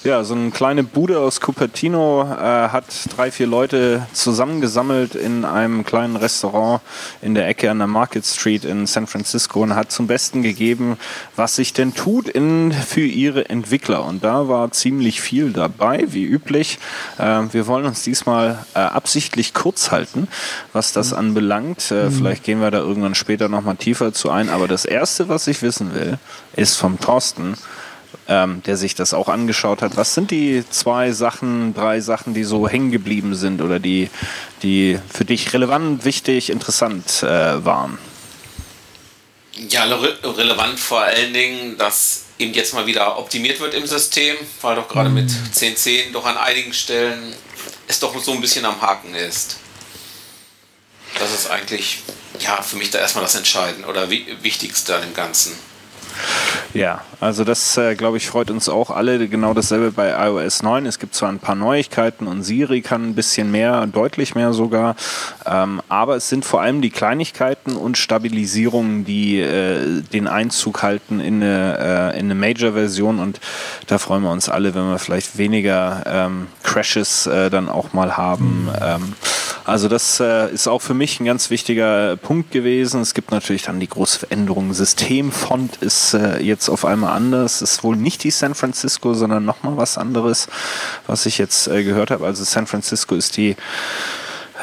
Ja, 0.07 0.23
so 0.23 0.35
eine 0.35 0.52
kleine 0.52 0.85
Bude 0.85 1.19
aus 1.19 1.40
Cupertino 1.40 2.23
äh, 2.23 2.69
hat 2.69 2.85
drei, 3.16 3.33
vier 3.33 3.49
Leute 3.49 4.07
zusammengesammelt 4.12 5.16
in 5.16 5.45
einem 5.45 5.85
kleinen 5.85 6.14
Restaurant 6.14 6.81
in 7.23 7.35
der 7.35 7.49
Ecke 7.49 7.73
an 7.73 7.78
der 7.78 7.88
Market 7.88 8.25
Street 8.25 8.64
in 8.64 8.87
San 8.87 9.09
Francisco 9.09 9.64
und 9.64 9.75
hat 9.75 9.90
zum 9.90 10.07
Besten 10.07 10.43
gegeben, 10.43 10.97
was 11.35 11.57
sich 11.57 11.73
denn 11.73 11.93
tut 11.93 12.28
in, 12.28 12.73
für 12.73 13.00
ihre 13.00 13.49
Entwickler. 13.49 14.05
Und 14.05 14.23
da 14.23 14.47
war 14.47 14.71
ziemlich 14.71 15.21
viel 15.21 15.52
dabei, 15.52 16.05
wie 16.07 16.25
üblich. 16.25 16.78
Äh, 17.19 17.43
wir 17.50 17.66
wollen 17.66 17.87
uns 17.87 18.05
diesmal 18.05 18.64
äh, 18.75 18.78
absichtlich 18.78 19.55
kurz 19.55 19.90
halten, 19.90 20.28
was 20.73 20.93
das 20.93 21.11
mhm. 21.11 21.19
anbelangt. 21.19 21.90
Äh, 21.90 22.05
mhm. 22.05 22.12
Vielleicht 22.12 22.45
gehen 22.45 22.61
wir 22.61 22.71
da 22.71 22.78
irgendwann 22.78 23.16
später 23.16 23.49
nochmal 23.49 23.75
tiefer 23.75 24.12
zu 24.12 24.31
ein. 24.31 24.50
Aber 24.50 24.69
das 24.69 24.85
Erste, 24.85 25.28
was 25.28 25.49
ich 25.49 25.62
wissen 25.62 25.75
wissen 25.76 25.95
will, 25.95 26.18
ist 26.54 26.76
vom 26.76 26.99
Thorsten, 26.99 27.56
ähm, 28.28 28.62
der 28.64 28.76
sich 28.76 28.95
das 28.95 29.12
auch 29.12 29.28
angeschaut 29.28 29.83
hat. 29.83 29.97
Was 29.97 30.14
sind 30.14 30.30
die 30.30 30.64
zwei 30.71 31.12
Sachen, 31.12 31.75
drei 31.75 32.00
Sachen, 32.00 32.35
die 32.35 32.45
so 32.45 32.68
hängen 32.68 32.90
geblieben 32.90 33.35
sind 33.35 33.61
oder 33.61 33.78
die, 33.78 34.11
die 34.62 34.99
für 35.12 35.25
dich 35.25 35.52
relevant, 35.52 36.04
wichtig, 36.04 36.50
interessant 36.50 37.23
äh, 37.23 37.64
waren? 37.64 37.99
Ja, 39.68 39.85
re 39.85 40.18
relevant 40.23 40.78
vor 40.78 41.02
allen 41.02 41.33
Dingen, 41.33 41.78
dass 41.78 42.25
eben 42.38 42.52
jetzt 42.52 42.75
mal 42.75 42.87
wieder 42.87 43.18
optimiert 43.18 43.61
wird 43.61 43.75
im 43.75 43.87
System, 43.87 44.37
weil 44.61 44.76
doch 44.76 44.88
gerade 44.88 45.09
mit 45.09 45.30
10.10 45.30 46.09
mhm. 46.09 46.12
doch 46.12 46.26
an 46.26 46.37
einigen 46.37 46.73
Stellen 46.73 47.35
es 47.88 48.00
doch 48.00 48.18
so 48.23 48.33
ein 48.33 48.40
bisschen 48.40 48.64
am 48.64 48.80
Haken 48.80 49.14
ist. 49.14 49.59
Das 51.18 51.33
ist 51.33 51.50
eigentlich 51.50 52.00
ja, 52.40 52.62
für 52.62 52.76
mich 52.76 52.90
da 52.90 52.99
erstmal 52.99 53.25
das 53.25 53.35
Entscheidende 53.35 53.88
oder 53.88 54.11
Wichtigste 54.11 54.95
an 54.95 55.02
dem 55.02 55.14
Ganzen. 55.14 55.52
Ja, 56.75 57.00
also 57.20 57.44
das, 57.44 57.76
äh, 57.78 57.94
glaube 57.94 58.18
ich, 58.18 58.28
freut 58.28 58.50
uns 58.50 58.68
auch 58.68 58.90
alle. 58.90 59.28
Genau 59.28 59.54
dasselbe 59.54 59.92
bei 59.92 60.11
iOS 60.28 60.62
9. 60.62 60.85
Es 60.87 60.99
gibt 60.99 61.14
zwar 61.14 61.30
ein 61.30 61.38
paar 61.38 61.54
Neuigkeiten 61.54 62.26
und 62.26 62.42
Siri 62.42 62.82
kann 62.82 63.08
ein 63.08 63.14
bisschen 63.14 63.50
mehr, 63.50 63.87
deutlich 63.87 64.35
mehr 64.35 64.52
sogar, 64.52 64.96
ähm, 65.46 65.80
aber 65.88 66.16
es 66.16 66.28
sind 66.28 66.44
vor 66.44 66.61
allem 66.61 66.82
die 66.82 66.90
Kleinigkeiten 66.90 67.76
und 67.76 67.96
Stabilisierungen, 67.96 69.04
die 69.04 69.40
äh, 69.40 70.02
den 70.12 70.28
Einzug 70.28 70.82
halten 70.82 71.20
in 71.20 71.42
eine, 71.42 72.12
äh, 72.14 72.18
in 72.18 72.26
eine 72.26 72.35
Major-Version 72.35 73.20
und 73.20 73.40
da 73.87 73.99
freuen 73.99 74.23
wir 74.23 74.30
uns 74.30 74.49
alle, 74.49 74.75
wenn 74.75 74.88
wir 74.88 74.99
vielleicht 74.99 75.38
weniger 75.38 76.02
ähm, 76.06 76.49
Crashes 76.62 77.26
äh, 77.26 77.48
dann 77.48 77.68
auch 77.68 77.92
mal 77.92 78.16
haben. 78.16 78.68
Ähm, 78.81 79.14
also 79.66 79.88
das 79.88 80.20
äh, 80.20 80.48
ist 80.52 80.68
auch 80.68 80.81
für 80.81 80.94
mich 80.94 81.18
ein 81.18 81.24
ganz 81.24 81.50
wichtiger 81.50 82.16
Punkt 82.16 82.52
gewesen. 82.52 83.00
Es 83.00 83.14
gibt 83.14 83.33
natürlich 83.33 83.62
dann 83.62 83.81
die 83.81 83.88
große 83.88 84.20
Veränderung. 84.20 84.72
Systemfont 84.72 85.76
ist 85.79 86.14
äh, 86.14 86.40
jetzt 86.40 86.68
auf 86.68 86.85
einmal 86.85 87.16
anders. 87.16 87.62
Ist 87.62 87.83
wohl 87.83 87.96
nicht 87.96 88.22
die 88.22 88.31
San 88.31 88.55
Francisco, 88.55 89.12
sondern 89.14 89.44
nochmal 89.44 89.76
was 89.76 89.98
anderes, 89.98 90.46
was 91.09 91.26
ich 91.26 91.38
jetzt 91.38 91.66
äh, 91.66 91.83
gehört 91.83 92.12
habe. 92.12 92.24
Also 92.24 92.44
San 92.44 92.68
Francisco 92.68 93.16
ist 93.16 93.37
die 93.37 93.57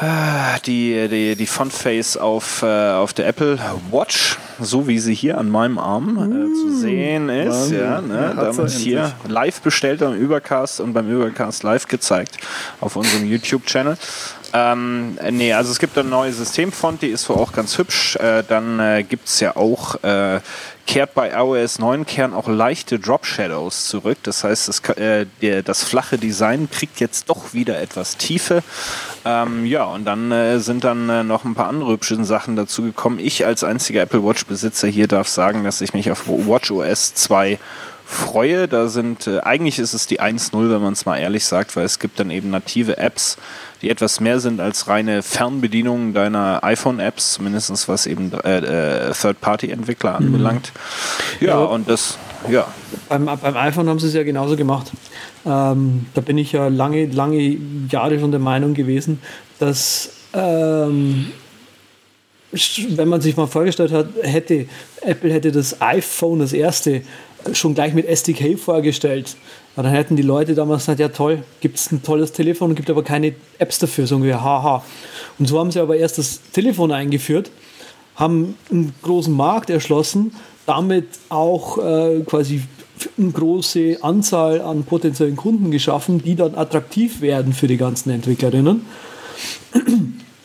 äh, 0.00 0.58
die, 0.66 1.06
die, 1.08 1.36
die 1.36 1.46
Fontface 1.46 2.16
auf, 2.16 2.62
äh, 2.62 2.90
auf 2.92 3.12
der 3.12 3.28
Apple 3.28 3.58
Watch, 3.92 4.38
so 4.58 4.88
wie 4.88 4.98
sie 4.98 5.14
hier 5.14 5.38
an 5.38 5.50
meinem 5.50 5.78
Arm 5.78 6.16
äh, 6.16 6.52
zu 6.52 6.66
mm. 6.66 6.80
sehen 6.80 7.28
ist. 7.28 7.70
Ja, 7.70 8.00
ne, 8.00 8.32
ja, 8.34 8.34
damals 8.34 8.76
hier 8.76 9.12
live 9.28 9.60
bestellt 9.60 10.02
am 10.02 10.14
Übercast 10.14 10.80
und 10.80 10.94
beim 10.94 11.08
Übercast 11.08 11.62
live 11.62 11.86
gezeigt 11.86 12.38
auf 12.80 12.96
unserem 12.96 13.24
YouTube-Channel. 13.30 13.96
Ähm, 14.56 15.18
nee, 15.32 15.52
also 15.52 15.72
es 15.72 15.80
gibt 15.80 15.98
ein 15.98 16.08
neues 16.08 16.36
Systemfont, 16.36 17.02
die 17.02 17.08
ist 17.08 17.28
wohl 17.28 17.36
auch 17.36 17.52
ganz 17.52 17.76
hübsch. 17.76 18.14
Äh, 18.14 18.44
dann 18.46 18.78
äh, 18.78 19.02
gibt 19.02 19.26
es 19.26 19.40
ja 19.40 19.56
auch, 19.56 19.96
äh, 20.04 20.38
kehrt 20.86 21.12
bei 21.14 21.32
iOS 21.32 21.80
9 21.80 22.06
Kern 22.06 22.32
auch 22.32 22.46
leichte 22.46 23.00
Drop 23.00 23.26
Shadows 23.26 23.88
zurück. 23.88 24.18
Das 24.22 24.44
heißt, 24.44 24.68
das, 24.68 24.78
äh, 24.96 25.26
der, 25.42 25.64
das 25.64 25.82
flache 25.82 26.18
Design 26.18 26.70
kriegt 26.70 27.00
jetzt 27.00 27.28
doch 27.28 27.52
wieder 27.52 27.80
etwas 27.80 28.16
Tiefe. 28.16 28.62
Ähm, 29.24 29.66
ja, 29.66 29.86
und 29.86 30.04
dann 30.04 30.30
äh, 30.30 30.60
sind 30.60 30.84
dann 30.84 31.08
äh, 31.08 31.24
noch 31.24 31.44
ein 31.44 31.56
paar 31.56 31.66
andere 31.66 31.90
hübsche 31.90 32.22
Sachen 32.24 32.54
dazu 32.54 32.82
gekommen. 32.82 33.18
Ich 33.18 33.44
als 33.44 33.64
einziger 33.64 34.02
Apple 34.02 34.24
Watch 34.24 34.46
Besitzer 34.46 34.86
hier 34.86 35.08
darf 35.08 35.26
sagen, 35.26 35.64
dass 35.64 35.80
ich 35.80 35.94
mich 35.94 36.12
auf 36.12 36.28
WatchOS 36.28 37.14
2 37.14 37.58
freue. 38.04 38.68
Da 38.68 38.88
sind, 38.88 39.26
äh, 39.26 39.40
eigentlich 39.40 39.78
ist 39.78 39.94
es 39.94 40.06
die 40.06 40.20
1.0, 40.20 40.70
wenn 40.70 40.82
man 40.82 40.92
es 40.92 41.06
mal 41.06 41.18
ehrlich 41.18 41.44
sagt, 41.44 41.76
weil 41.76 41.84
es 41.84 41.98
gibt 41.98 42.20
dann 42.20 42.30
eben 42.30 42.50
native 42.50 42.98
Apps, 42.98 43.36
die 43.82 43.90
etwas 43.90 44.20
mehr 44.20 44.40
sind 44.40 44.60
als 44.60 44.88
reine 44.88 45.22
Fernbedienungen 45.22 46.14
deiner 46.14 46.62
iPhone-Apps, 46.62 47.34
zumindest 47.34 47.88
was 47.88 48.06
eben 48.06 48.32
äh, 48.44 49.08
äh, 49.08 49.12
Third-Party-Entwickler 49.12 50.20
mhm. 50.20 50.26
anbelangt. 50.26 50.72
Ja, 51.40 51.48
ja, 51.48 51.58
und 51.58 51.88
das, 51.88 52.18
ja. 52.48 52.66
Beim, 53.08 53.24
beim 53.24 53.56
iPhone 53.56 53.88
haben 53.88 53.98
sie 53.98 54.08
es 54.08 54.14
ja 54.14 54.22
genauso 54.22 54.56
gemacht. 54.56 54.92
Ähm, 55.46 56.06
da 56.14 56.20
bin 56.20 56.38
ich 56.38 56.52
ja 56.52 56.68
lange, 56.68 57.06
lange 57.06 57.58
Jahre 57.90 58.18
schon 58.18 58.30
der 58.30 58.40
Meinung 58.40 58.74
gewesen, 58.74 59.20
dass 59.58 60.10
ähm, 60.32 61.26
wenn 62.90 63.08
man 63.08 63.20
sich 63.20 63.36
mal 63.36 63.46
vorgestellt 63.46 63.92
hat, 63.92 64.06
hätte 64.22 64.66
Apple 65.00 65.32
hätte 65.32 65.52
das 65.52 65.80
iPhone, 65.80 66.38
das 66.38 66.52
erste, 66.52 67.02
schon 67.52 67.74
gleich 67.74 67.94
mit 67.94 68.06
SDK 68.06 68.58
vorgestellt, 68.58 69.36
aber 69.74 69.84
dann 69.84 69.92
hätten 69.92 70.16
die 70.16 70.22
Leute 70.22 70.54
damals 70.54 70.82
gesagt, 70.82 71.00
ja 71.00 71.08
toll, 71.08 71.42
gibt 71.60 71.78
es 71.78 71.90
ein 71.90 72.02
tolles 72.02 72.32
Telefon, 72.32 72.74
gibt 72.74 72.90
aber 72.90 73.02
keine 73.02 73.34
Apps 73.58 73.78
dafür, 73.78 74.06
so 74.06 74.16
ungefähr, 74.16 74.42
haha. 74.42 74.84
Und 75.38 75.46
so 75.46 75.58
haben 75.58 75.70
sie 75.70 75.80
aber 75.80 75.96
erst 75.96 76.18
das 76.18 76.40
Telefon 76.52 76.92
eingeführt, 76.92 77.50
haben 78.16 78.56
einen 78.70 78.94
großen 79.02 79.34
Markt 79.34 79.70
erschlossen, 79.70 80.32
damit 80.66 81.06
auch 81.28 81.78
äh, 81.78 82.20
quasi 82.20 82.62
eine 83.18 83.30
große 83.30 83.98
Anzahl 84.02 84.60
an 84.60 84.84
potenziellen 84.84 85.36
Kunden 85.36 85.70
geschaffen, 85.70 86.22
die 86.22 86.36
dann 86.36 86.54
attraktiv 86.54 87.20
werden 87.20 87.52
für 87.52 87.66
die 87.66 87.76
ganzen 87.76 88.10
Entwicklerinnen. 88.10 88.86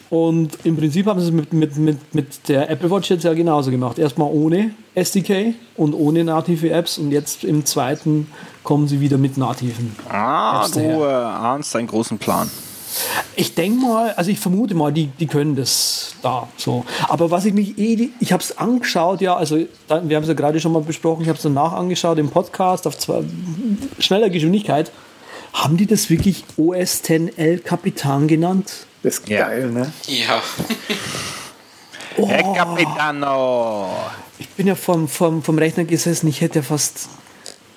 Und 0.09 0.57
im 0.63 0.75
Prinzip 0.75 1.05
haben 1.05 1.19
sie 1.19 1.27
es 1.27 1.31
mit, 1.31 1.53
mit, 1.53 1.77
mit, 1.77 2.15
mit 2.15 2.49
der 2.49 2.69
Apple 2.69 2.89
Watch 2.89 3.11
jetzt 3.11 3.23
ja 3.23 3.33
genauso 3.33 3.69
gemacht. 3.69 3.99
Erstmal 3.99 4.29
ohne 4.31 4.71
SDK 4.95 5.53
und 5.75 5.93
ohne 5.93 6.23
native 6.23 6.71
Apps 6.71 6.97
und 6.97 7.11
jetzt 7.11 7.43
im 7.43 7.63
zweiten 7.65 8.31
kommen 8.63 8.87
sie 8.87 9.01
wieder 9.01 9.19
mit 9.19 9.37
nativen. 9.37 9.95
Ah, 10.09 10.61
Apps 10.61 10.71
du 10.71 10.79
äh, 10.79 11.05
ahnst 11.05 11.75
einen 11.75 11.87
großen 11.87 12.17
Plan. 12.17 12.49
Ich 13.35 13.53
denke 13.53 13.79
mal, 13.79 14.13
also 14.13 14.31
ich 14.31 14.39
vermute 14.39 14.73
mal, 14.73 14.91
die, 14.91 15.07
die 15.07 15.27
können 15.27 15.55
das 15.55 16.15
da 16.23 16.47
so. 16.57 16.85
Aber 17.07 17.29
was 17.29 17.45
ich 17.45 17.53
mich 17.53 17.77
eh, 17.77 18.09
ich 18.19 18.33
habe 18.33 18.41
es 18.41 18.57
angeschaut, 18.57 19.21
ja, 19.21 19.35
also 19.35 19.57
wir 19.57 19.67
haben 20.15 20.23
es 20.23 20.27
ja 20.27 20.33
gerade 20.33 20.59
schon 20.59 20.71
mal 20.71 20.81
besprochen, 20.81 21.21
ich 21.21 21.29
habe 21.29 21.37
es 21.37 21.43
danach 21.43 21.73
angeschaut 21.73 22.17
im 22.17 22.29
Podcast 22.29 22.87
auf 22.87 22.97
zwei, 22.97 23.23
schneller 23.99 24.31
Geschwindigkeit. 24.31 24.91
Haben 25.53 25.77
die 25.77 25.85
das 25.85 26.09
wirklich 26.09 26.43
OS 26.57 27.03
10L 27.03 27.59
Kapitan 27.59 28.27
genannt? 28.27 28.87
Das 29.03 29.19
ist 29.19 29.29
ja. 29.29 29.47
geil, 29.47 29.69
ne? 29.71 29.91
Ja. 30.07 30.41
oh. 32.17 32.27
Herr 32.27 32.43
Capitano! 32.53 33.89
Ich 34.37 34.49
bin 34.49 34.67
ja 34.67 34.75
vom, 34.75 35.07
vom, 35.07 35.41
vom 35.41 35.57
Rechner 35.57 35.85
gesessen, 35.85 36.27
ich 36.27 36.41
hätte 36.41 36.59
ja 36.59 36.63
fast 36.63 37.09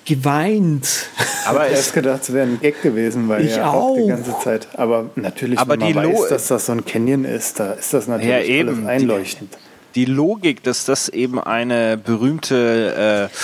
geweint. 0.05 1.07
Aber 1.45 1.69
ich 1.69 1.77
hätte 1.77 1.91
gedacht, 1.91 2.21
es 2.23 2.33
wäre 2.33 2.47
ein 2.47 2.59
Gag 2.59 2.81
gewesen, 2.81 3.29
weil 3.29 3.45
ich 3.45 3.55
ja 3.55 3.69
auch. 3.69 3.91
auch 3.91 3.95
die 3.95 4.07
ganze 4.07 4.37
Zeit. 4.39 4.67
Aber 4.73 5.09
natürlich, 5.15 5.59
aber 5.59 5.79
wenn 5.79 5.93
man 5.93 6.13
weiß, 6.13 6.29
dass 6.29 6.47
das 6.47 6.65
so 6.65 6.73
ein 6.73 6.85
Canyon 6.85 7.25
ist, 7.25 7.59
da 7.59 7.73
ist 7.73 7.93
das 7.93 8.07
natürlich 8.07 8.47
ja, 8.47 8.55
eben. 8.55 8.87
einleuchtend. 8.87 9.57
Die, 9.95 10.05
Logik, 10.05 10.63
dass 10.63 10.85
das 10.85 11.09
eben 11.09 11.39
eine 11.39 11.97
berühmte 11.97 13.29
äh, 13.31 13.35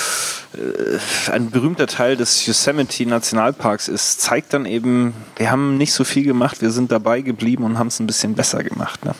äh, 0.54 1.32
ein 1.32 1.52
berühmter 1.52 1.86
Teil 1.86 2.18
des 2.18 2.46
Yosemite 2.46 3.06
Nationalparks 3.06 3.88
ist, 3.88 4.22
zeigt 4.22 4.54
dann 4.54 4.66
eben, 4.66 5.14
wir 5.36 5.52
haben 5.52 5.78
nicht 5.78 5.94
so 5.94 6.04
viel 6.04 6.24
gemacht, 6.24 6.62
wir 6.62 6.72
sind 6.72 6.92
dabei 6.92 7.22
geblieben 7.22 7.64
und 7.64 7.78
haben 7.78 7.88
es 7.88 8.00
ein 8.00 8.08
bisschen 8.08 8.34
besser 8.34 8.64
gemacht. 8.64 9.06
Ne? 9.06 9.14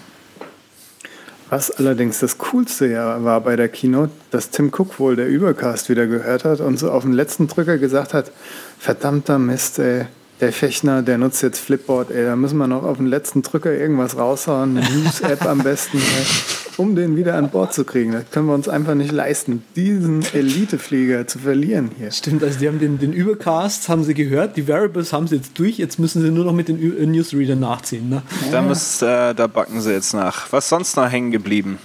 Was 1.50 1.72
allerdings 1.72 2.20
das 2.20 2.38
Coolste 2.38 2.96
war 3.24 3.42
bei 3.42 3.56
der 3.56 3.70
Keynote, 3.70 4.12
dass 4.32 4.50
Tim 4.50 4.72
Cook 4.72 5.00
wohl 5.00 5.16
der 5.16 5.28
Übercast 5.28 5.90
wieder 5.90 6.08
gehört 6.08 6.46
hat 6.46 6.60
und 6.62 6.78
so 6.78 6.92
auf 6.92 7.04
den 7.04 7.14
letzten 7.14 7.48
Drücker 7.48 7.78
gesagt 7.78 8.14
hat, 8.14 8.32
verdammter 8.80 9.40
Mist, 9.40 9.80
ey, 9.80 10.06
der 10.42 10.54
Fechner, 10.54 11.02
der 11.02 11.18
nutzt 11.18 11.44
jetzt 11.44 11.60
Flipboard, 11.60 12.12
ey, 12.12 12.24
da 12.24 12.36
müssen 12.36 12.58
wir 12.58 12.68
noch 12.68 12.84
auf 12.84 12.98
den 12.98 13.08
letzten 13.08 13.42
Drücker 13.42 13.74
irgendwas 13.74 14.18
raushauen, 14.18 14.78
eine 14.78 14.90
News-App 14.90 15.46
am 15.46 15.60
besten, 15.60 15.98
ey, 15.98 16.26
um 16.78 16.96
den 16.96 17.18
wieder 17.18 17.36
an 17.36 17.50
Bord 17.50 17.74
zu 17.74 17.84
kriegen. 17.84 18.14
Das 18.14 18.24
können 18.32 18.46
wir 18.48 18.54
uns 18.54 18.70
einfach 18.70 18.96
nicht 18.96 19.12
leisten, 19.12 19.64
diesen 19.76 20.24
Eliteflieger 20.34 21.28
zu 21.28 21.40
verlieren 21.40 21.92
hier. 21.98 22.10
Stimmt, 22.12 22.42
also 22.42 22.58
die 22.58 22.68
haben 22.70 22.80
den, 22.80 23.00
den 23.00 23.12
Übercast, 23.12 23.90
haben 23.90 24.06
sie 24.06 24.14
gehört, 24.14 24.56
die 24.56 24.68
Variables 24.68 25.12
haben 25.12 25.28
sie 25.28 25.36
jetzt 25.36 25.60
durch, 25.60 25.78
jetzt 25.78 26.00
müssen 26.00 26.22
sie 26.22 26.32
nur 26.32 26.46
noch 26.46 26.54
mit 26.54 26.70
den 26.70 26.80
Ü- 26.80 26.98
äh, 26.98 27.06
Newsreader 27.06 27.58
nachziehen. 27.58 28.08
Ne? 28.08 28.22
Da, 28.52 28.62
müsst, 28.62 29.02
äh, 29.04 29.34
da 29.34 29.48
backen 29.48 29.82
sie 29.82 29.92
jetzt 29.92 30.14
nach. 30.14 30.52
Was 30.54 30.70
sonst 30.70 30.96
noch 30.96 31.12
hängen 31.12 31.32
geblieben? 31.32 31.80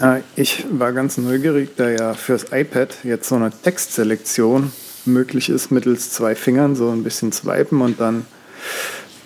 Ja, 0.00 0.20
ich 0.36 0.64
war 0.70 0.92
ganz 0.92 1.18
neugierig, 1.18 1.70
da 1.76 1.90
ja 1.90 2.14
fürs 2.14 2.46
iPad 2.52 2.96
jetzt 3.02 3.28
so 3.28 3.34
eine 3.34 3.50
Textselektion 3.50 4.72
möglich 5.08 5.48
ist 5.48 5.70
mittels 5.70 6.10
zwei 6.10 6.34
Fingern, 6.34 6.76
so 6.76 6.90
ein 6.90 7.02
bisschen 7.02 7.32
swipen 7.32 7.80
und 7.80 8.00
dann 8.00 8.26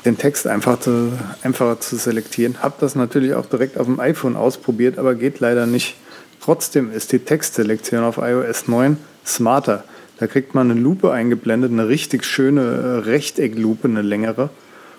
den 0.05 0.19
Text 0.19 0.47
einfach 0.47 0.81
zu, 0.81 1.13
einfacher 1.43 1.81
zu 1.81 1.97
selektieren. 1.97 2.63
Hab 2.63 2.81
das 2.81 2.95
natürlich 2.95 3.35
auch 3.35 3.47
direkt 3.47 3.79
auf 3.79 3.87
dem 3.87 4.01
iPhone 4.01 4.37
ausprobiert, 4.37 4.99
aber 4.99 5.15
geht 5.15 5.41
leider 5.41 5.67
nicht. 5.67 5.97
Trotzdem 6.41 6.93
ist 6.93 7.13
die 7.13 7.21
Textselektion 7.21 8.03
auf 8.03 8.19
iOS 8.19 8.67
9 8.67 8.97
smarter. 9.25 9.85
Da 10.19 10.27
kriegt 10.27 10.55
man 10.55 10.71
eine 10.71 10.81
Lupe 10.81 11.13
eingeblendet, 11.13 11.73
eine 11.73 11.89
richtig 11.89 12.25
schöne 12.25 12.63
äh, 12.63 13.09
Rechtecklupe, 13.09 13.89
eine 13.89 14.03
längere. 14.03 14.51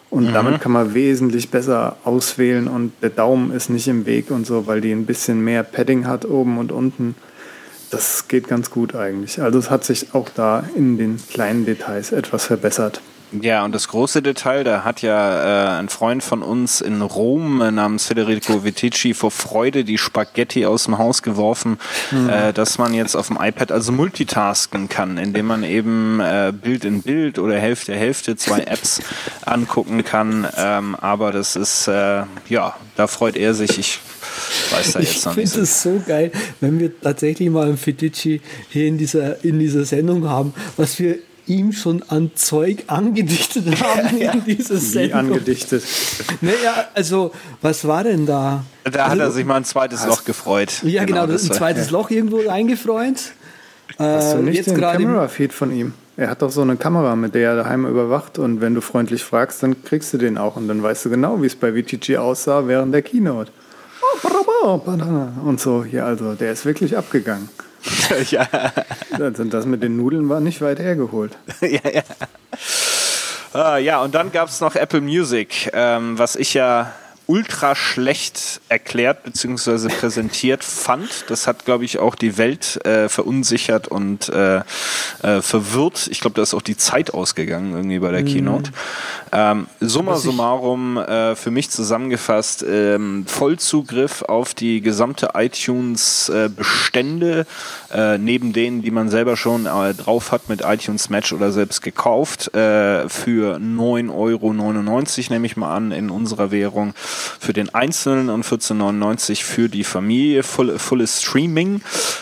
Und 0.09 0.31
damit 0.31 0.61
kann 0.61 0.71
man 0.71 0.93
wesentlich 0.93 1.49
besser 1.49 1.97
auswählen 2.03 2.67
und 2.67 2.91
der 3.01 3.09
Daumen 3.09 3.51
ist 3.51 3.71
nicht 3.71 3.87
im 3.87 4.05
Weg 4.05 4.29
und 4.29 4.45
so, 4.45 4.67
weil 4.67 4.79
die 4.79 4.91
ein 4.91 5.07
bisschen 5.07 5.43
mehr 5.43 5.63
Padding 5.63 6.05
hat 6.05 6.25
oben 6.25 6.59
und 6.59 6.71
unten. 6.71 7.15
Das 7.93 8.27
geht 8.27 8.47
ganz 8.47 8.71
gut 8.71 8.95
eigentlich. 8.95 9.39
Also 9.39 9.59
es 9.59 9.69
hat 9.69 9.83
sich 9.83 10.15
auch 10.15 10.27
da 10.29 10.63
in 10.75 10.97
den 10.97 11.19
kleinen 11.29 11.63
Details 11.63 12.11
etwas 12.11 12.47
verbessert. 12.47 13.01
Ja, 13.39 13.63
und 13.65 13.73
das 13.73 13.87
große 13.87 14.23
Detail, 14.23 14.63
da 14.63 14.83
hat 14.83 15.03
ja 15.03 15.75
äh, 15.75 15.79
ein 15.79 15.89
Freund 15.89 16.23
von 16.23 16.41
uns 16.41 16.81
in 16.81 17.03
Rom 17.03 17.61
äh, 17.61 17.69
namens 17.69 18.07
Federico 18.07 18.63
Vitici 18.63 19.13
vor 19.13 19.29
Freude 19.29 19.83
die 19.83 19.99
Spaghetti 19.99 20.65
aus 20.65 20.85
dem 20.85 20.97
Haus 20.97 21.21
geworfen, 21.21 21.77
äh, 22.29 22.51
dass 22.51 22.79
man 22.79 22.95
jetzt 22.95 23.15
auf 23.15 23.27
dem 23.27 23.37
iPad 23.39 23.71
also 23.71 23.91
multitasken 23.91 24.89
kann, 24.89 25.17
indem 25.19 25.47
man 25.47 25.63
eben 25.63 26.19
äh, 26.19 26.51
Bild 26.51 26.85
in 26.85 27.03
Bild 27.03 27.37
oder 27.37 27.59
Hälfte 27.59 27.93
Hälfte 27.95 28.35
zwei 28.35 28.59
Apps 28.65 29.01
angucken 29.45 30.03
kann. 30.03 30.47
Ähm, 30.57 30.95
aber 30.95 31.31
das 31.31 31.55
ist, 31.55 31.87
äh, 31.87 32.23
ja, 32.49 32.75
da 32.95 33.07
freut 33.07 33.35
er 33.35 33.53
sich. 33.53 33.77
Ich 33.77 33.99
weiß 34.71 34.93
da 34.93 34.99
Ich 34.99 35.13
jetzt 35.13 35.25
noch 35.25 35.33
finde 35.33 35.41
nicht. 35.49 35.53
so. 35.55 35.61
es 35.61 35.81
so 35.83 36.01
geil, 36.05 36.31
wenn 36.61 36.79
wir 36.79 36.91
tatsächlich 37.01 37.49
mal 37.49 37.67
einen 37.67 37.77
Fetici 37.77 38.41
hier 38.69 38.87
in 38.87 38.97
dieser, 38.97 39.43
in 39.43 39.59
dieser 39.59 39.85
Sendung 39.85 40.27
haben, 40.29 40.53
was 40.77 40.99
wir 40.99 41.17
ihm 41.45 41.73
schon 41.73 42.01
an 42.07 42.31
Zeug 42.35 42.83
angedichtet 42.87 43.65
haben 43.83 44.17
in 44.17 44.43
dieser 44.45 44.75
Wie 44.75 44.79
Sendung. 44.79 45.19
angedichtet. 45.19 45.83
Naja, 46.39 46.85
also, 46.93 47.31
was 47.61 47.85
war 47.85 48.03
denn 48.05 48.25
da? 48.25 48.63
Da 48.85 49.09
hat 49.09 49.17
er 49.19 49.25
Also- 49.25 49.35
sich 49.35 49.45
mal 49.45 49.57
ein 49.57 49.65
zweites 49.65 50.05
Loch 50.05 50.23
gefreut. 50.23 50.81
Ja, 50.83 51.03
genau, 51.03 51.27
das 51.27 51.41
ist 51.41 51.47
ein 51.47 51.49
war- 51.51 51.57
zweites 51.57 51.89
Loch 51.91 52.09
irgendwo 52.11 52.39
reingefreut. 52.47 53.33
Hast 53.97 54.33
du 54.33 54.37
Äh, 54.37 54.41
nicht 54.43 54.55
jetzt 54.57 54.67
den 54.71 54.79
Camera-Feed 54.79 55.51
von 55.53 55.75
ihm? 55.75 55.93
Er 56.15 56.29
hat 56.29 56.41
doch 56.41 56.51
so 56.51 56.61
eine 56.61 56.77
Kamera, 56.77 57.15
mit 57.15 57.35
der 57.35 57.49
er 57.51 57.55
daheim 57.57 57.85
überwacht 57.87 58.39
und 58.39 58.61
wenn 58.61 58.73
du 58.75 58.81
freundlich 58.81 59.23
fragst, 59.23 59.63
dann 59.63 59.83
kriegst 59.83 60.13
du 60.13 60.17
den 60.17 60.37
auch 60.37 60.55
und 60.55 60.67
dann 60.67 60.81
weißt 60.81 61.05
du 61.05 61.09
genau, 61.09 61.41
wie 61.41 61.47
es 61.47 61.55
bei 61.55 61.73
VTG 61.73 62.17
aussah 62.17 62.67
während 62.67 62.93
der 62.93 63.01
Keynote. 63.01 63.51
Und 65.43 65.59
so, 65.59 65.83
ja, 65.83 66.05
also 66.05 66.35
der 66.35 66.51
ist 66.51 66.65
wirklich 66.65 66.97
abgegangen. 66.97 67.49
ja. 68.29 68.47
Also 69.11 69.43
das 69.43 69.65
mit 69.65 69.83
den 69.83 69.97
Nudeln 69.97 70.29
war 70.29 70.39
nicht 70.39 70.61
weit 70.61 70.79
hergeholt. 70.79 71.37
ja, 71.61 71.81
ja. 71.93 72.03
Ah, 73.53 73.77
ja, 73.77 74.01
und 74.01 74.15
dann 74.15 74.31
gab 74.31 74.49
es 74.49 74.61
noch 74.61 74.75
Apple 74.75 75.01
Music, 75.01 75.69
ähm, 75.73 76.17
was 76.17 76.35
ich 76.35 76.53
ja 76.53 76.91
ultra 77.27 77.75
schlecht 77.75 78.61
erklärt 78.69 79.23
bzw. 79.23 79.89
präsentiert 79.89 80.63
fand. 80.63 81.25
Das 81.27 81.47
hat, 81.47 81.65
glaube 81.65 81.83
ich, 81.85 81.99
auch 81.99 82.15
die 82.15 82.37
Welt 82.37 82.83
äh, 82.85 83.09
verunsichert 83.09 83.87
und 83.87 84.29
äh, 84.29 84.57
äh, 84.57 84.61
verwirrt. 85.41 86.07
Ich 86.11 86.19
glaube, 86.19 86.35
da 86.35 86.41
ist 86.41 86.53
auch 86.53 86.61
die 86.61 86.75
Zeit 86.77 87.13
ausgegangen 87.13 87.73
irgendwie 87.73 87.99
bei 87.99 88.11
der 88.11 88.23
Keynote. 88.23 88.71
Ähm, 89.31 89.67
summa 89.79 90.17
summarum, 90.17 90.97
äh, 90.97 91.35
für 91.35 91.51
mich 91.51 91.69
zusammengefasst, 91.69 92.65
ähm, 92.67 93.25
Vollzugriff 93.25 94.23
auf 94.23 94.53
die 94.53 94.81
gesamte 94.81 95.29
iTunes-Bestände, 95.33 97.45
äh, 97.93 98.17
neben 98.17 98.53
denen, 98.53 98.81
die 98.81 98.91
man 98.91 99.09
selber 99.09 99.37
schon 99.37 99.65
äh, 99.65 99.93
drauf 99.93 100.31
hat 100.31 100.49
mit 100.49 100.61
iTunes 100.65 101.09
Match 101.09 101.31
oder 101.31 101.51
selbst 101.51 101.81
gekauft, 101.81 102.53
äh, 102.55 103.07
für 103.07 103.57
9,99 103.57 104.09
Euro, 104.11 104.53
nehme 105.29 105.45
ich 105.45 105.57
mal 105.57 105.75
an, 105.75 105.91
in 105.91 106.09
unserer 106.09 106.51
Währung 106.51 106.93
für 106.95 107.53
den 107.53 107.73
Einzelnen 107.73 108.29
und 108.29 108.45
14,99 108.45 109.43
für 109.43 109.69
die 109.69 109.83
Familie. 109.83 110.43
Full, 110.43 110.79
volles 110.79 111.21
Streaming. 111.21 111.81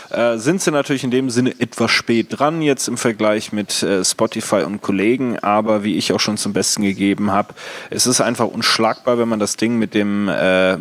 Äh, 0.10 0.38
sind 0.38 0.62
sie 0.62 0.72
natürlich 0.72 1.06
in 1.06 1.12
dem 1.12 1.30
Sinne 1.30 1.54
etwas 1.60 1.92
spät 1.92 2.28
dran, 2.30 2.62
jetzt 2.62 2.90
im 2.90 2.98
Vergleich 2.98 3.54
mit 3.54 3.82
äh, 3.82 4.04
Spotify 4.04 4.64
und 4.64 4.82
Kollegen, 4.82 5.40
aber 5.40 5.84
wie 5.84 5.96
ich 5.96 6.12
auch 6.12 6.20
schon 6.20 6.36
zum 6.38 6.52
Besten 6.52 6.82
gegeben 6.82 7.32
habe, 7.32 7.54
es 7.90 8.08
ist 8.08 8.20
einfach 8.20 8.48
unschlagbar, 8.48 9.18
wenn 9.18 9.30
man 9.30 9.40
das 9.40 9.56
Ding 9.56 9.78
mit 9.78 9.94
dem 9.94 10.30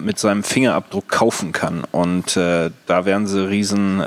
mit 0.01 0.19
seinem 0.19 0.43
Fingerabdruck 0.43 1.09
kaufen 1.09 1.53
kann. 1.53 1.85
Und 1.91 2.37
da 2.37 2.71
werden 2.87 3.27
sie 3.27 3.49
riesen 3.49 4.03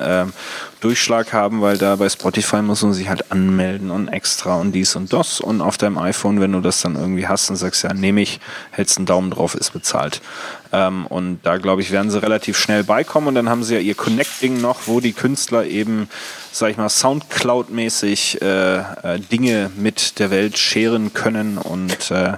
Durchschlag 0.84 1.32
haben, 1.32 1.62
weil 1.62 1.78
da 1.78 1.96
bei 1.96 2.10
Spotify 2.10 2.62
muss 2.62 2.84
man 2.84 2.94
sich 2.94 3.08
halt 3.08 3.32
anmelden 3.32 3.90
und 3.90 4.10
extra 4.10 4.56
und 4.56 4.74
dies 4.74 4.96
und 4.96 5.14
das. 5.14 5.40
Und 5.40 5.62
auf 5.62 5.78
deinem 5.78 5.98
iPhone, 5.98 6.42
wenn 6.42 6.52
du 6.52 6.60
das 6.60 6.82
dann 6.82 6.96
irgendwie 6.96 7.28
hast 7.28 7.50
und 7.50 7.56
sagst, 7.56 7.84
ja, 7.84 7.94
nehme 7.94 8.22
ich, 8.22 8.42
hältst 8.72 8.98
einen 8.98 9.06
Daumen 9.06 9.32
drauf, 9.32 9.56
ist 9.56 9.72
bezahlt. 9.72 10.22
Ähm, 10.74 11.06
und 11.06 11.40
da, 11.44 11.58
glaube 11.58 11.82
ich, 11.82 11.92
werden 11.92 12.10
sie 12.10 12.22
relativ 12.22 12.58
schnell 12.58 12.84
beikommen. 12.84 13.28
Und 13.28 13.36
dann 13.36 13.48
haben 13.48 13.64
sie 13.64 13.76
ja 13.76 13.80
ihr 13.80 13.94
Connect-Ding 13.94 14.60
noch, 14.60 14.88
wo 14.88 15.00
die 15.00 15.14
Künstler 15.14 15.66
eben, 15.66 16.10
sag 16.52 16.72
ich 16.72 16.78
mal, 16.78 16.90
Soundcloud-mäßig 16.90 18.42
äh, 18.42 18.78
äh, 18.78 19.20
Dinge 19.20 19.70
mit 19.78 20.18
der 20.18 20.32
Welt 20.32 20.58
scheren 20.58 21.14
können. 21.14 21.60
Und 21.60 22.10
äh, 22.10 22.34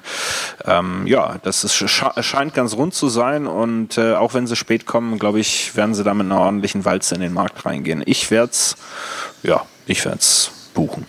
ähm, 0.65 1.07
ja, 1.07 1.37
das 1.43 1.63
ist, 1.63 1.75
sche 1.75 2.11
scheint 2.21 2.53
ganz 2.53 2.75
rund 2.75 2.93
zu 2.93 3.07
sein. 3.07 3.47
Und 3.47 3.97
äh, 3.97 4.15
auch 4.15 4.33
wenn 4.33 4.47
sie 4.47 4.57
spät 4.57 4.85
kommen, 4.85 5.17
glaube 5.17 5.39
ich, 5.39 5.75
werden 5.77 5.95
sie 5.95 6.03
da 6.03 6.13
mit 6.13 6.25
einer 6.25 6.41
ordentlichen 6.41 6.83
Walze 6.83 7.15
in 7.15 7.21
den 7.21 7.33
Markt 7.33 7.65
reingehen. 7.65 8.03
Ich 8.05 8.31
werde 8.31 8.51
es, 8.51 8.75
ja, 9.43 9.65
ich 9.85 10.03
werde 10.03 10.19
es 10.19 10.51
buchen. 10.73 11.05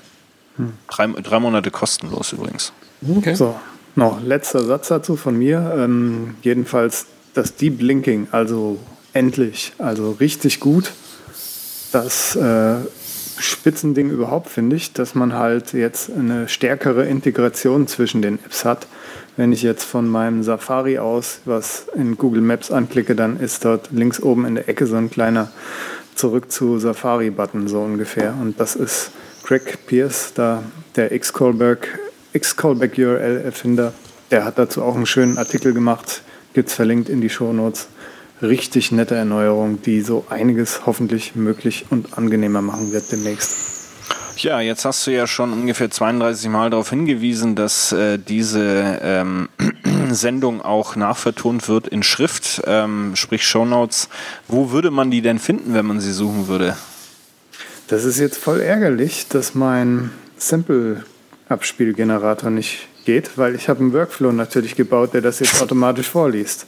Drei, 0.89 1.09
drei 1.09 1.41
Monate 1.41 1.71
kostenlos 1.71 2.33
übrigens. 2.33 2.73
Okay. 3.19 3.35
So, 3.35 3.59
noch 3.95 4.23
letzter 4.23 4.63
Satz 4.65 4.89
dazu 4.89 5.17
von 5.17 5.37
mir. 5.37 5.75
Ähm, 5.77 6.37
jedenfalls 6.43 7.07
das 7.37 7.57
Deep 7.57 7.83
Linking, 7.83 8.29
also 8.33 8.79
endlich, 9.13 9.73
also 9.79 10.13
richtig 10.13 10.61
gut. 10.61 10.93
Das 11.93 12.35
äh, 12.37 12.77
Spitzending 13.39 14.11
überhaupt 14.11 14.49
finde 14.49 14.77
ich, 14.77 14.93
dass 14.93 15.15
man 15.15 15.35
halt 15.35 15.73
jetzt 15.73 16.11
eine 16.11 16.49
stärkere 16.49 17.07
Integration 17.07 17.87
zwischen 17.87 18.23
den 18.23 18.37
Apps 18.45 18.65
hat. 18.65 18.87
Wenn 19.37 19.53
ich 19.53 19.63
jetzt 19.63 19.85
von 19.85 20.09
meinem 20.09 20.43
Safari 20.43 20.99
aus 20.99 21.41
was 21.45 21.87
in 21.95 22.17
Google 22.17 22.41
Maps 22.41 22.71
anklicke, 22.71 23.15
dann 23.15 23.39
ist 23.39 23.65
dort 23.65 23.91
links 23.93 24.21
oben 24.23 24.47
in 24.47 24.55
der 24.55 24.69
Ecke 24.69 24.87
so 24.87 24.97
ein 24.97 25.11
kleiner 25.11 25.51
Zurück 26.15 26.51
zu 26.51 26.79
Safari-Button 26.79 27.69
so 27.69 27.83
ungefähr. 27.83 28.35
Und 28.41 28.59
das 28.59 28.75
ist 28.75 29.11
Craig 29.45 29.87
Pierce, 29.87 30.33
da 30.35 30.63
der 30.97 31.13
X-Callback 31.13 31.99
X-Callback 32.33 32.99
URL-Erfinder, 32.99 33.93
der 34.31 34.45
hat 34.45 34.59
dazu 34.59 34.83
auch 34.83 34.95
einen 34.95 35.07
schönen 35.07 35.39
Artikel 35.39 35.73
gemacht, 35.73 36.23
gibt 36.57 36.71
es 36.71 36.75
verlinkt 36.75 37.09
in 37.11 37.21
die 37.21 37.29
Shownotes. 37.29 37.89
Richtig 38.41 38.91
nette 38.91 39.15
Erneuerung, 39.15 39.83
die 39.83 40.01
so 40.01 40.25
einiges 40.31 40.87
hoffentlich 40.87 41.37
möglich 41.37 41.85
und 41.91 42.17
angenehmer 42.17 42.63
machen 42.63 42.93
wird 42.93 43.13
demnächst. 43.13 43.55
Ja, 44.39 44.61
jetzt 44.61 44.87
hast 44.87 45.07
du 45.07 45.11
ja 45.11 45.27
schon 45.27 45.53
ungefähr 45.53 45.91
32 45.91 46.49
Mal 46.49 46.71
darauf 46.71 46.89
hingewiesen, 46.89 47.57
dass 47.57 47.93
äh, 47.93 48.19
diese 48.19 48.99
ähm, 49.03 49.51
Sendung 50.11 50.63
auch 50.63 50.97
nachvertont 50.97 51.69
wird 51.69 51.89
in 51.89 52.03
Schrift, 52.03 52.63
ähm, 52.67 53.15
sprich 53.17 53.47
Shownotes. 53.47 54.09
Wo 54.49 54.71
würde 54.71 54.91
man 54.91 55.11
die 55.11 55.21
denn 55.21 55.39
finden, 55.39 55.75
wenn 55.75 55.85
man 55.85 56.01
sie 56.01 56.13
suchen 56.13 56.49
würde? 56.49 56.75
Das 57.89 58.05
ist 58.05 58.19
jetzt 58.19 58.39
voll 58.39 58.61
ärgerlich, 58.61 59.29
dass 59.29 59.55
mein 59.55 60.11
Sample-Abspielgenerator 60.39 62.49
nicht 62.49 62.89
geht, 63.07 63.39
weil 63.39 63.55
ich 63.55 63.71
habe 63.71 63.81
einen 63.81 63.95
Workflow 63.95 64.33
natürlich 64.33 64.77
gebaut, 64.77 65.15
der 65.15 65.23
das 65.23 65.41
jetzt 65.41 65.63
automatisch 65.63 66.09
vorliest. 66.09 66.67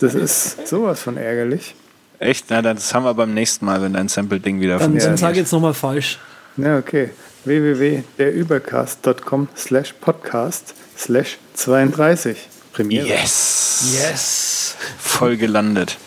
Das 0.00 0.14
ist 0.14 0.68
sowas 0.68 1.02
von 1.02 1.16
ärgerlich. 1.16 1.74
Echt? 2.18 2.46
Na, 2.48 2.62
das 2.62 2.94
haben 2.94 3.04
wir 3.04 3.12
beim 3.14 3.34
nächsten 3.34 3.66
Mal, 3.66 3.82
wenn 3.82 3.92
dein 3.94 4.08
Sample-Ding 4.08 4.60
wieder 4.60 4.74
Dann, 4.74 4.80
dann 4.80 4.90
funktioniert. 4.90 5.18
sage 5.18 5.32
ich 5.32 5.38
jetzt 5.38 5.52
nochmal 5.52 5.74
falsch. 5.74 6.18
Ja, 6.56 6.78
okay. 6.78 7.10
www.derübercast.com 7.44 9.48
slash 9.56 9.92
podcast 10.00 10.74
slash 10.96 11.38
32. 11.54 12.36
Premiere. 12.72 13.06
Yes! 13.06 13.98
Yes. 14.00 14.76
Voll 14.98 15.36
gelandet. 15.36 15.98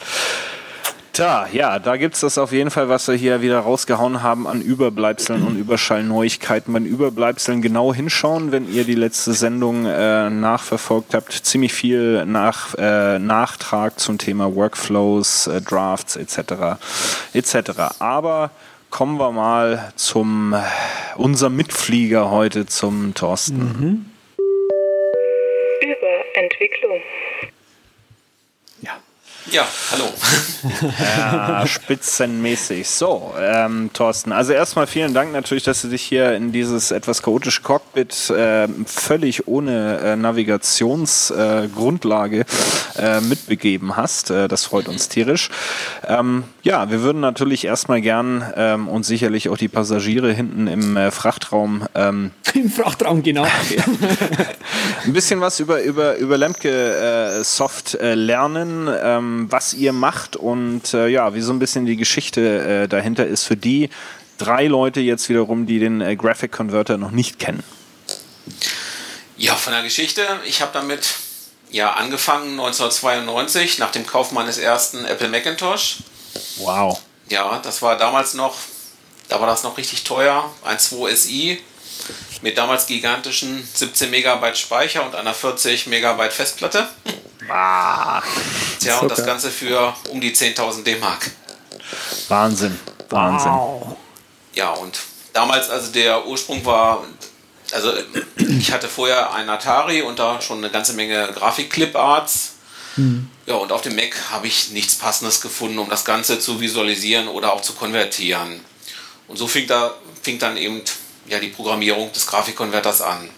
Da, 1.19 1.47
ja, 1.51 1.79
da 1.79 1.97
gibt 1.97 2.15
es 2.15 2.21
das 2.21 2.37
auf 2.37 2.53
jeden 2.53 2.71
Fall, 2.71 2.87
was 2.87 3.09
wir 3.09 3.15
hier 3.15 3.41
wieder 3.41 3.59
rausgehauen 3.59 4.23
haben 4.23 4.47
an 4.47 4.61
Überbleibseln 4.61 5.43
und 5.43 5.57
Überschallneuigkeiten. 5.57 6.73
Bei 6.73 6.79
Überbleibseln 6.79 7.61
genau 7.61 7.93
hinschauen, 7.93 8.53
wenn 8.53 8.73
ihr 8.73 8.85
die 8.85 8.95
letzte 8.95 9.33
Sendung 9.33 9.85
äh, 9.85 10.29
nachverfolgt 10.29 11.13
habt. 11.13 11.33
Ziemlich 11.33 11.73
viel 11.73 12.25
nach, 12.25 12.73
äh, 12.75 13.19
Nachtrag 13.19 13.99
zum 13.99 14.17
Thema 14.17 14.55
Workflows, 14.55 15.47
äh, 15.47 15.59
Drafts 15.59 16.15
etc. 16.15 16.79
etc. 17.33 17.99
Aber 17.99 18.51
kommen 18.89 19.19
wir 19.19 19.33
mal 19.33 19.91
zum 19.97 20.53
äh, 20.53 20.59
unser 21.17 21.49
Mitflieger 21.49 22.31
heute, 22.31 22.65
zum 22.65 23.13
Thorsten. 23.13 24.09
Über 25.81 26.41
Entwicklung. 26.41 26.88
Ja. 29.51 29.67
Hallo. 29.91 30.05
Ja, 30.99 31.65
spitzenmäßig. 31.65 32.87
So, 32.89 33.33
ähm, 33.39 33.89
Thorsten, 33.93 34.31
also 34.31 34.53
erstmal 34.53 34.85
vielen 34.85 35.11
Dank 35.13 35.31
natürlich, 35.31 35.63
dass 35.63 35.81
du 35.81 35.87
dich 35.87 36.03
hier 36.03 36.33
in 36.33 36.51
dieses 36.51 36.91
etwas 36.91 37.23
chaotische 37.23 37.61
Cockpit 37.61 38.29
äh, 38.29 38.67
völlig 38.85 39.47
ohne 39.47 39.99
äh, 39.99 40.15
Navigationsgrundlage 40.15 42.45
äh, 42.97 43.21
mitbegeben 43.21 43.95
hast. 43.95 44.29
Äh, 44.29 44.47
das 44.47 44.65
freut 44.65 44.87
uns 44.87 45.09
tierisch. 45.09 45.49
Ähm, 46.07 46.43
ja, 46.69 46.91
wir 46.91 47.01
würden 47.01 47.19
natürlich 47.19 47.65
erstmal 47.65 47.99
gern 47.99 48.53
ähm, 48.55 48.87
und 48.87 49.03
sicherlich 49.03 49.49
auch 49.49 49.57
die 49.57 49.67
Passagiere 49.67 50.31
hinten 50.31 50.67
im 50.67 50.95
äh, 50.97 51.09
Frachtraum 51.09 51.87
ähm, 51.95 52.29
Im 52.53 52.69
Frachtraum, 52.69 53.23
genau. 53.23 53.43
ein 55.03 55.13
bisschen 55.13 55.41
was 55.41 55.59
über, 55.59 55.81
über, 55.81 56.17
über 56.17 56.37
Lemke 56.37 56.69
äh, 56.69 57.43
Soft 57.43 57.95
äh, 57.95 58.13
lernen, 58.13 58.87
ähm, 59.01 59.47
was 59.49 59.73
ihr 59.73 59.93
macht 59.93 60.35
und 60.35 60.93
äh, 60.93 61.07
ja, 61.07 61.33
wie 61.33 61.41
so 61.41 61.51
ein 61.51 61.57
bisschen 61.57 61.87
die 61.87 61.95
Geschichte 61.95 62.83
äh, 62.83 62.87
dahinter 62.87 63.25
ist 63.25 63.45
für 63.45 63.57
die 63.57 63.89
drei 64.37 64.67
Leute 64.67 64.99
jetzt 64.99 65.27
wiederum, 65.27 65.65
die 65.65 65.79
den 65.79 66.01
äh, 66.01 66.15
Graphic 66.15 66.51
Converter 66.51 66.97
noch 66.97 67.11
nicht 67.11 67.39
kennen. 67.39 67.63
Ja, 69.37 69.55
von 69.55 69.73
der 69.73 69.81
Geschichte. 69.81 70.21
Ich 70.45 70.61
habe 70.61 70.71
damit 70.73 71.15
ja 71.71 71.93
angefangen 71.93 72.51
1992 72.51 73.79
nach 73.79 73.91
dem 73.91 74.05
Kauf 74.05 74.31
meines 74.31 74.59
ersten 74.59 75.05
Apple 75.05 75.29
Macintosh. 75.29 76.03
Wow. 76.57 76.99
Ja, 77.29 77.59
das 77.59 77.81
war 77.81 77.97
damals 77.97 78.33
noch, 78.33 78.55
da 79.27 79.39
war 79.39 79.47
das 79.47 79.63
noch 79.63 79.77
richtig 79.77 80.03
teuer, 80.03 80.49
ein 80.63 80.79
2 80.79 81.15
SI 81.15 81.61
mit 82.41 82.57
damals 82.57 82.87
gigantischen 82.87 83.67
17 83.73 84.09
Megabyte 84.09 84.57
Speicher 84.57 85.05
und 85.05 85.15
einer 85.15 85.33
40 85.33 85.87
Megabyte 85.87 86.33
Festplatte. 86.33 86.87
Ah, 87.49 88.21
Tja, 88.79 88.99
und 88.99 89.11
das. 89.11 89.25
Ganze 89.25 89.49
für 89.49 89.93
um 90.09 90.21
die 90.21 90.33
10.000 90.33 90.83
D-Mark. 90.83 91.31
Wahnsinn. 92.27 92.79
Wahnsinn. 93.09 93.51
Wow. 93.51 93.97
Ja, 94.53 94.71
und 94.71 94.99
damals, 95.33 95.69
also 95.69 95.91
der 95.91 96.25
Ursprung 96.27 96.63
war, 96.65 97.03
also 97.71 97.93
ich 98.37 98.71
hatte 98.71 98.87
vorher 98.87 99.33
einen 99.33 99.49
Atari 99.49 100.01
und 100.01 100.19
da 100.19 100.41
schon 100.41 100.59
eine 100.59 100.69
ganze 100.69 100.93
Menge 100.93 101.31
Grafik-Clip-Arts. 101.33 102.53
Ja, 103.45 103.55
und 103.55 103.71
auf 103.71 103.81
dem 103.81 103.95
Mac 103.95 104.15
habe 104.31 104.47
ich 104.47 104.71
nichts 104.71 104.95
Passendes 104.95 105.41
gefunden, 105.41 105.79
um 105.79 105.89
das 105.89 106.05
Ganze 106.05 106.39
zu 106.39 106.59
visualisieren 106.59 107.27
oder 107.27 107.53
auch 107.53 107.61
zu 107.61 107.73
konvertieren. 107.73 108.59
Und 109.27 109.37
so 109.37 109.47
fing, 109.47 109.67
da, 109.67 109.93
fing 110.21 110.39
dann 110.39 110.57
eben 110.57 110.81
ja, 111.27 111.39
die 111.39 111.47
Programmierung 111.47 112.11
des 112.11 112.27
Grafikkonverters 112.27 113.01
an. 113.01 113.29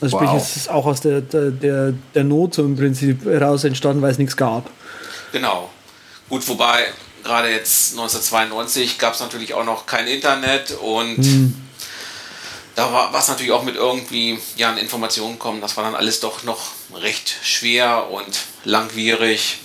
Also 0.00 0.16
sprich, 0.16 0.30
Wow. 0.30 0.42
es 0.42 0.56
ist 0.56 0.70
auch 0.70 0.86
aus 0.86 1.00
der, 1.00 1.20
der, 1.20 1.50
der, 1.50 1.94
der 2.14 2.24
Not 2.24 2.54
so 2.54 2.64
im 2.64 2.76
Prinzip 2.76 3.24
heraus 3.26 3.64
entstanden, 3.64 4.00
weil 4.02 4.12
es 4.12 4.18
nichts 4.18 4.36
gab. 4.36 4.70
Genau. 5.32 5.70
Gut, 6.28 6.46
wobei 6.48 6.86
gerade 7.22 7.50
jetzt 7.50 7.92
1992 7.92 8.98
gab 8.98 9.14
es 9.14 9.20
natürlich 9.20 9.52
auch 9.54 9.64
noch 9.64 9.86
kein 9.86 10.06
Internet 10.06 10.72
und 10.80 11.18
da 12.76 12.92
war 12.92 13.14
es 13.14 13.28
natürlich 13.28 13.52
auch 13.52 13.62
mit 13.62 13.76
irgendwie 13.76 14.38
ja, 14.56 14.70
an 14.70 14.78
Informationen 14.78 15.38
kommen. 15.38 15.60
Das 15.60 15.76
war 15.76 15.84
dann 15.84 15.94
alles 15.94 16.20
doch 16.20 16.44
noch 16.44 16.70
recht 16.94 17.34
schwer 17.42 18.10
und 18.10 18.38
langwierig. 18.64 19.58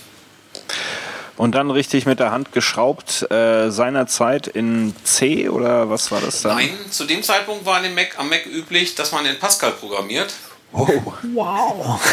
Und 1.36 1.54
dann 1.54 1.70
richtig 1.70 2.06
mit 2.06 2.18
der 2.18 2.30
Hand 2.30 2.52
geschraubt, 2.52 3.30
äh, 3.30 3.70
seinerzeit 3.70 4.46
in 4.46 4.94
C 5.04 5.50
oder 5.50 5.90
was 5.90 6.10
war 6.10 6.20
das 6.20 6.40
dann? 6.40 6.56
Nein, 6.56 6.70
zu 6.90 7.04
dem 7.04 7.22
Zeitpunkt 7.22 7.66
war 7.66 7.76
an 7.76 7.82
dem 7.82 7.94
Mac, 7.94 8.18
am 8.18 8.30
Mac 8.30 8.46
üblich, 8.46 8.94
dass 8.94 9.12
man 9.12 9.26
in 9.26 9.38
Pascal 9.38 9.72
programmiert. 9.72 10.32
Wow. 10.72 12.00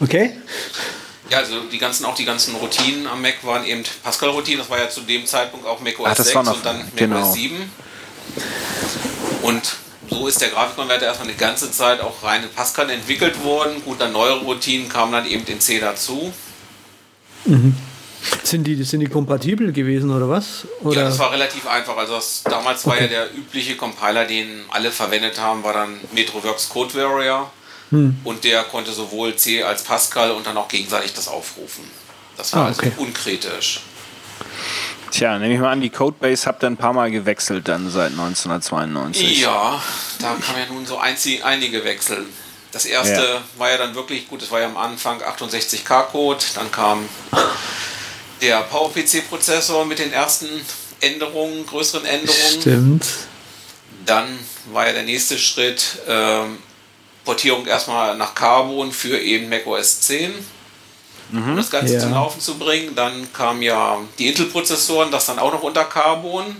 Okay. 0.00 0.32
Ja, 1.30 1.38
also 1.38 1.60
die 1.60 1.78
ganzen, 1.78 2.04
auch 2.04 2.16
die 2.16 2.24
ganzen 2.24 2.54
Routinen 2.56 3.06
am 3.06 3.22
Mac 3.22 3.36
waren 3.44 3.64
eben 3.64 3.84
Pascal-Routinen. 4.02 4.58
Das 4.58 4.68
war 4.68 4.78
ja 4.78 4.90
zu 4.90 5.02
dem 5.02 5.24
Zeitpunkt 5.24 5.66
auch 5.66 5.80
macOS 5.80 6.06
Ah, 6.06 6.14
das 6.14 6.26
6 6.26 6.34
war 6.34 6.42
noch- 6.42 6.56
und 6.56 6.66
dann 6.66 6.78
macOS 6.78 6.96
genau. 6.96 7.32
7. 7.32 7.72
Und 9.42 9.76
so 10.10 10.26
ist 10.28 10.40
der 10.40 10.48
Grafikkonverter 10.48 11.06
erstmal 11.06 11.28
eine 11.28 11.36
ganze 11.36 11.70
Zeit 11.70 12.00
auch 12.00 12.22
rein 12.22 12.42
in 12.42 12.48
Pascal 12.50 12.90
entwickelt 12.90 13.42
worden. 13.44 13.82
Gut, 13.84 14.00
dann 14.00 14.12
neuere 14.12 14.40
Routinen 14.40 14.88
kamen 14.88 15.12
dann 15.12 15.26
eben 15.26 15.44
in 15.46 15.60
C 15.60 15.80
dazu. 15.80 16.32
Sind 18.42 18.64
die, 18.64 18.82
sind 18.84 19.00
die 19.00 19.06
kompatibel 19.06 19.72
gewesen 19.72 20.10
oder 20.10 20.28
was? 20.28 20.66
Oder? 20.82 21.02
Ja, 21.02 21.04
das 21.08 21.18
war 21.18 21.30
relativ 21.32 21.66
einfach. 21.66 21.96
Also 21.96 22.14
das, 22.14 22.42
damals 22.44 22.86
war 22.86 22.98
ja 22.98 23.06
der 23.06 23.34
übliche 23.34 23.76
Compiler, 23.76 24.24
den 24.24 24.64
alle 24.70 24.90
verwendet 24.90 25.38
haben, 25.38 25.62
war 25.62 25.74
dann 25.74 26.00
MetroWorks 26.12 26.70
Code 26.70 26.94
Warrior. 26.94 27.50
Hm. 27.90 28.16
Und 28.24 28.44
der 28.44 28.62
konnte 28.64 28.92
sowohl 28.92 29.36
C 29.36 29.62
als 29.62 29.82
Pascal 29.82 30.30
und 30.30 30.46
dann 30.46 30.56
auch 30.56 30.68
gegenseitig 30.68 31.12
das 31.12 31.28
aufrufen. 31.28 31.84
Das 32.36 32.52
war 32.54 32.62
Ah, 32.62 32.66
also 32.66 32.80
okay. 32.80 32.92
unkritisch. 32.96 33.80
Tja, 35.14 35.38
nehme 35.38 35.54
ich 35.54 35.60
mal 35.60 35.70
an, 35.70 35.80
die 35.80 35.90
Codebase 35.90 36.46
habt 36.46 36.64
ihr 36.64 36.66
ein 36.66 36.76
paar 36.76 36.92
Mal 36.92 37.08
gewechselt 37.08 37.68
dann 37.68 37.88
seit 37.88 38.10
1992. 38.10 39.42
Ja, 39.42 39.80
da 40.18 40.34
kam 40.44 40.56
ja 40.58 40.66
nun 40.68 40.84
so 40.84 40.98
einzi- 40.98 41.40
einige 41.42 41.84
Wechsel. 41.84 42.26
Das 42.72 42.84
erste 42.84 43.22
Ja. 43.22 43.40
war 43.56 43.70
ja 43.70 43.76
dann 43.78 43.94
wirklich 43.94 44.26
gut, 44.28 44.42
es 44.42 44.50
war 44.50 44.58
ja 44.60 44.66
am 44.66 44.76
Anfang 44.76 45.22
68K-Code, 45.22 46.44
dann 46.56 46.72
kam 46.72 47.08
der 48.42 48.62
PowerPC-Prozessor 48.62 49.84
mit 49.86 50.00
den 50.00 50.12
ersten 50.12 50.48
Änderungen, 51.00 51.64
größeren 51.64 52.04
Änderungen. 52.04 52.60
Stimmt. 52.60 53.06
Dann 54.06 54.36
war 54.72 54.88
ja 54.88 54.94
der 54.94 55.04
nächste 55.04 55.38
Schritt 55.38 55.98
ähm, 56.08 56.58
Portierung 57.24 57.66
erstmal 57.68 58.16
nach 58.16 58.34
Carbon 58.34 58.90
für 58.90 59.18
eben 59.20 59.48
macOS 59.48 60.00
10, 60.00 60.34
um 61.32 61.56
das 61.56 61.70
Ganze 61.70 61.94
Ja. 61.94 62.00
zum 62.00 62.12
Laufen 62.12 62.40
zu 62.40 62.56
bringen. 62.58 62.94
Dann 62.94 63.32
kamen 63.32 63.62
ja 63.62 63.98
die 64.18 64.28
Intel-Prozessoren, 64.28 65.10
das 65.10 65.26
dann 65.26 65.38
auch 65.38 65.52
noch 65.52 65.62
unter 65.62 65.84
Carbon. 65.84 66.56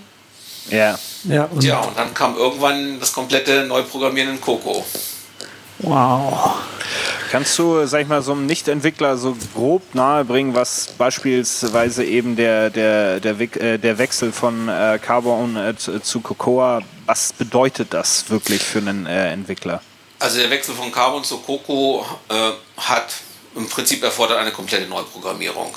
Ja. 0.70 0.98
Ja, 1.24 1.44
und 1.44 1.62
Ja, 1.62 1.81
und 1.81 1.96
dann 1.98 2.12
kam 2.14 2.37
irgendwann 2.37 2.98
das 3.00 3.12
komplette 3.12 3.64
Neuprogrammieren 3.66 4.31
in 4.31 4.40
Coco. 4.40 4.85
wow. 5.79 6.55
Kannst 7.31 7.59
du, 7.59 7.85
sag 7.87 8.03
ich 8.03 8.07
mal, 8.09 8.22
so 8.22 8.31
einem 8.33 8.46
Nicht-Entwickler 8.46 9.16
so 9.16 9.37
grob 9.55 9.83
nahebringen, 9.94 10.55
was 10.55 10.94
beispielsweise 10.96 12.05
eben 12.05 12.37
der, 12.37 12.70
der, 12.70 13.18
der, 13.18 13.40
äh, 13.40 13.79
der 13.79 13.98
Wechsel 13.98 14.31
von 14.31 14.68
äh, 14.68 15.00
Carbon 15.03 15.57
äh, 15.57 15.74
zu- 15.77 16.20
Cocoa, 16.20 16.81
was 17.07 17.33
bedeutet 17.33 17.92
das 17.92 18.31
wirklich 18.31 18.62
für 18.62 18.79
einen 18.79 19.07
Entwickler? 19.07 19.81
Also 20.20 20.38
der 20.38 20.48
Wechsel 20.50 20.74
von 20.77 20.92
Carbon 20.92 21.24
zu 21.24 21.38
Coco 21.38 22.07
äh, 22.29 22.53
hat 22.81 23.07
im 23.55 23.69
Prinzip 23.69 24.03
erfordert 24.03 24.38
eine 24.38 24.51
komplette 24.51 24.87
Neuprogrammierung. 24.87 25.75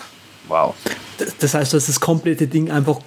Wow. 0.47 0.75
Das- 1.39 1.53
heißt, 1.53 1.73
du 1.73 1.77
hast 1.77 1.89
das 1.89 1.99
komplette 1.99 2.47
Ding 2.47 2.71
einfach, 2.71 2.99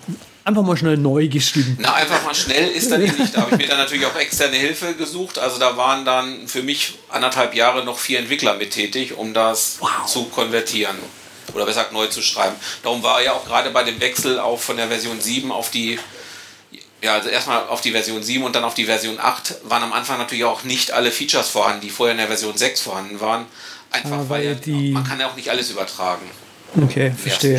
einfach 0.44 0.62
mal 0.62 0.76
schnell 0.76 0.96
neu 0.96 1.28
geschrieben. 1.28 1.78
Na, 1.80 1.94
einfach 1.94 2.22
mal 2.24 2.34
schnell 2.34 2.68
ist 2.70 2.90
dann 2.90 3.00
eh 3.02 3.10
nicht. 3.10 3.34
Da 3.36 3.42
habe 3.42 3.52
ich 3.52 3.58
mir 3.58 3.66
dann 3.68 3.78
natürlich 3.78 4.04
auch 4.06 4.16
externe 4.16 4.56
Hilfe 4.56 4.94
gesucht. 4.94 5.38
Also 5.38 5.58
da 5.58 5.76
waren 5.76 6.04
dann 6.04 6.46
für 6.48 6.62
mich 6.62 6.98
anderthalb 7.08 7.54
Jahre 7.54 7.84
noch 7.84 7.98
vier 7.98 8.18
Entwickler 8.18 8.54
mit 8.54 8.72
tätig, 8.72 9.16
um 9.16 9.32
das 9.32 9.78
zu 10.06 10.24
konvertieren. 10.24 10.96
Oder 11.54 11.64
besser 11.64 11.80
gesagt 11.80 11.92
neu 11.92 12.06
zu 12.06 12.22
schreiben. 12.22 12.54
Darum 12.82 13.02
war 13.02 13.22
ja 13.22 13.32
auch 13.32 13.44
gerade 13.44 13.70
bei 13.70 13.82
dem 13.82 14.00
Wechsel 14.00 14.38
auch 14.38 14.60
von 14.60 14.76
der 14.76 14.88
Version 14.88 15.20
7 15.20 15.50
auf 15.50 15.70
die, 15.70 15.98
ja, 17.02 17.14
also 17.14 17.28
erstmal 17.28 17.66
auf 17.66 17.80
die 17.80 17.90
Version 17.90 18.22
7 18.22 18.44
und 18.44 18.54
dann 18.54 18.62
auf 18.64 18.74
die 18.74 18.84
Version 18.84 19.18
8 19.18 19.54
waren 19.64 19.82
am 19.82 19.92
Anfang 19.92 20.18
natürlich 20.18 20.44
auch 20.44 20.62
nicht 20.62 20.92
alle 20.92 21.10
Features 21.10 21.48
vorhanden, 21.48 21.80
die 21.80 21.90
vorher 21.90 22.12
in 22.12 22.18
der 22.18 22.28
Version 22.28 22.56
6 22.56 22.82
vorhanden 22.82 23.20
waren. 23.20 23.46
Einfach 23.90 24.10
Ah, 24.18 24.24
weil 24.28 24.46
weil 24.46 24.54
die- 24.56 24.92
man 24.92 25.04
kann 25.04 25.18
ja 25.20 25.28
auch 25.28 25.36
nicht 25.36 25.48
alles 25.50 25.70
übertragen. 25.70 26.22
Okay, 26.80 27.12
verstehe. 27.16 27.56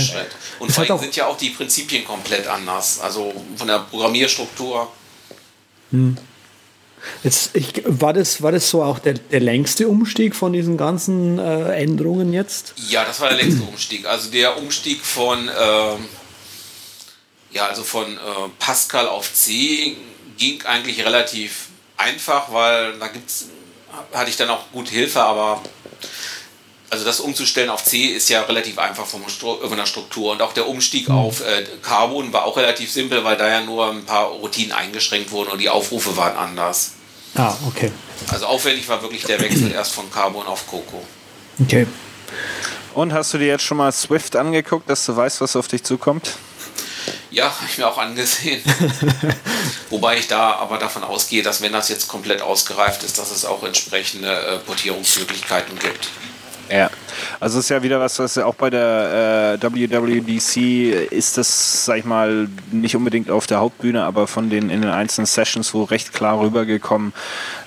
Und 0.59 0.69
Das 0.69 0.75
vor 0.77 0.85
allem 0.89 0.99
sind 0.99 1.15
ja 1.17 1.27
auch 1.27 1.37
die 1.37 1.49
Prinzipien 1.49 2.05
komplett 2.05 2.47
anders. 2.47 3.01
Also 3.01 3.33
von 3.57 3.67
der 3.67 3.79
Programmierstruktur. 3.79 4.89
Jetzt, 7.23 7.55
ich, 7.55 7.81
war, 7.85 8.13
das, 8.13 8.41
war 8.41 8.51
das 8.51 8.69
so 8.69 8.83
auch 8.83 8.99
der, 8.99 9.13
der 9.15 9.39
längste 9.41 9.87
Umstieg 9.87 10.35
von 10.35 10.53
diesen 10.53 10.77
ganzen 10.77 11.39
äh, 11.39 11.73
Änderungen 11.81 12.31
jetzt? 12.31 12.73
Ja, 12.89 13.03
das 13.03 13.19
war 13.19 13.29
der 13.29 13.37
längste 13.39 13.63
Umstieg. 13.63 14.05
Also 14.05 14.29
der 14.31 14.57
Umstieg 14.57 15.01
von, 15.03 15.39
ähm, 15.49 16.05
ja, 17.51 17.65
also 17.67 17.83
von 17.83 18.13
äh, 18.13 18.19
Pascal 18.59 19.07
auf 19.07 19.33
C 19.33 19.97
ging 20.37 20.61
eigentlich 20.63 21.03
relativ 21.03 21.67
einfach, 21.97 22.53
weil 22.53 22.97
da 22.99 23.07
gibt's, 23.07 23.47
hatte 24.13 24.29
ich 24.29 24.37
dann 24.37 24.49
auch 24.49 24.71
gut 24.71 24.89
Hilfe, 24.89 25.21
aber 25.21 25.61
also 26.89 27.05
das 27.05 27.21
umzustellen 27.21 27.69
auf 27.69 27.83
C 27.85 28.07
ist 28.07 28.29
ja 28.29 28.41
relativ 28.41 28.77
einfach 28.77 29.05
von 29.05 29.21
der 29.21 29.85
Struktur. 29.85 30.33
Und 30.33 30.41
auch 30.41 30.53
der 30.53 30.67
Umstieg 30.67 31.07
mhm. 31.07 31.15
auf 31.15 31.39
äh, 31.41 31.63
Carbon 31.81 32.33
war 32.33 32.43
auch 32.43 32.57
relativ 32.57 32.91
simpel, 32.91 33.23
weil 33.23 33.37
da 33.37 33.47
ja 33.47 33.61
nur 33.61 33.89
ein 33.89 34.05
paar 34.05 34.25
Routinen 34.25 34.73
eingeschränkt 34.73 35.31
wurden 35.31 35.49
und 35.49 35.59
die 35.59 35.69
Aufrufe 35.69 36.17
waren 36.17 36.35
anders. 36.35 36.91
Ah, 37.35 37.53
okay. 37.65 37.93
Also 38.27 38.45
aufwendig 38.45 38.89
war 38.89 39.01
wirklich 39.01 39.23
der 39.23 39.39
Wechsel 39.39 39.71
erst 39.73 39.93
von 39.93 40.11
Carbon 40.11 40.45
auf 40.45 40.67
Coco. 40.67 41.01
Okay. 41.63 41.87
Und 42.93 43.13
hast 43.13 43.33
du 43.33 43.37
dir 43.37 43.47
jetzt 43.47 43.63
schon 43.63 43.77
mal 43.77 43.91
Swift 43.93 44.35
angeguckt, 44.35 44.89
dass 44.89 45.05
du 45.05 45.15
weißt, 45.15 45.39
was 45.39 45.55
auf 45.55 45.69
dich 45.69 45.83
zukommt? 45.83 46.35
Ja, 47.31 47.45
habe 47.45 47.65
ich 47.69 47.77
mir 47.77 47.87
auch 47.87 47.97
angesehen. 47.97 48.61
Wobei 49.89 50.17
ich 50.17 50.27
da 50.27 50.53
aber 50.55 50.77
davon 50.77 51.03
ausgehe, 51.03 51.43
dass 51.43 51.61
wenn 51.61 51.71
das 51.71 51.89
jetzt 51.89 52.07
komplett 52.07 52.41
ausgereift 52.41 53.03
ist, 53.03 53.17
dass 53.17 53.31
es 53.31 53.45
auch 53.45 53.63
entsprechende 53.63 54.29
äh, 54.29 54.57
Portierungsmöglichkeiten 54.59 55.77
gibt. 55.79 56.09
Ja, 56.71 56.89
also 57.41 57.59
es 57.59 57.65
ist 57.65 57.69
ja 57.69 57.83
wieder 57.83 57.99
was, 57.99 58.17
was 58.19 58.35
ja 58.35 58.45
auch 58.45 58.55
bei 58.55 58.69
der 58.69 59.57
äh, 59.61 59.61
WWDC 59.61 61.11
ist 61.11 61.37
das, 61.37 61.85
sag 61.85 61.97
ich 61.97 62.05
mal, 62.05 62.47
nicht 62.71 62.95
unbedingt 62.95 63.29
auf 63.29 63.45
der 63.45 63.59
Hauptbühne, 63.59 64.05
aber 64.05 64.25
von 64.25 64.49
den 64.49 64.69
in 64.69 64.81
den 64.81 64.89
einzelnen 64.89 65.25
Sessions 65.25 65.73
wo 65.73 65.83
recht 65.83 66.13
klar 66.13 66.39
rübergekommen, 66.39 67.13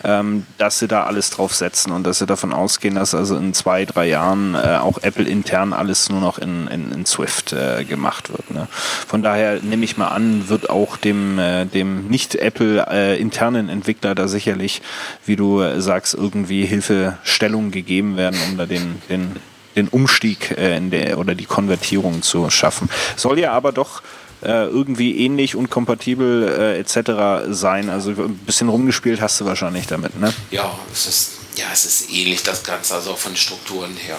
ähm, 0.05 0.47
dass 0.59 0.79
sie 0.79 0.89
da 0.89 1.05
alles 1.05 1.31
drauf 1.31 1.55
setzen 1.55 1.93
und 1.93 2.05
dass 2.05 2.19
sie 2.19 2.27
davon 2.27 2.53
ausgehen, 2.53 2.95
dass 2.95 3.15
also 3.15 3.37
in 3.37 3.55
zwei, 3.55 3.85
drei 3.85 4.07
Jahren 4.07 4.55
äh, 4.55 4.79
auch 4.81 4.99
Apple 5.03 5.25
intern 5.25 5.73
alles 5.73 6.09
nur 6.11 6.21
noch 6.21 6.39
in, 6.39 6.67
in, 6.69 6.93
in 6.93 7.07
Swift 7.07 7.53
äh, 7.53 7.85
gemacht 7.85 8.31
wird. 8.31 8.51
Ne? 8.51 8.69
Von 8.71 9.23
daher 9.23 9.61
nehme 9.63 9.85
ich 9.85 9.97
mal 9.97 10.09
an, 10.09 10.49
wird 10.49 10.71
auch 10.71 10.97
dem, 10.97 11.39
äh, 11.39 11.65
dem 11.65 12.09
nicht-Apple 12.09 12.87
äh, 12.91 13.21
internen 13.21 13.69
Entwickler 13.69 14.15
da 14.15 14.29
sicherlich, 14.29 14.83
wie 15.25 15.37
du 15.37 15.61
äh, 15.61 15.81
sagst, 15.81 16.15
irgendwie 16.15 16.67
Hilfestellung 16.67 17.71
gegeben 17.71 18.17
werden, 18.17 18.39
um 18.49 18.59
da 18.59 18.67
den, 18.67 19.03
den 19.09 19.37
den 19.75 19.89
Umstieg 19.89 20.53
äh, 20.57 20.77
in 20.77 20.91
der, 20.91 21.19
oder 21.19 21.35
die 21.35 21.47
Konvertierung 21.47 22.23
zu 22.23 22.49
schaffen. 22.51 22.89
Soll 23.17 23.39
ja 23.39 23.53
aber 23.53 23.73
doch 23.73 24.03
äh, 24.45 24.67
irgendwie 24.67 25.19
ähnlich 25.25 25.57
und 25.57 25.71
kompatibel 25.71 26.49
äh, 26.49 26.79
etc. 26.79 27.49
sein. 27.49 27.91
Also 27.91 28.11
ein 28.11 28.37
bisschen 28.39 28.69
rumgespielt 28.69 29.21
hast 29.21 29.41
du 29.41 29.47
wahrscheinlich 29.47 29.87
damit, 29.87 30.19
ne? 30.21 30.33
Ja, 30.51 30.79
es 30.93 31.07
ist, 31.07 31.31
ja, 31.57 31.67
es 31.73 31.85
ist 31.85 32.13
ähnlich 32.13 32.43
das 32.43 32.63
Ganze, 32.63 32.95
also 32.95 33.13
auch 33.13 33.19
von 33.19 33.33
den 33.33 33.39
Strukturen 33.39 33.97
her. 33.97 34.17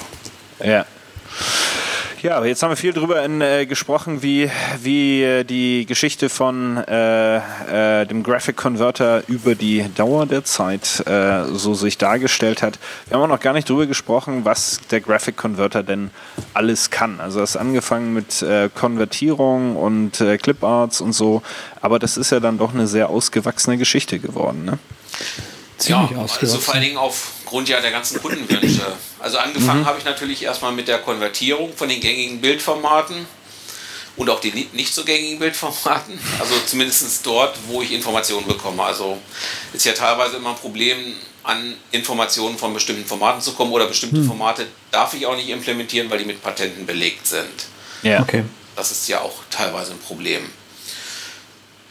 Ja. 0.63 0.85
Ja, 2.25 2.37
aber 2.37 2.47
jetzt 2.47 2.63
haben 2.63 2.71
wir 2.71 2.75
viel 2.75 2.91
darüber 2.91 3.23
in, 3.23 3.39
äh, 3.39 3.67
gesprochen, 3.67 4.23
wie, 4.23 4.49
wie 4.81 5.21
äh, 5.21 5.43
die 5.43 5.85
Geschichte 5.85 6.29
von 6.29 6.77
äh, 6.77 7.35
äh, 8.01 8.07
dem 8.07 8.23
Graphic 8.23 8.57
Converter 8.57 9.21
über 9.27 9.53
die 9.53 9.85
Dauer 9.93 10.25
der 10.25 10.43
Zeit 10.43 11.05
äh, 11.05 11.43
so 11.53 11.75
sich 11.75 11.99
dargestellt 11.99 12.63
hat. 12.63 12.79
Wir 13.05 13.15
haben 13.15 13.21
auch 13.25 13.35
noch 13.35 13.39
gar 13.39 13.53
nicht 13.53 13.69
darüber 13.69 13.85
gesprochen, 13.85 14.43
was 14.43 14.79
der 14.89 15.01
Graphic 15.01 15.37
Converter 15.37 15.83
denn 15.83 16.09
alles 16.55 16.89
kann. 16.89 17.19
Also 17.19 17.41
das 17.41 17.55
angefangen 17.57 18.15
mit 18.15 18.41
äh, 18.41 18.71
Konvertierung 18.73 19.75
und 19.75 20.13
Cliparts 20.41 21.01
und 21.01 21.13
so, 21.13 21.43
aber 21.79 21.99
das 21.99 22.17
ist 22.17 22.31
ja 22.31 22.39
dann 22.39 22.57
doch 22.57 22.73
eine 22.73 22.87
sehr 22.87 23.11
ausgewachsene 23.11 23.77
Geschichte 23.77 24.17
geworden. 24.17 24.65
Ne? 24.65 24.79
Ziemlich 25.77 26.09
ja, 26.09 26.21
also 26.21 26.57
vor 26.57 26.73
allen 26.73 26.83
Dingen 26.85 26.97
aufgrund 27.45 27.69
ja 27.69 27.79
der 27.79 27.91
ganzen 27.91 28.19
Kundenwünsche. 28.21 28.85
Also 29.19 29.37
angefangen 29.37 29.81
mhm. 29.81 29.85
habe 29.85 29.99
ich 29.99 30.05
natürlich 30.05 30.41
erstmal 30.41 30.71
mit 30.71 30.87
der 30.87 30.97
Konvertierung 30.97 31.75
von 31.75 31.87
den 31.87 32.01
gängigen 32.01 32.41
Bildformaten 32.41 33.27
und 34.17 34.29
auch 34.31 34.39
den 34.39 34.67
nicht 34.73 34.93
so 34.93 35.03
gängigen 35.03 35.37
Bildformaten. 35.37 36.19
Also 36.39 36.55
zumindest 36.65 37.23
dort, 37.23 37.55
wo 37.67 37.83
ich 37.83 37.91
Informationen 37.91 38.47
bekomme. 38.47 38.83
Also 38.83 39.19
ist 39.73 39.85
ja 39.85 39.93
teilweise 39.93 40.37
immer 40.37 40.49
ein 40.49 40.55
Problem, 40.55 40.97
an 41.43 41.75
Informationen 41.91 42.57
von 42.57 42.73
bestimmten 42.73 43.05
Formaten 43.05 43.39
zu 43.39 43.53
kommen 43.53 43.71
oder 43.71 43.85
bestimmte 43.85 44.17
mhm. 44.17 44.27
Formate 44.27 44.65
darf 44.89 45.13
ich 45.13 45.27
auch 45.27 45.35
nicht 45.35 45.49
implementieren, 45.49 46.09
weil 46.09 46.17
die 46.17 46.25
mit 46.25 46.41
Patenten 46.41 46.87
belegt 46.87 47.27
sind. 47.27 47.67
Ja, 48.01 48.21
okay. 48.21 48.43
Das 48.75 48.89
ist 48.89 49.07
ja 49.07 49.21
auch 49.21 49.43
teilweise 49.51 49.91
ein 49.91 49.99
Problem. 49.99 50.49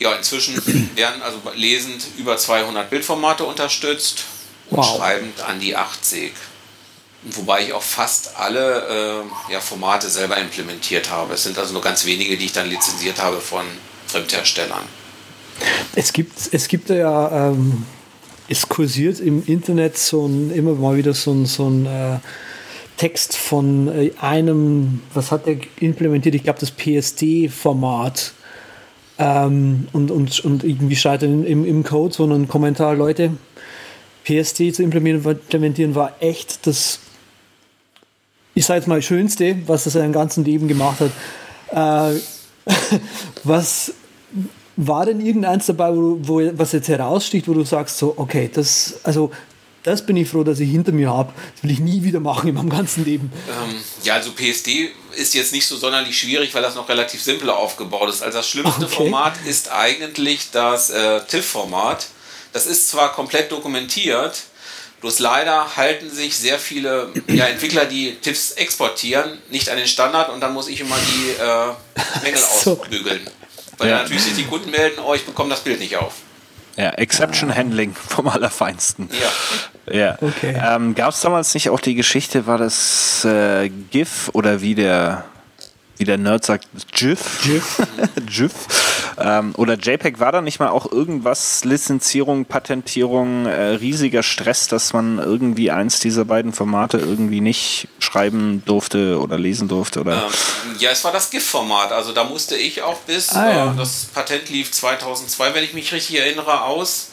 Ja, 0.00 0.12
inzwischen 0.16 0.60
werden 0.96 1.22
also 1.22 1.40
lesend 1.54 2.04
über 2.18 2.36
200 2.36 2.90
Bildformate 2.90 3.44
unterstützt 3.44 4.24
und 4.70 4.79
wow. 4.79 4.96
schreibend 4.96 5.40
an 5.42 5.61
die 5.61 5.77
80. 5.77 6.33
Wobei 7.24 7.64
ich 7.64 7.72
auch 7.72 7.83
fast 7.83 8.37
alle 8.37 9.24
äh, 9.48 9.53
ja, 9.53 9.61
Formate 9.61 10.09
selber 10.11 10.37
implementiert 10.37 11.11
habe. 11.11 11.35
Es 11.35 11.44
sind 11.44 11.59
also 11.59 11.72
nur 11.72 11.81
ganz 11.81 12.05
wenige, 12.05 12.37
die 12.37 12.46
ich 12.46 12.53
dann 12.53 12.68
lizenziert 12.68 13.22
habe 13.22 13.40
von 13.40 13.64
Fremdherstellern. 14.09 14.83
Es 15.94 16.12
gibt, 16.12 16.33
es 16.53 16.68
gibt 16.68 16.90
ja, 16.90 17.48
ähm, 17.50 17.85
es 18.48 18.68
kursiert 18.68 19.20
im 19.20 19.42
Internet 19.46 19.96
so 19.96 20.27
ein, 20.27 20.50
immer 20.50 20.74
mal 20.74 20.96
wieder 20.96 21.14
so 21.14 21.33
ein, 21.33 21.46
so 21.46 21.68
ein 21.68 21.87
äh, 21.87 22.18
Text 22.96 23.37
von 23.37 23.88
äh, 23.88 24.12
einem, 24.20 25.00
was 25.14 25.33
hat 25.33 25.46
er 25.46 25.57
implementiert? 25.81 26.35
Ich 26.35 26.42
glaube, 26.42 26.61
das 26.61 26.70
PSD-Format 26.72 28.33
ähm, 29.18 29.88
und, 29.92 30.11
und, 30.11 30.44
und 30.44 30.64
irgendwie 30.64 30.96
schreibt 30.96 31.22
im, 31.22 31.64
im 31.64 31.83
Code 31.85 32.14
so 32.14 32.24
einen 32.24 32.48
Kommentar, 32.48 32.94
Leute, 32.94 33.31
PSD 34.24 34.74
zu 34.74 34.82
implementieren 34.82 35.94
war 35.94 36.16
echt 36.20 36.66
das, 36.66 36.98
ich 38.54 38.64
sage 38.64 38.80
jetzt 38.80 38.88
mal, 38.88 39.02
Schönste, 39.02 39.56
was 39.66 39.84
das 39.84 39.94
in 39.94 40.00
seinem 40.00 40.12
ganzen 40.12 40.44
Leben 40.44 40.68
gemacht 40.68 41.00
hat. 41.00 42.14
Äh, 42.14 42.20
was 43.44 43.92
war 44.76 45.06
denn 45.06 45.20
irgendeins 45.20 45.66
dabei, 45.66 45.94
wo, 45.94 46.18
wo, 46.22 46.58
was 46.58 46.72
jetzt 46.72 46.88
heraussticht, 46.88 47.46
wo 47.48 47.54
du 47.54 47.64
sagst, 47.64 47.98
so, 47.98 48.14
okay, 48.16 48.50
das, 48.52 48.94
also 49.04 49.30
das 49.84 50.06
bin 50.06 50.16
ich 50.16 50.28
froh, 50.28 50.44
dass 50.44 50.58
ich 50.60 50.70
hinter 50.70 50.92
mir 50.92 51.10
habe. 51.10 51.32
Das 51.54 51.62
will 51.62 51.70
ich 51.70 51.78
nie 51.78 52.02
wieder 52.02 52.18
machen 52.18 52.48
in 52.48 52.54
meinem 52.54 52.70
ganzen 52.70 53.04
Leben. 53.04 53.30
Ähm, 53.48 53.76
ja, 54.02 54.14
also 54.14 54.32
PSD 54.32 54.90
ist 55.14 55.34
jetzt 55.34 55.52
nicht 55.52 55.66
so 55.66 55.76
sonderlich 55.76 56.18
schwierig, 56.18 56.54
weil 56.54 56.62
das 56.62 56.74
noch 56.74 56.88
relativ 56.88 57.22
simpel 57.22 57.50
aufgebaut 57.50 58.08
ist. 58.08 58.22
Also 58.22 58.38
das 58.38 58.48
schlimmste 58.48 58.87
okay. 58.87 58.94
Format 58.94 59.34
ist 59.46 59.70
eigentlich 59.70 60.50
das 60.50 60.88
äh, 60.88 61.20
TIFF-Format. 61.26 62.08
Das 62.54 62.66
ist 62.66 62.88
zwar 62.88 63.12
komplett 63.12 63.50
dokumentiert, 63.50 64.44
bloß 65.00 65.18
leider 65.18 65.76
halten 65.76 66.08
sich 66.08 66.38
sehr 66.38 66.60
viele 66.60 67.08
ja, 67.26 67.46
Entwickler, 67.46 67.84
die 67.84 68.14
TIFFs 68.14 68.52
exportieren, 68.52 69.38
nicht 69.50 69.68
an 69.70 69.76
den 69.76 69.88
Standard 69.88 70.30
und 70.30 70.40
dann 70.40 70.54
muss 70.54 70.68
ich 70.68 70.80
immer 70.80 70.94
die 70.96 71.30
äh, 71.30 72.22
Mängel 72.22 72.40
so. 72.62 72.78
ausbügeln. 72.80 73.28
Weil 73.76 73.90
ja. 73.90 73.98
natürlich 73.98 74.22
sich 74.22 74.36
die 74.36 74.44
Kunden 74.44 74.70
melden, 74.70 75.00
oh, 75.04 75.14
ich 75.14 75.26
bekomme 75.26 75.50
das 75.50 75.60
Bild 75.60 75.80
nicht 75.80 75.96
auf. 75.96 76.14
Ja, 76.76 76.90
Exception. 76.90 77.52
Handling 77.52 77.92
vom 78.08 78.28
Allerfeinsten. 78.28 79.10
Ja. 79.90 79.92
ja. 79.92 80.18
Okay. 80.20 80.56
Ähm, 80.64 80.94
Gab 80.94 81.10
es 81.10 81.20
damals 81.22 81.52
nicht 81.54 81.70
auch 81.70 81.80
die 81.80 81.96
Geschichte, 81.96 82.46
war 82.46 82.58
das 82.58 83.24
äh, 83.24 83.68
GIF 83.90 84.30
oder 84.32 84.60
wie 84.60 84.76
der 84.76 85.24
wie 85.96 86.04
der 86.04 86.18
Nerd 86.18 86.44
sagt, 86.44 86.66
GIF. 86.92 87.42
GIF. 87.42 87.83
GIF. 88.26 88.54
Ähm, 89.18 89.54
oder 89.57 89.74
JPEG 89.74 90.18
war 90.18 90.33
da 90.33 90.40
nicht 90.40 90.59
mal 90.59 90.68
auch 90.68 90.90
irgendwas, 90.90 91.64
Lizenzierung, 91.64 92.46
Patentierung, 92.46 93.46
äh, 93.46 93.74
riesiger 93.76 94.22
Stress, 94.22 94.66
dass 94.68 94.92
man 94.92 95.18
irgendwie 95.18 95.70
eins 95.70 96.00
dieser 96.00 96.24
beiden 96.24 96.52
Formate 96.52 96.98
irgendwie 96.98 97.40
nicht 97.40 97.88
schreiben 98.00 98.62
durfte 98.64 99.20
oder 99.20 99.38
lesen 99.38 99.68
durfte? 99.68 100.00
Oder? 100.00 100.16
Ähm, 100.16 100.76
ja, 100.78 100.90
es 100.90 101.04
war 101.04 101.12
das 101.12 101.30
GIF-Format. 101.30 101.92
Also 101.92 102.12
da 102.12 102.24
musste 102.24 102.57
ich 102.57 102.83
auch 102.83 102.98
bis, 103.00 103.30
ah, 103.30 103.50
ja. 103.50 103.72
äh, 103.72 103.76
das 103.76 104.07
Patent 104.12 104.48
lief 104.50 104.72
2002, 104.72 105.54
wenn 105.54 105.64
ich 105.64 105.74
mich 105.74 105.92
richtig 105.92 106.18
erinnere, 106.18 106.62
aus 106.62 107.11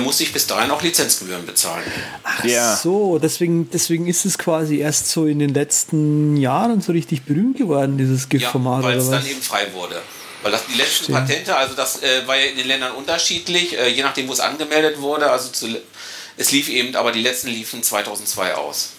musste 0.00 0.24
ich 0.24 0.32
bis 0.32 0.46
dahin 0.46 0.70
auch 0.70 0.82
Lizenzgebühren 0.82 1.46
bezahlen. 1.46 1.84
Ach 2.24 2.44
ja. 2.44 2.76
so, 2.76 3.18
deswegen, 3.18 3.70
deswegen 3.70 4.06
ist 4.06 4.24
es 4.24 4.36
quasi 4.36 4.78
erst 4.78 5.08
so 5.08 5.26
in 5.26 5.38
den 5.38 5.54
letzten 5.54 6.36
Jahren 6.36 6.80
so 6.80 6.92
richtig 6.92 7.22
berühmt 7.22 7.56
geworden, 7.56 7.96
dieses 7.96 8.28
GIF-Format. 8.28 8.82
Ja, 8.82 8.88
weil 8.88 8.98
es 8.98 9.10
dann 9.10 9.26
eben 9.26 9.42
frei 9.42 9.66
wurde. 9.72 10.00
Weil 10.42 10.52
das 10.52 10.66
die 10.66 10.76
letzten 10.76 11.12
Verstehen. 11.12 11.14
Patente, 11.14 11.56
also 11.56 11.74
das 11.74 12.02
äh, 12.02 12.26
war 12.26 12.36
ja 12.36 12.46
in 12.46 12.56
den 12.56 12.66
Ländern 12.66 12.92
unterschiedlich, 12.92 13.78
äh, 13.78 13.88
je 13.88 14.02
nachdem, 14.02 14.28
wo 14.28 14.32
es 14.32 14.40
angemeldet 14.40 15.00
wurde. 15.00 15.30
Also 15.30 15.50
zu, 15.50 15.66
es 16.36 16.52
lief 16.52 16.68
eben, 16.68 16.94
aber 16.96 17.12
die 17.12 17.22
letzten 17.22 17.48
liefen 17.48 17.82
2002 17.82 18.54
aus. 18.54 18.90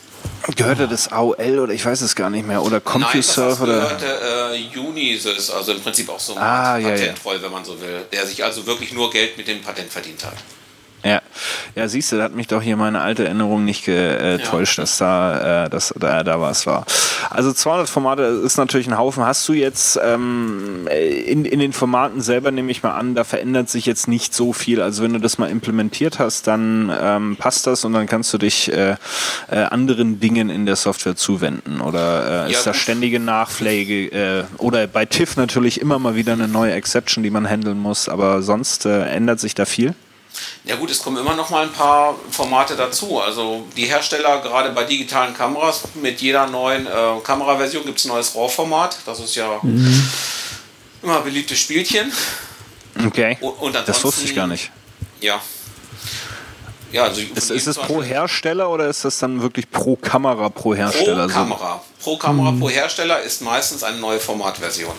Gehörte 0.56 0.88
das 0.88 1.12
AOL 1.12 1.60
oder 1.60 1.74
ich 1.74 1.86
weiß 1.86 2.02
es 2.02 2.16
gar 2.16 2.30
nicht 2.30 2.48
mehr 2.48 2.64
oder 2.64 2.80
CompuServe 2.80 3.66
Nein, 3.66 3.80
das 3.80 4.00
gehörte 4.00 4.56
äh, 4.56 4.80
Unisys, 4.80 5.50
also 5.50 5.74
im 5.74 5.82
Prinzip 5.82 6.10
auch 6.10 6.20
so 6.20 6.34
ein 6.34 6.40
ah, 6.40 6.80
Patentroll, 6.80 7.36
ja, 7.36 7.40
ja. 7.40 7.44
wenn 7.44 7.52
man 7.52 7.66
so 7.66 7.80
will, 7.80 8.06
der 8.12 8.26
sich 8.26 8.44
also 8.44 8.66
wirklich 8.66 8.94
nur 8.94 9.12
Geld 9.12 9.38
mit 9.38 9.48
dem 9.48 9.62
Patent 9.62 9.92
verdient 9.92 10.24
hat. 10.24 10.36
Ja, 11.08 11.22
ja, 11.74 11.88
siehst 11.88 12.12
du, 12.12 12.18
da 12.18 12.24
hat 12.24 12.36
mich 12.36 12.48
doch 12.48 12.62
hier 12.62 12.76
meine 12.76 13.00
alte 13.00 13.24
Erinnerung 13.24 13.64
nicht 13.64 13.86
getäuscht, 13.86 14.78
ja. 14.78 14.84
dass 14.84 14.98
da, 14.98 15.66
äh, 15.66 15.70
dass 15.70 15.94
da, 15.98 16.22
da 16.22 16.42
was 16.42 16.68
war. 16.68 16.86
Also 17.30 17.54
200 17.54 17.88
Formate 17.88 18.24
ist 18.24 18.58
natürlich 18.58 18.88
ein 18.88 18.98
Haufen. 18.98 19.24
Hast 19.24 19.48
du 19.48 19.54
jetzt 19.54 19.98
ähm, 20.04 20.86
in, 20.90 21.46
in 21.46 21.60
den 21.60 21.72
Formaten 21.72 22.20
selber, 22.20 22.52
nehme 22.52 22.72
ich 22.72 22.84
mal 22.84 22.92
an, 22.92 23.16
da 23.16 23.24
verändert 23.24 23.70
sich 23.70 23.86
jetzt 23.86 24.10
nicht 24.10 24.34
so 24.34 24.52
viel. 24.52 24.82
Also 24.82 25.02
wenn 25.02 25.14
du 25.14 25.20
das 25.20 25.38
mal 25.38 25.50
implementiert 25.50 26.20
hast, 26.20 26.48
dann 26.48 26.92
ähm, 27.02 27.38
passt 27.38 27.68
das 27.68 27.86
und 27.86 27.94
dann 27.94 28.06
kannst 28.06 28.34
du 28.34 28.38
dich 28.38 28.70
äh, 28.74 28.98
äh, 29.50 29.56
anderen 29.56 30.20
Dingen 30.20 30.50
in 30.50 30.66
der 30.66 30.76
Software 30.76 31.16
zuwenden. 31.16 31.80
Oder 31.80 32.48
äh, 32.48 32.52
ja, 32.52 32.58
ist 32.58 32.68
da 32.68 32.74
ständige 32.74 33.22
Nachpflege 33.22 34.08
äh, 34.08 34.44
oder 34.58 34.88
bei 34.88 35.06
TIFF 35.06 35.38
natürlich 35.38 35.80
immer 35.80 36.00
mal 36.00 36.16
wieder 36.16 36.34
eine 36.34 36.50
neue 36.50 36.74
Exception, 36.74 37.24
die 37.24 37.30
man 37.30 37.48
handeln 37.48 37.80
muss, 37.80 38.10
aber 38.10 38.42
sonst 38.42 38.86
äh, 38.86 39.06
ändert 39.06 39.40
sich 39.40 39.56
da 39.56 39.64
viel? 39.64 39.96
Ja 40.66 40.76
gut, 40.76 40.92
es 40.92 41.02
kommen 41.02 41.18
immer 41.18 41.36
noch 41.36 41.50
mal 41.50 41.64
ein 41.64 41.72
paar 41.72 42.16
Formate 42.30 42.76
dazu. 42.76 43.20
Also 43.22 43.66
die 43.76 43.86
Hersteller, 43.86 44.42
gerade 44.42 44.72
bei 44.72 44.84
digitalen 44.84 45.34
Kameras, 45.34 45.84
mit 45.96 46.22
jeder 46.22 46.48
neuen 46.48 46.86
äh, 46.86 47.20
Kameraversion 47.24 47.86
gibt 47.86 48.00
es 48.00 48.06
ein 48.06 48.10
neues 48.10 48.36
RAW-Format. 48.36 49.00
Das 49.06 49.20
ist 49.20 49.36
ja 49.36 49.60
mhm. 49.62 50.10
immer 51.04 51.18
ein 51.18 51.24
beliebtes 51.24 51.60
Spielchen. 51.60 52.12
Okay. 53.06 53.38
Und, 53.42 53.76
das 53.76 54.04
wusste 54.04 54.26
ich 54.26 54.36
gar 54.36 54.48
nicht. 54.48 54.72
Ja. 55.22 55.42
Ja, 56.92 57.04
also 57.04 57.22
ist, 57.22 57.52
ist 57.52 57.68
es 57.68 57.78
pro 57.78 58.02
Hersteller 58.02 58.70
oder 58.70 58.88
ist 58.88 59.04
das 59.04 59.20
dann 59.20 59.42
wirklich 59.42 59.70
pro 59.70 59.98
Kamera 59.98 60.50
pro 60.50 60.74
Hersteller? 60.74 61.28
Pro 61.28 61.34
Kamera. 61.34 61.82
Pro 62.02 62.18
Kamera 62.18 62.52
mhm. 62.52 62.60
pro 62.60 62.70
Hersteller 62.70 63.22
ist 63.22 63.42
meistens 63.42 63.84
eine 63.84 63.98
neue 63.98 64.20
Formatversion. 64.20 64.94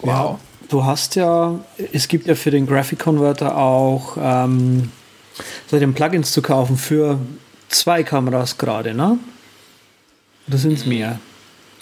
Wow. 0.00 0.08
Ja, 0.08 0.38
du 0.72 0.84
hast 0.84 1.16
ja, 1.16 1.58
es 1.92 2.08
gibt 2.08 2.26
ja 2.26 2.34
für 2.34 2.50
den 2.50 2.66
Graphic 2.66 2.98
Converter 2.98 3.56
auch 3.56 4.16
ähm, 4.18 4.90
seitdem 5.70 5.94
Plugins 5.94 6.32
zu 6.32 6.42
kaufen 6.42 6.78
für 6.78 7.18
zwei 7.68 8.02
Kameras 8.02 8.58
gerade, 8.58 8.94
ne? 8.94 9.18
Oder 10.48 10.58
sind 10.58 10.72
es 10.72 10.86
mehr? 10.86 11.20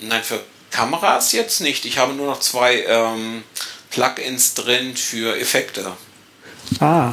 Nein, 0.00 0.22
für 0.22 0.40
Kameras 0.70 1.32
jetzt 1.32 1.60
nicht. 1.60 1.84
Ich 1.84 1.98
habe 1.98 2.14
nur 2.14 2.26
noch 2.26 2.40
zwei 2.40 2.84
ähm, 2.86 3.42
Plugins 3.90 4.54
drin 4.54 4.96
für 4.96 5.38
Effekte. 5.38 5.92
Ah. 6.80 7.12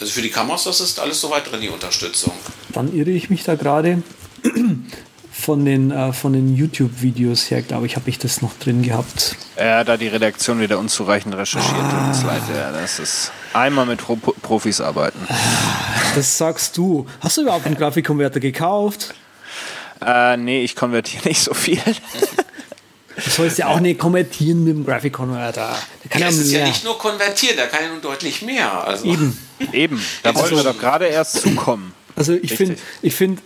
Also 0.00 0.12
für 0.12 0.22
die 0.22 0.30
Kameras, 0.30 0.64
das 0.64 0.80
ist 0.80 0.98
alles 0.98 1.20
soweit 1.20 1.50
drin, 1.50 1.60
die 1.60 1.68
Unterstützung. 1.68 2.32
Dann 2.70 2.94
irre 2.94 3.10
ich 3.10 3.30
mich 3.30 3.44
da 3.44 3.54
gerade. 3.54 4.02
Von 5.44 5.66
den, 5.66 5.90
äh, 5.90 6.10
den 6.22 6.56
YouTube-Videos 6.56 7.50
her, 7.50 7.60
glaube 7.60 7.84
ich, 7.84 7.96
habe 7.96 8.08
ich 8.08 8.18
das 8.18 8.40
noch 8.40 8.58
drin 8.58 8.80
gehabt. 8.82 9.36
Ja, 9.58 9.84
da 9.84 9.98
die 9.98 10.08
Redaktion 10.08 10.58
wieder 10.58 10.78
unzureichend 10.78 11.34
recherchiert. 11.34 11.76
Ah. 11.76 12.12
Tut 12.14 12.26
leid, 12.26 12.42
ja, 12.56 12.72
das 12.72 12.98
ist 12.98 13.30
einmal 13.52 13.84
mit 13.84 13.98
Pro 13.98 14.16
Profis 14.16 14.80
arbeiten. 14.80 15.18
Das 16.14 16.38
sagst 16.38 16.78
du. 16.78 17.06
Hast 17.20 17.36
du 17.36 17.42
überhaupt 17.42 17.66
einen 17.66 17.74
Grafikkonverter 17.74 18.40
gekauft? 18.40 19.14
Äh, 20.00 20.38
nee, 20.38 20.64
ich 20.64 20.76
konvertiere 20.76 21.28
nicht 21.28 21.42
so 21.42 21.52
viel. 21.52 21.82
Du 23.16 23.30
sollst 23.30 23.58
ja 23.58 23.66
auch 23.68 23.80
nicht 23.80 24.00
konvertieren 24.00 24.64
mit 24.64 24.74
dem 24.74 24.86
Graphic 24.86 25.12
Converter. 25.12 25.76
Der 26.04 26.10
kann 26.10 26.20
ja, 26.22 26.28
ja, 26.30 26.32
ist 26.32 26.50
ja 26.52 26.66
nicht 26.66 26.84
nur 26.84 26.98
konvertieren, 26.98 27.56
der 27.56 27.66
kann 27.66 27.82
ja 27.84 27.88
nun 27.90 28.00
deutlich 28.00 28.40
mehr. 28.40 28.86
Also. 28.86 29.04
Eben. 29.04 29.38
Eben, 29.72 30.02
da 30.22 30.30
also, 30.30 30.42
wollen 30.42 30.56
wir 30.56 30.72
doch 30.72 30.78
gerade 30.78 31.06
erst 31.06 31.42
zukommen. 31.42 31.92
Also 32.16 32.32
ich 32.32 32.54
finde, 32.54 32.76
ich 33.02 33.14
finde 33.14 33.42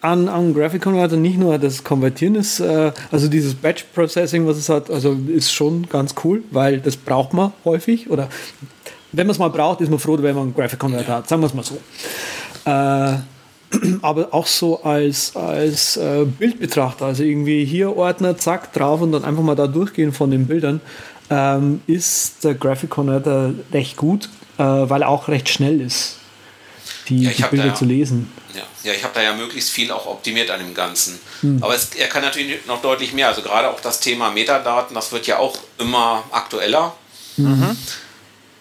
an, 0.00 0.28
an 0.28 0.54
Graphic 0.54 0.82
Converter 0.82 1.16
nicht 1.16 1.38
nur 1.38 1.58
das 1.58 1.82
Konvertieren 1.82 2.36
ist, 2.36 2.60
äh, 2.60 2.92
also 3.10 3.28
dieses 3.28 3.54
Batch 3.54 3.84
Processing, 3.94 4.46
was 4.46 4.56
es 4.56 4.68
hat, 4.68 4.90
also 4.90 5.16
ist 5.28 5.52
schon 5.52 5.88
ganz 5.88 6.14
cool, 6.24 6.42
weil 6.50 6.80
das 6.80 6.96
braucht 6.96 7.32
man 7.34 7.52
häufig 7.64 8.10
oder 8.10 8.28
wenn 9.12 9.26
man 9.26 9.32
es 9.32 9.38
mal 9.38 9.48
braucht, 9.48 9.80
ist 9.80 9.90
man 9.90 9.98
froh, 9.98 10.16
wenn 10.20 10.34
man 10.34 10.44
einen 10.44 10.54
Graphic 10.54 10.78
Converter 10.78 11.16
hat, 11.16 11.28
sagen 11.28 11.42
wir 11.42 11.46
es 11.46 11.54
mal 11.54 11.64
so. 11.64 11.78
Äh, 12.64 13.16
aber 14.02 14.32
auch 14.32 14.46
so 14.46 14.82
als, 14.82 15.34
als 15.36 15.96
äh, 15.96 16.24
Bildbetrachter, 16.24 17.06
also 17.06 17.22
irgendwie 17.22 17.64
hier 17.64 17.96
Ordner, 17.96 18.36
zack, 18.36 18.72
drauf 18.72 19.00
und 19.00 19.12
dann 19.12 19.24
einfach 19.24 19.42
mal 19.42 19.56
da 19.56 19.66
durchgehen 19.66 20.12
von 20.12 20.30
den 20.30 20.46
Bildern, 20.46 20.80
ähm, 21.30 21.80
ist 21.86 22.44
der 22.44 22.54
Graphic 22.54 22.90
Converter 22.90 23.52
recht 23.72 23.96
gut, 23.96 24.30
äh, 24.58 24.62
weil 24.62 25.02
er 25.02 25.08
auch 25.08 25.28
recht 25.28 25.48
schnell 25.48 25.80
ist, 25.80 26.16
die, 27.08 27.24
ja, 27.24 27.30
die 27.30 27.42
Bilder 27.50 27.74
zu 27.74 27.84
lesen. 27.84 28.30
Ja, 28.58 28.90
ja 28.90 28.92
ich 28.92 29.02
habe 29.02 29.14
da 29.14 29.22
ja 29.22 29.32
möglichst 29.32 29.70
viel 29.70 29.90
auch 29.90 30.06
optimiert 30.06 30.50
an 30.50 30.60
dem 30.60 30.74
Ganzen. 30.74 31.18
Hm. 31.40 31.62
Aber 31.62 31.74
es, 31.74 31.90
er 31.94 32.08
kann 32.08 32.22
natürlich 32.22 32.66
noch 32.66 32.82
deutlich 32.82 33.12
mehr, 33.12 33.28
also 33.28 33.42
gerade 33.42 33.70
auch 33.70 33.80
das 33.80 34.00
Thema 34.00 34.30
Metadaten, 34.30 34.94
das 34.94 35.12
wird 35.12 35.26
ja 35.26 35.38
auch 35.38 35.56
immer 35.78 36.24
aktueller. 36.30 36.94
Mhm. 37.36 37.76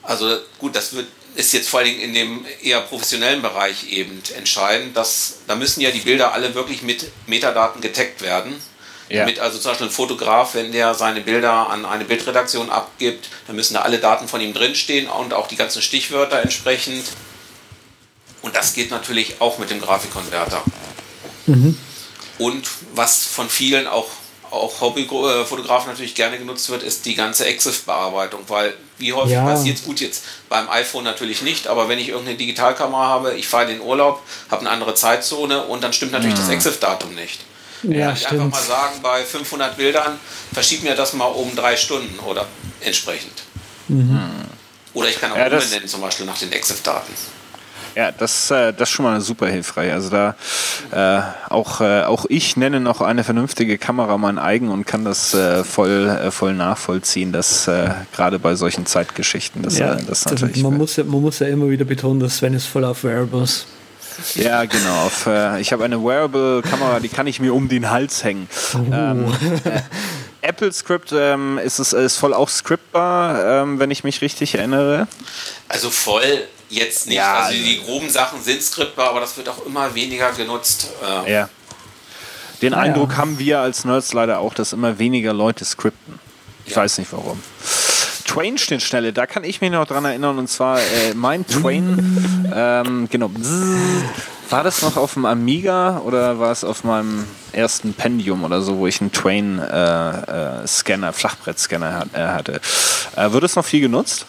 Also 0.04 0.38
gut, 0.60 0.76
das 0.76 0.94
wird 0.94 1.08
ist 1.38 1.54
jetzt 1.54 1.70
vor 1.70 1.80
allen 1.80 1.90
Dingen 1.90 2.02
in 2.02 2.14
dem 2.14 2.46
eher 2.64 2.82
professionellen 2.82 3.42
Bereich 3.42 3.92
eben 3.92 4.22
entscheidend, 4.36 4.98
dass 4.98 5.40
da 5.46 5.56
müssen 5.56 5.82
ja 5.82 5.92
die 5.92 6.00
Bilder 6.00 6.34
alle 6.34 6.56
wirklich 6.56 6.82
mit 6.82 7.12
Metadaten 7.28 7.80
getaggt 7.80 8.22
werden. 8.22 8.60
Ja. 9.10 9.20
Damit 9.20 9.40
also 9.40 9.58
zum 9.60 9.72
Beispiel 9.72 9.88
ein 9.88 9.94
Fotograf, 9.94 10.56
wenn 10.56 10.72
der 10.72 10.94
seine 10.96 11.22
Bilder 11.22 11.70
an 11.70 11.86
eine 11.86 12.06
Bildredaktion 12.06 12.70
abgibt, 12.70 13.30
dann 13.46 13.56
müssen 13.56 13.76
da 13.76 13.82
alle 13.82 14.00
Daten 14.00 14.28
von 14.28 14.42
ihm 14.42 14.54
drinstehen 14.54 15.08
und 15.08 15.34
auch 15.34 15.48
die 15.48 15.56
ganzen 15.56 15.82
Stichwörter 15.82 16.42
entsprechend. 16.42 17.06
Und 18.42 18.56
das 18.56 18.74
geht 18.74 18.92
natürlich 18.92 19.42
auch 19.42 19.58
mit 19.58 19.70
dem 19.70 19.82
Grafikkonverter. 19.82 20.64
Mhm. 21.48 21.78
Und 22.38 22.68
was 22.94 23.26
von 23.26 23.50
vielen 23.50 23.88
auch 23.88 24.08
auch 24.52 24.80
Hobbyfotografen 24.82 25.92
natürlich 25.92 26.16
gerne 26.16 26.38
genutzt 26.38 26.70
wird, 26.70 26.84
ist 26.84 27.06
die 27.06 27.16
ganze 27.16 27.46
EXIF-Bearbeitung, 27.46 28.42
weil 28.48 28.74
wie 28.98 29.14
häufig 29.14 29.34
ja. 29.34 29.46
passiert 29.46 29.78
es 29.78 29.84
gut 29.84 30.00
jetzt 30.00 30.24
beim 30.50 30.70
iPhone 30.70 31.04
natürlich 31.04 31.42
nicht, 31.42 31.68
aber 31.68 31.90
wenn 31.90 32.00
ich 32.00 32.10
irgendeine 32.10 32.38
Digitalkamera 32.38 33.08
habe, 33.08 33.34
ich 33.36 33.48
fahre 33.48 33.66
in 33.66 33.80
den 33.80 33.82
Urlaub, 33.82 34.24
habe 34.50 34.62
eine 34.62 34.70
andere 34.70 34.96
Zeitzone 34.96 35.64
und 35.64 35.84
dann 35.84 35.94
stimmt 35.94 36.14
natürlich 36.14 36.38
ja. 36.38 36.42
das 36.42 36.50
EXIF-Datum 36.50 37.16
nicht. 37.16 37.42
Ja, 37.84 38.12
ich 38.12 38.20
stimmt. 38.20 38.42
einfach 38.42 38.60
mal 38.60 38.66
sagen, 38.66 39.02
bei 39.04 39.24
500 39.24 39.78
Bildern 39.78 40.20
verschieb 40.52 40.84
mir 40.84 40.96
das 40.96 41.14
mal 41.14 41.26
um 41.26 41.56
drei 41.56 41.78
Stunden 41.78 42.18
oder 42.20 42.48
entsprechend. 42.82 43.44
Mhm. 43.88 44.46
Oder 44.94 45.10
ich 45.10 45.22
kann 45.22 45.32
auch 45.32 45.38
ja, 45.38 45.46
umbenennen, 45.46 45.88
zum 45.88 46.02
Beispiel 46.02 46.26
nach 46.26 46.38
den 46.40 46.52
EXIF-Daten. 46.52 47.14
Ja, 47.98 48.12
das, 48.12 48.52
äh, 48.52 48.74
das 48.74 48.90
ist 48.90 48.96
schon 48.96 49.06
mal 49.06 49.20
super 49.22 49.48
hilfreich. 49.48 49.92
Also 49.92 50.12
da 50.12 50.36
äh, 50.92 51.52
auch, 51.52 51.82
äh, 51.82 52.04
auch 52.04 52.28
ich 52.30 52.56
nenne 52.56 52.80
noch 52.80 53.02
eine 53.02 53.24
vernünftige 53.24 53.80
Kamera 53.80 54.20
mein 54.20 54.38
eigen 54.38 54.70
und 54.70 54.86
kann 54.86 55.04
das 55.04 55.34
äh, 55.34 55.64
voll, 55.64 56.08
äh, 56.08 56.30
voll 56.30 56.54
nachvollziehen, 56.54 57.32
dass 57.32 57.68
äh, 57.68 57.90
gerade 58.16 58.38
bei 58.38 58.54
solchen 58.54 58.86
Zeitgeschichten 58.86 59.64
das, 59.64 59.80
ja, 59.80 59.96
das 59.96 60.26
natürlich. 60.26 60.62
Man 60.62 60.78
muss, 60.78 60.96
ja, 60.96 61.06
man 61.06 61.22
muss 61.22 61.40
ja 61.40 61.48
immer 61.48 61.70
wieder 61.70 61.86
betonen, 61.86 62.20
dass 62.20 62.38
Sven 62.38 62.54
ist 62.54 62.68
voll 62.68 62.86
auf 62.86 63.04
Wearables. 63.04 63.66
Ja, 64.36 64.66
genau. 64.66 65.06
Auf, 65.08 65.26
äh, 65.26 65.60
ich 65.60 65.74
habe 65.74 65.84
eine 65.84 66.00
Wearable-Kamera, 66.00 67.00
die 67.00 67.10
kann 67.10 67.26
ich 67.26 67.40
mir 67.40 67.56
um 67.56 67.68
den 67.68 67.90
Hals 67.90 68.24
hängen. 68.24 68.48
Oh. 68.76 68.94
Ähm, 68.94 69.34
äh, 69.64 69.82
Apple 70.48 70.72
Script 70.72 71.12
ähm, 71.14 71.58
ist 71.58 71.80
es 71.80 71.94
ist 71.94 72.18
voll 72.18 72.36
auch 72.36 72.50
scriptbar, 72.50 73.64
ähm, 73.64 73.80
wenn 73.80 73.90
ich 73.90 74.04
mich 74.04 74.22
richtig 74.22 74.54
erinnere. 74.54 75.08
Also 75.68 75.90
voll 75.90 76.44
Jetzt 76.70 77.08
nicht. 77.08 77.16
Ja, 77.16 77.40
also 77.42 77.58
die 77.58 77.82
groben 77.82 78.10
Sachen 78.10 78.42
sind 78.42 78.62
skriptbar, 78.62 79.10
aber 79.10 79.22
das 79.22 79.38
wird 79.38 79.48
auch 79.50 79.66
immer 79.66 79.94
weniger 79.96 80.32
genutzt. 80.32 80.90
Äh. 81.26 81.32
Ja. 81.32 81.50
Den 82.62 82.74
ah, 82.74 82.82
Eindruck 82.82 83.12
ja. 83.12 83.18
haben 83.18 83.40
wir 83.40 83.60
als 83.60 83.86
Nerds 83.86 84.14
leider 84.14 84.40
auch, 84.40 84.54
dass 84.54 84.74
immer 84.74 85.00
weniger 85.00 85.34
Leute 85.34 85.64
skripten. 85.64 86.20
Ich 86.66 86.72
ja. 86.72 86.78
weiß 86.78 86.98
nicht 86.98 87.12
warum. 87.14 87.42
Twain-Schnittstelle, 88.26 89.14
da 89.14 89.26
kann 89.26 89.44
ich 89.44 89.62
mich 89.62 89.72
noch 89.72 89.86
dran 89.86 90.04
erinnern 90.04 90.38
und 90.38 90.50
zwar 90.50 90.80
äh, 90.80 91.14
mein 91.16 91.48
Twain, 91.48 92.52
ähm, 92.54 93.08
genau, 93.10 93.32
war 94.50 94.64
das 94.64 94.82
noch 94.82 94.98
auf 94.98 95.14
dem 95.14 95.26
Amiga 95.26 96.00
oder 96.00 96.38
war 96.38 96.52
es 96.52 96.64
auf 96.64 96.84
meinem 96.84 97.26
ersten 97.54 97.94
Pendium 97.94 98.44
oder 98.44 98.62
so, 98.62 98.78
wo 98.78 98.88
ich 98.88 99.00
einen 99.02 99.12
Twain-Scanner, 99.12 101.08
äh, 101.08 101.10
äh, 101.10 101.14
Flachbrett-Scanner 101.14 102.06
äh, 102.14 102.20
hatte? 102.20 102.62
Äh, 103.16 103.32
wird 103.32 103.44
es 103.44 103.56
noch 103.56 103.66
viel 103.66 103.82
genutzt? 103.82 104.26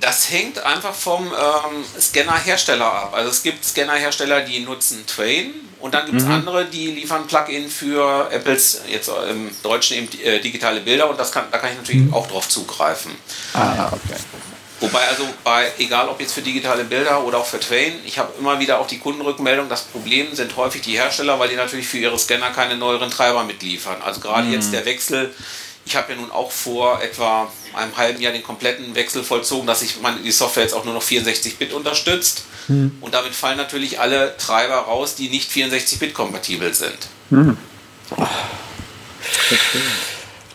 Das 0.00 0.30
hängt 0.30 0.58
einfach 0.58 0.94
vom 0.94 1.26
ähm, 1.26 1.84
Scanner-Hersteller 2.00 2.90
ab. 2.90 3.14
Also 3.14 3.30
es 3.30 3.42
gibt 3.42 3.64
Scanner-Hersteller, 3.64 4.40
die 4.40 4.60
nutzen 4.60 5.06
Twain 5.06 5.52
und 5.78 5.94
dann 5.94 6.06
gibt 6.06 6.18
es 6.18 6.24
mhm. 6.24 6.32
andere, 6.32 6.64
die 6.64 6.88
liefern 6.88 7.26
Plugin 7.26 7.68
für 7.68 8.30
Apples, 8.30 8.82
jetzt 8.88 9.10
im 9.28 9.50
Deutschen 9.62 9.98
eben 9.98 10.20
äh, 10.22 10.40
digitale 10.40 10.80
Bilder 10.80 11.08
und 11.10 11.18
das 11.18 11.30
kann, 11.32 11.44
da 11.50 11.58
kann 11.58 11.70
ich 11.72 11.78
natürlich 11.78 12.02
mhm. 12.02 12.14
auch 12.14 12.26
drauf 12.26 12.48
zugreifen. 12.48 13.12
Ah, 13.52 13.88
okay. 13.92 14.16
Wobei 14.80 15.06
also 15.08 15.26
bei, 15.44 15.70
egal 15.78 16.08
ob 16.08 16.18
jetzt 16.20 16.32
für 16.32 16.40
digitale 16.40 16.84
Bilder 16.84 17.22
oder 17.24 17.38
auch 17.38 17.46
für 17.46 17.60
Twain, 17.60 17.92
ich 18.06 18.18
habe 18.18 18.32
immer 18.38 18.58
wieder 18.58 18.80
auch 18.80 18.86
die 18.86 18.98
Kundenrückmeldung, 18.98 19.68
das 19.68 19.82
Problem 19.82 20.34
sind 20.34 20.56
häufig 20.56 20.80
die 20.80 20.98
Hersteller, 20.98 21.38
weil 21.38 21.50
die 21.50 21.56
natürlich 21.56 21.86
für 21.86 21.98
ihre 21.98 22.18
Scanner 22.18 22.50
keine 22.50 22.78
neueren 22.78 23.10
Treiber 23.10 23.44
mitliefern. 23.44 24.00
Also 24.02 24.20
gerade 24.20 24.46
mhm. 24.46 24.54
jetzt 24.54 24.72
der 24.72 24.86
Wechsel 24.86 25.34
ich 25.90 25.96
habe 25.96 26.12
ja 26.12 26.20
nun 26.20 26.30
auch 26.30 26.50
vor 26.50 27.02
etwa 27.02 27.50
einem 27.74 27.96
halben 27.96 28.20
Jahr 28.20 28.32
den 28.32 28.42
kompletten 28.42 28.94
Wechsel 28.94 29.22
vollzogen, 29.22 29.66
dass 29.66 29.82
ich 29.82 30.00
meine, 30.00 30.20
die 30.20 30.30
Software 30.30 30.64
jetzt 30.64 30.74
auch 30.74 30.84
nur 30.84 30.94
noch 30.94 31.02
64-Bit 31.02 31.72
unterstützt. 31.72 32.44
Hm. 32.66 32.96
Und 33.00 33.14
damit 33.14 33.34
fallen 33.34 33.56
natürlich 33.56 34.00
alle 34.00 34.36
Treiber 34.36 34.76
raus, 34.76 35.14
die 35.14 35.28
nicht 35.28 35.50
64-Bit 35.50 36.14
kompatibel 36.14 36.72
sind. 36.74 36.98
Hm. 37.30 37.56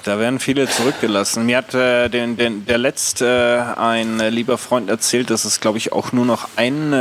Da 0.04 0.20
werden 0.20 0.40
viele 0.40 0.70
zurückgelassen. 0.70 1.46
Mir 1.46 1.58
hat 1.58 1.74
äh, 1.74 2.10
den, 2.10 2.38
den, 2.38 2.66
der 2.66 2.78
letzte 2.78 3.76
äh, 3.76 3.80
ein 3.80 4.20
lieber 4.20 4.58
Freund 4.58 4.90
erzählt, 4.90 5.30
dass 5.30 5.46
es, 5.46 5.60
glaube 5.60 5.80
ich, 5.80 5.94
auch 5.94 6.12
nur 6.12 6.26
noch 6.26 6.48
ein 6.56 6.94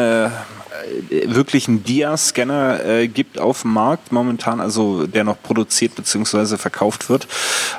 äh, 1.11 1.35
wirklich 1.35 1.69
einen 1.69 1.85
Dia-Scanner 1.85 2.85
äh, 2.85 3.09
gibt 3.09 3.39
auf 3.39 3.63
dem 3.63 3.73
Markt 3.73 4.13
momentan, 4.13 4.61
also 4.61 5.07
der 5.07 5.25
noch 5.25 5.41
produziert 5.43 5.95
bzw. 5.95 6.57
verkauft 6.57 7.09
wird. 7.09 7.27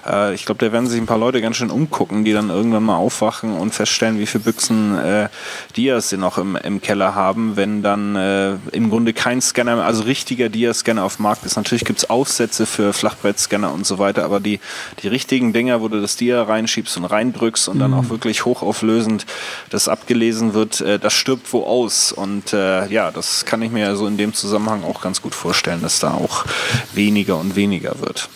Äh, 0.06 0.34
ich 0.34 0.46
glaube, 0.46 0.66
da 0.66 0.72
werden 0.72 0.88
sich 0.88 1.00
ein 1.00 1.06
paar 1.06 1.18
Leute 1.18 1.42
ganz 1.42 1.58
schön 1.58 1.72
umgucken, 1.72 2.26
die 2.26 2.34
dann 2.34 2.50
irgendwann 2.50 2.84
mal 2.84 2.96
aufwachen 2.96 3.54
und 3.58 3.74
feststellen, 3.74 4.20
wie 4.20 4.26
viele 4.26 4.44
Büchsen 4.44 4.98
äh, 4.98 5.30
Dias 5.76 6.10
sie 6.10 6.18
noch 6.18 6.38
im, 6.38 6.56
im 6.56 6.82
Keller 6.82 7.16
haben, 7.16 7.56
wenn 7.56 7.82
dann 7.84 8.16
äh, 8.16 8.56
im 8.72 8.90
Grunde 8.90 9.14
kein 9.14 9.42
Scanner, 9.42 9.84
also 9.84 10.04
richtiger 10.04 10.50
Dia-Scanner 10.50 11.04
auf 11.04 11.18
dem 11.18 11.24
Markt 11.24 11.46
ist. 11.46 11.56
Natürlich 11.56 11.86
gibt 11.86 12.00
es 12.00 12.10
Aufsätze 12.10 12.66
für 12.66 12.94
Flachbrettscanner 12.94 13.74
und 13.74 13.86
so 13.86 14.00
weiter, 14.00 14.24
aber 14.24 14.40
die, 14.40 14.60
die 15.02 15.08
richtigen 15.08 15.54
Dinger, 15.54 15.82
wo 15.82 15.88
du 15.88 16.02
das 16.02 16.16
Dia 16.16 16.44
reinschiebst 16.44 16.98
und 16.98 17.06
reindrückst 17.06 17.68
und 17.70 17.80
dann 17.80 17.94
auch 17.94 18.10
wirklich 18.10 18.46
hochauflösend 18.46 19.26
das 19.70 19.88
abgelesen 19.88 20.54
wird, 20.54 20.82
äh, 20.82 21.00
das 21.00 21.14
stirbt 21.14 21.52
wo 21.54 21.64
aus. 21.64 22.12
Und 22.12 22.54
äh, 22.54 22.85
ja, 22.90 23.12
das 23.12 23.46
kann 23.46 23.62
ich 23.62 23.72
mir 23.72 23.96
so 23.96 24.08
in 24.08 24.18
dem 24.18 24.34
Zusammenhang 24.34 24.84
auch 24.84 25.02
ganz 25.02 25.22
gut 25.22 25.36
vorstellen, 25.36 25.82
dass 25.82 26.00
da 26.00 26.14
auch 26.14 26.46
weniger 26.94 27.38
und 27.38 27.56
weniger 27.56 28.00
wird. 28.00 28.30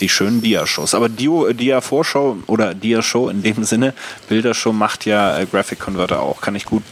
Die 0.00 0.08
schönen 0.08 0.42
Dia-Shows. 0.42 0.94
Aber 0.94 1.08
Dio, 1.08 1.52
Dia-Vorschau 1.52 2.36
oder 2.46 2.74
Dia-Show 2.74 3.28
in 3.28 3.42
dem 3.42 3.64
Sinne, 3.64 3.94
Bildershow 4.28 4.72
macht 4.72 5.06
ja 5.06 5.38
äh, 5.38 5.46
Graphic 5.46 5.80
Converter 5.80 6.20
auch. 6.20 6.40
Kann 6.40 6.54
ich 6.54 6.66
gut 6.66 6.82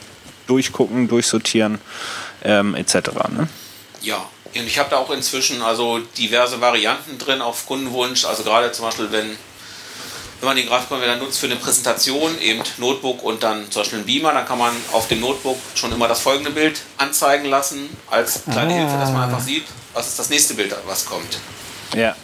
durchgucken, 0.46 1.08
durchsortieren, 1.08 1.78
ähm, 2.42 2.74
etc. 2.74 2.94
Ne? 3.30 3.48
Ja, 4.00 4.26
und 4.54 4.66
ich 4.66 4.78
habe 4.78 4.90
da 4.90 4.96
auch 4.96 5.10
inzwischen 5.10 5.62
also 5.62 5.98
diverse 6.16 6.60
Varianten 6.60 7.18
drin 7.18 7.40
auf 7.40 7.66
Kundenwunsch. 7.66 8.24
Also 8.24 8.42
gerade 8.44 8.70
zum 8.72 8.86
Beispiel, 8.86 9.10
wenn, 9.10 9.36
wenn 10.44 10.50
man 10.50 10.56
den 10.56 10.66
Grafikkonverter 10.68 11.16
nutzt 11.16 11.38
für 11.38 11.46
eine 11.46 11.56
Präsentation, 11.56 12.38
eben 12.42 12.60
Notebook 12.76 13.22
und 13.22 13.42
dann 13.42 13.70
zum 13.70 13.80
Beispiel 13.80 14.00
ein 14.00 14.04
Beamer, 14.04 14.32
dann 14.34 14.44
kann 14.46 14.58
man 14.58 14.74
auf 14.92 15.08
dem 15.08 15.20
Notebook 15.20 15.56
schon 15.74 15.90
immer 15.92 16.06
das 16.06 16.20
folgende 16.20 16.50
Bild 16.50 16.82
anzeigen 16.98 17.46
lassen, 17.48 17.88
als 18.10 18.42
kleine 18.44 18.74
Ah. 18.74 18.76
Hilfe, 18.76 18.98
dass 18.98 19.10
man 19.12 19.22
einfach 19.22 19.40
sieht, 19.40 19.64
was 19.94 20.08
ist 20.08 20.18
das 20.18 20.28
nächste 20.28 20.52
Bild, 20.54 20.74
was 20.86 21.06
kommt. 21.06 21.38
Ja. 21.96 22.14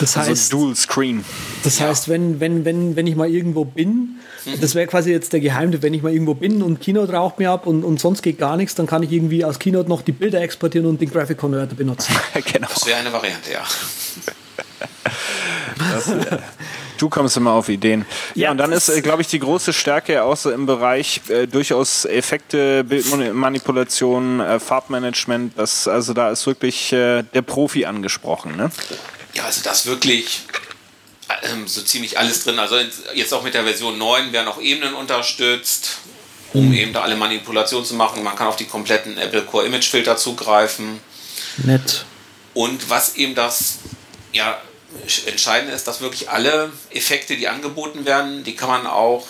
Das 0.00 0.16
heißt, 0.16 0.28
also 0.28 0.50
Dual 0.58 0.74
Screen. 0.74 1.24
Das 1.62 1.78
Ja. 1.78 1.86
heißt, 1.88 2.08
wenn, 2.08 2.40
wenn, 2.40 2.64
wenn, 2.64 2.96
wenn 2.96 3.06
ich 3.06 3.14
mal 3.14 3.30
irgendwo 3.30 3.64
bin, 3.64 4.18
das 4.60 4.74
wäre 4.74 4.86
quasi 4.86 5.10
jetzt 5.12 5.32
der 5.32 5.40
Geheimtipp, 5.40 5.82
wenn 5.82 5.92
ich 5.94 6.02
mal 6.02 6.12
irgendwo 6.12 6.32
bin 6.34 6.62
und 6.62 6.80
Keynote 6.80 7.12
raucht 7.12 7.38
mir 7.38 7.50
ab 7.50 7.66
und, 7.66 7.84
und 7.84 8.00
sonst 8.00 8.22
geht 8.22 8.38
gar 8.38 8.56
nichts, 8.56 8.74
dann 8.74 8.86
kann 8.86 9.02
ich 9.04 9.12
irgendwie 9.12 9.44
aus 9.44 9.58
Keynote 9.58 9.88
noch 9.88 10.02
die 10.02 10.12
Bilder 10.12 10.40
exportieren 10.40 10.86
und 10.88 11.00
den 11.00 11.10
Graphic 11.12 11.36
Converter 11.38 11.74
benutzen. 11.74 12.14
genau. 12.52 12.68
Das 12.72 12.86
wäre 12.86 12.98
eine 12.98 13.12
Variante, 13.12 13.52
ja. 13.52 13.62
Du 16.98 17.08
kommst 17.08 17.36
immer 17.36 17.52
auf 17.52 17.68
Ideen. 17.68 18.04
Ja, 18.34 18.46
Ja, 18.46 18.50
und 18.50 18.58
dann 18.58 18.72
das 18.72 18.88
ist, 18.88 18.96
äh, 18.96 19.00
glaube 19.02 19.22
ich, 19.22 19.28
die 19.28 19.38
große 19.38 19.72
Stärke 19.72 20.24
auch 20.24 20.36
so 20.36 20.50
im 20.50 20.66
Bereich 20.66 21.20
äh, 21.28 21.46
durchaus 21.46 22.04
Effekte, 22.04 22.82
Bildmanipulation, 22.84 24.40
äh, 24.40 24.58
Farbmanagement. 24.58 25.56
Das, 25.56 25.86
also 25.86 26.12
da 26.12 26.30
ist 26.30 26.46
wirklich 26.46 26.92
äh, 26.92 27.22
der 27.22 27.42
Profi 27.42 27.84
angesprochen. 27.84 28.56
Ne? 28.56 28.70
Ja, 29.34 29.44
also 29.44 29.62
das 29.62 29.86
wirklich 29.86 30.42
ähm, 31.44 31.68
so 31.68 31.82
ziemlich 31.82 32.18
alles 32.18 32.42
drin. 32.42 32.58
Also 32.58 32.76
jetzt 33.14 33.32
auch 33.32 33.44
mit 33.44 33.54
der 33.54 33.62
Version 33.62 33.96
9 33.96 34.32
werden 34.32 34.48
auch 34.48 34.60
Ebenen 34.60 34.94
unterstützt, 34.94 35.98
um 36.52 36.72
eben 36.72 36.92
da 36.92 37.02
alle 37.02 37.16
Manipulationen 37.16 37.86
zu 37.86 37.94
machen. 37.94 38.24
Man 38.24 38.34
kann 38.34 38.48
auf 38.48 38.56
die 38.56 38.64
kompletten 38.64 39.18
Apple 39.18 39.42
Core 39.42 39.66
Image 39.66 39.86
Filter 39.88 40.16
zugreifen. 40.16 40.98
Nett. 41.58 42.04
Und 42.54 42.90
was 42.90 43.14
eben 43.14 43.36
das 43.36 43.78
ja, 44.32 44.58
Entscheidende 45.26 45.74
ist, 45.74 45.86
dass 45.86 46.00
wirklich 46.00 46.30
alle 46.30 46.70
Effekte, 46.90 47.36
die 47.36 47.48
angeboten 47.48 48.06
werden, 48.06 48.44
die 48.44 48.56
kann 48.56 48.68
man 48.68 48.86
auch 48.86 49.26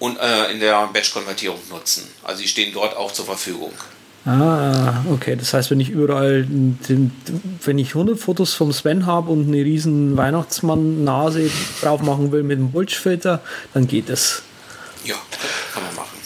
äh, 0.00 0.52
in 0.52 0.60
der 0.60 0.88
Batch-Konvertierung 0.88 1.60
nutzen. 1.70 2.06
Also 2.24 2.42
die 2.42 2.48
stehen 2.48 2.72
dort 2.72 2.96
auch 2.96 3.12
zur 3.12 3.24
Verfügung. 3.24 3.72
Ah, 4.24 5.04
okay. 5.10 5.36
Das 5.36 5.54
heißt, 5.54 5.70
wenn 5.70 5.80
ich 5.80 5.88
überall, 5.88 6.44
den, 6.44 7.12
wenn 7.64 7.78
ich 7.78 7.90
100 7.90 8.18
Fotos 8.18 8.54
vom 8.54 8.72
Sven 8.72 9.06
habe 9.06 9.30
und 9.30 9.48
eine 9.48 9.64
riesen 9.64 10.16
Weihnachtsmann-Nase 10.16 11.50
drauf 11.80 12.02
machen 12.02 12.30
will 12.30 12.42
mit 12.42 12.58
einem 12.58 12.72
Bulge-Filter, 12.72 13.40
dann 13.72 13.86
geht 13.86 14.10
es. 14.10 14.42
Ja, 15.04 15.14
kann 15.72 15.82
man 15.84 15.94
machen. 15.94 16.17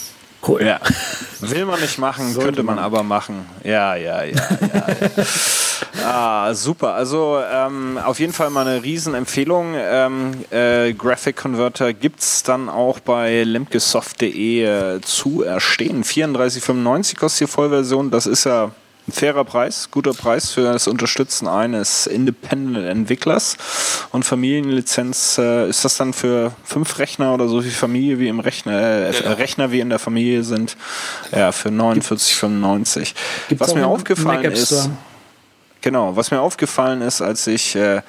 Cool. 0.46 0.64
Ja. 0.64 0.80
Will 1.40 1.64
man 1.66 1.80
nicht 1.80 1.98
machen, 1.98 2.34
könnte 2.34 2.62
man 2.62 2.78
aber 2.78 3.02
machen. 3.02 3.46
Ja, 3.62 3.94
ja, 3.94 4.24
ja, 4.24 4.34
ja. 4.34 4.86
ja. 4.88 6.04
ah, 6.04 6.54
super. 6.54 6.94
Also 6.94 7.40
ähm, 7.52 7.98
auf 7.98 8.18
jeden 8.18 8.32
Fall 8.32 8.50
mal 8.50 8.66
eine 8.66 8.82
Riesenempfehlung. 8.82 9.74
Ähm, 9.76 10.44
äh, 10.50 10.92
Graphic 10.92 11.36
Converter 11.36 11.92
gibt 11.92 12.20
es 12.20 12.42
dann 12.42 12.68
auch 12.68 12.98
bei 13.00 13.44
lemkesoft.de 13.44 14.64
äh, 14.64 15.00
zu 15.00 15.42
erstehen. 15.42 16.04
34,95 16.04 17.16
kostet 17.16 17.48
die 17.48 17.52
Vollversion. 17.52 18.10
Das 18.10 18.26
ist 18.26 18.44
ja 18.44 18.72
ein 19.08 19.12
fairer 19.12 19.44
Preis, 19.44 19.88
guter 19.90 20.14
Preis 20.14 20.52
für 20.52 20.62
das 20.62 20.86
Unterstützen 20.86 21.48
eines 21.48 22.06
Independent-Entwicklers. 22.06 23.56
Und 24.12 24.24
Familienlizenz, 24.24 25.38
äh, 25.38 25.68
ist 25.68 25.84
das 25.84 25.96
dann 25.96 26.12
für 26.12 26.52
fünf 26.62 26.98
Rechner 26.98 27.34
oder 27.34 27.48
so 27.48 27.62
viel 27.62 27.72
Familie 27.72 28.20
wie 28.20 28.28
im 28.28 28.38
Rechner, 28.38 29.08
äh, 29.08 29.12
Genau. 29.12 29.34
Rechner 29.34 29.72
wie 29.72 29.80
in 29.80 29.88
der 29.88 29.98
Familie 29.98 30.44
sind? 30.44 30.76
Ja, 31.32 31.50
für 31.50 31.70
49,95. 31.70 33.14
Gibt's 33.48 33.60
Was 33.60 33.74
mir 33.74 33.86
aufgefallen 33.86 34.44
ist, 34.44 34.88
genau, 35.80 36.14
was 36.14 36.30
mir 36.30 36.40
aufgefallen 36.40 37.02
ist, 37.02 37.20
als 37.20 37.48
ich 37.48 37.74
äh, 37.74 38.02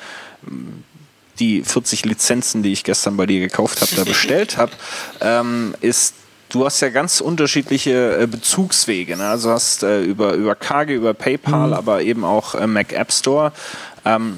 die 1.40 1.64
40 1.64 2.06
Lizenzen, 2.06 2.62
die 2.62 2.72
ich 2.72 2.84
gestern 2.84 3.18
bei 3.18 3.26
dir 3.26 3.40
gekauft 3.40 3.82
habe, 3.82 3.96
da 3.96 4.04
bestellt 4.04 4.58
habe, 4.58 4.72
ähm, 5.22 5.74
ist 5.82 6.14
Du 6.54 6.64
hast 6.64 6.82
ja 6.82 6.90
ganz 6.90 7.20
unterschiedliche 7.20 8.16
äh, 8.16 8.28
Bezugswege. 8.28 9.18
Ne? 9.18 9.28
Also 9.28 9.50
hast 9.50 9.82
äh, 9.82 10.04
über, 10.04 10.34
über 10.34 10.54
Kage, 10.54 10.94
über 10.94 11.16
PayPal, 11.16 11.74
aber 11.74 12.04
eben 12.04 12.24
auch 12.24 12.54
äh, 12.54 12.68
Mac 12.68 12.94
App 12.94 13.12
Store. 13.12 13.52
Ähm, 14.06 14.38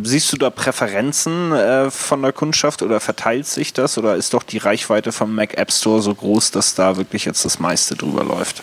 siehst 0.00 0.32
du 0.32 0.36
da 0.36 0.50
Präferenzen 0.50 1.50
äh, 1.50 1.90
von 1.90 2.22
der 2.22 2.32
Kundschaft 2.32 2.82
oder 2.82 3.00
verteilt 3.00 3.48
sich 3.48 3.72
das? 3.72 3.98
Oder 3.98 4.14
ist 4.14 4.32
doch 4.32 4.44
die 4.44 4.58
Reichweite 4.58 5.10
vom 5.10 5.34
Mac 5.34 5.54
App 5.58 5.72
Store 5.72 6.00
so 6.00 6.14
groß, 6.14 6.52
dass 6.52 6.76
da 6.76 6.96
wirklich 6.98 7.24
jetzt 7.24 7.44
das 7.44 7.58
meiste 7.58 7.96
drüber 7.96 8.22
läuft? 8.22 8.62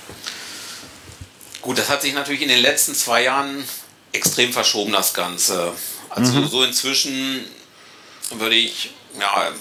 Gut, 1.62 1.78
das 1.78 1.90
hat 1.90 2.04
sich 2.04 2.14
natürlich 2.14 2.44
in 2.44 2.48
den 2.48 2.62
letzten 2.62 2.96
zwei 2.96 3.24
Jahren 3.24 3.66
extrem 4.14 4.54
verschoben, 4.54 4.94
das 4.94 5.14
Ganze. 5.14 5.74
Also 6.10 6.46
so 6.46 6.64
inzwischen 6.64 7.42
würde 8.32 8.56
ich, 8.56 8.94
ja, 9.20 9.52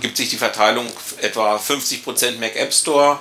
gibt 0.00 0.16
sich 0.16 0.30
die 0.30 0.36
Verteilung 0.36 0.86
etwa 1.20 1.56
50% 1.56 2.38
Mac 2.38 2.56
App 2.56 2.72
Store, 2.72 3.18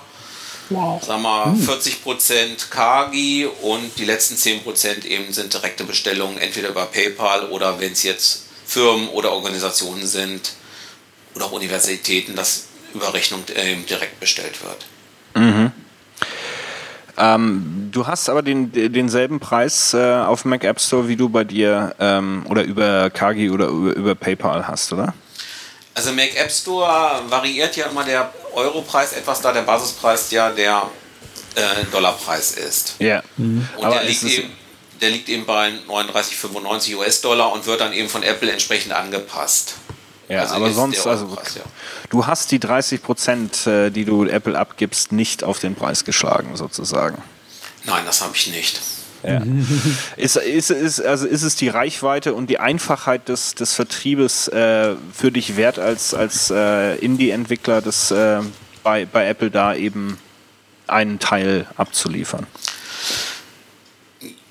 Wow. 0.69 1.03
sagen 1.03 1.21
wir 1.21 1.55
40% 1.55 2.69
Kagi 2.69 3.47
und 3.61 3.97
die 3.97 4.05
letzten 4.05 4.35
10% 4.35 5.05
eben 5.05 5.33
sind 5.33 5.53
direkte 5.53 5.83
Bestellungen, 5.83 6.37
entweder 6.37 6.69
über 6.69 6.85
PayPal 6.85 7.49
oder 7.49 7.79
wenn 7.79 7.91
es 7.91 8.03
jetzt 8.03 8.45
Firmen 8.65 9.09
oder 9.09 9.33
Organisationen 9.33 10.07
sind 10.07 10.53
oder 11.35 11.45
auch 11.45 11.51
Universitäten, 11.51 12.35
dass 12.35 12.65
über 12.93 13.13
Rechnung 13.13 13.43
äh, 13.55 13.75
direkt 13.89 14.19
bestellt 14.19 14.59
wird. 14.63 14.85
Ähm, 17.17 17.89
du 17.91 18.07
hast 18.07 18.29
aber 18.29 18.41
den, 18.41 18.71
denselben 18.71 19.39
Preis 19.39 19.93
äh, 19.93 20.15
auf 20.15 20.45
Mac 20.45 20.63
App 20.63 20.79
Store, 20.79 21.07
wie 21.07 21.15
du 21.15 21.29
bei 21.29 21.43
dir 21.43 21.95
ähm, 21.99 22.45
oder 22.49 22.63
über 22.63 23.09
Kagi 23.09 23.49
oder 23.49 23.67
über, 23.67 23.93
über 23.93 24.15
PayPal 24.15 24.67
hast, 24.67 24.93
oder? 24.93 25.13
Also 25.95 26.11
Mac 26.11 26.35
App 26.35 26.51
Store 26.51 27.21
variiert 27.27 27.75
ja 27.75 27.87
immer 27.87 28.03
der 28.03 28.33
Europreis 28.53 29.13
etwas, 29.13 29.41
da 29.41 29.51
der 29.51 29.61
Basispreis 29.61 30.31
ja 30.31 30.49
der 30.49 30.89
äh, 31.55 31.85
Dollarpreis 31.91 32.51
ist. 32.51 32.95
Ja. 32.99 33.21
Und 33.37 33.67
Aber 33.79 33.95
der, 33.95 34.03
liegt 34.03 34.23
eben, 34.23 34.51
der 35.01 35.09
liegt 35.11 35.29
eben 35.29 35.45
bei 35.45 35.69
39,95 35.87 36.97
US-Dollar 36.97 37.51
und 37.51 37.65
wird 37.65 37.81
dann 37.81 37.93
eben 37.93 38.09
von 38.09 38.23
Apple 38.23 38.51
entsprechend 38.51 38.93
angepasst. 38.93 39.75
Ja, 40.29 40.41
Also 40.41 40.55
aber 40.55 40.71
sonst, 40.71 41.05
also 41.05 41.25
ja. 41.55 41.61
du 42.09 42.25
hast 42.25 42.49
die 42.51 42.59
30 42.59 43.03
Prozent, 43.03 43.67
äh, 43.67 43.89
die 43.91 44.05
du 44.05 44.25
Apple 44.25 44.57
abgibst, 44.57 45.11
nicht 45.11 45.43
auf 45.43 45.59
den 45.59 45.75
Preis 45.75 46.05
geschlagen, 46.05 46.55
sozusagen. 46.55 47.21
Nein, 47.83 48.03
das 48.05 48.21
habe 48.21 48.35
ich 48.35 48.47
nicht. 48.47 48.79
Ja. 49.23 49.41
ist, 50.17 50.35
ist, 50.35 50.69
ist, 50.69 51.01
also 51.01 51.25
ist 51.27 51.43
es 51.43 51.55
die 51.55 51.69
Reichweite 51.69 52.33
und 52.33 52.49
die 52.49 52.59
Einfachheit 52.59 53.29
des, 53.29 53.55
des 53.55 53.73
Vertriebes 53.73 54.47
äh, 54.49 54.95
für 55.13 55.31
dich 55.31 55.55
wert, 55.55 55.79
als, 55.79 56.13
als 56.13 56.51
äh, 56.51 56.95
Indie-Entwickler 56.97 57.81
das, 57.81 58.11
äh, 58.11 58.41
bei, 58.83 59.05
bei 59.05 59.27
Apple 59.27 59.49
da 59.49 59.73
eben 59.73 60.19
einen 60.87 61.19
Teil 61.19 61.67
abzuliefern? 61.77 62.45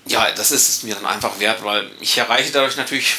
Ja, 0.07 0.27
das 0.37 0.51
ist 0.51 0.69
es 0.69 0.83
mir 0.83 0.95
dann 0.95 1.07
einfach 1.07 1.39
wert, 1.39 1.63
weil 1.63 1.87
ich 2.01 2.19
erreiche 2.19 2.53
dadurch 2.53 2.77
natürlich 2.77 3.17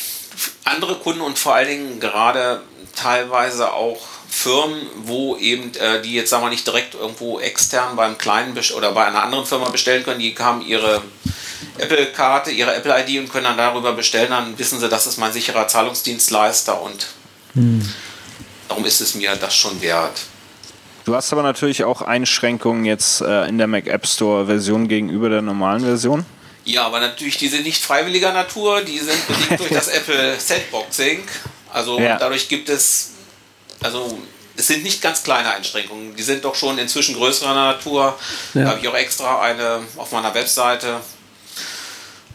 andere 0.66 0.96
Kunden 0.96 1.22
und 1.22 1.40
vor 1.40 1.56
allen 1.56 1.68
Dingen 1.68 2.00
gerade 2.00 2.62
teilweise 2.96 3.72
auch 3.72 4.02
Firmen, 4.34 4.82
wo 5.04 5.38
eben 5.38 5.76
äh, 5.76 6.02
die 6.02 6.14
jetzt 6.14 6.32
sagen 6.32 6.44
wir 6.44 6.50
nicht 6.50 6.66
direkt 6.66 6.96
irgendwo 6.96 7.40
extern 7.40 7.96
beim 7.96 8.18
kleinen 8.18 8.56
Best- 8.56 8.74
oder 8.74 8.92
bei 8.92 9.06
einer 9.06 9.22
anderen 9.22 9.46
Firma 9.46 9.70
bestellen 9.70 10.04
können, 10.04 10.20
die 10.20 10.36
haben 10.40 10.66
ihre 10.66 11.04
Apple-Karte, 11.78 12.50
ihre 12.50 12.74
Apple-ID 12.76 13.20
und 13.20 13.32
können 13.32 13.46
dann 13.46 13.58
darüber 13.58 13.94
bestellen, 13.94 14.32
dann 14.32 14.58
wissen 14.58 14.80
sie, 14.80 14.90
das 14.90 15.06
ist 15.06 15.18
mein 15.18 15.32
sicherer 15.32 15.68
Zahlungsdienstleister 15.68 16.82
und 16.82 17.08
darum 18.68 18.86
ist 18.86 19.02
es 19.02 19.14
mir 19.14 19.36
das 19.36 19.56
schon 19.56 19.80
wert. 19.82 20.22
Du 21.06 21.16
hast 21.16 21.32
aber 21.32 21.44
natürlich 21.44 21.84
auch 21.84 22.02
Einschränkungen 22.02 22.86
jetzt 22.86 23.22
äh, 23.22 23.46
in 23.48 23.60
der 23.60 23.68
Mac 23.68 23.88
App 23.88 24.08
Store 24.08 24.48
Version 24.48 24.88
gegenüber 24.88 25.30
der 25.30 25.44
normalen 25.44 25.82
Version. 25.82 26.26
Ja, 26.66 26.86
aber 26.86 27.00
natürlich, 27.00 27.38
die 27.38 27.50
sind 27.50 27.66
nicht 27.66 27.84
freiwilliger 27.84 28.34
Natur, 28.34 28.82
die 28.82 28.98
sind 28.98 29.28
bedingt 29.28 29.60
durch 29.60 29.72
das 29.72 29.90
Apple 29.90 30.40
Sandboxing. 30.40 31.20
Also 31.74 32.00
ja. 32.00 32.18
dadurch 32.18 32.48
gibt 32.48 32.70
es, 32.70 33.13
also 33.84 34.18
es 34.56 34.68
sind 34.68 34.84
nicht 34.84 35.02
ganz 35.02 35.24
kleine 35.24 35.52
Einschränkungen, 35.52 36.16
die 36.16 36.24
sind 36.24 36.46
doch 36.46 36.56
schon 36.56 36.78
inzwischen 36.78 37.16
größerer 37.16 37.54
Natur. 37.54 38.18
Ja. 38.54 38.64
Da 38.64 38.70
habe 38.70 38.80
ich 38.80 38.88
auch 38.88 38.96
extra 38.96 39.42
eine 39.42 39.82
auf 39.98 40.12
meiner 40.12 40.34
Webseite, 40.34 41.00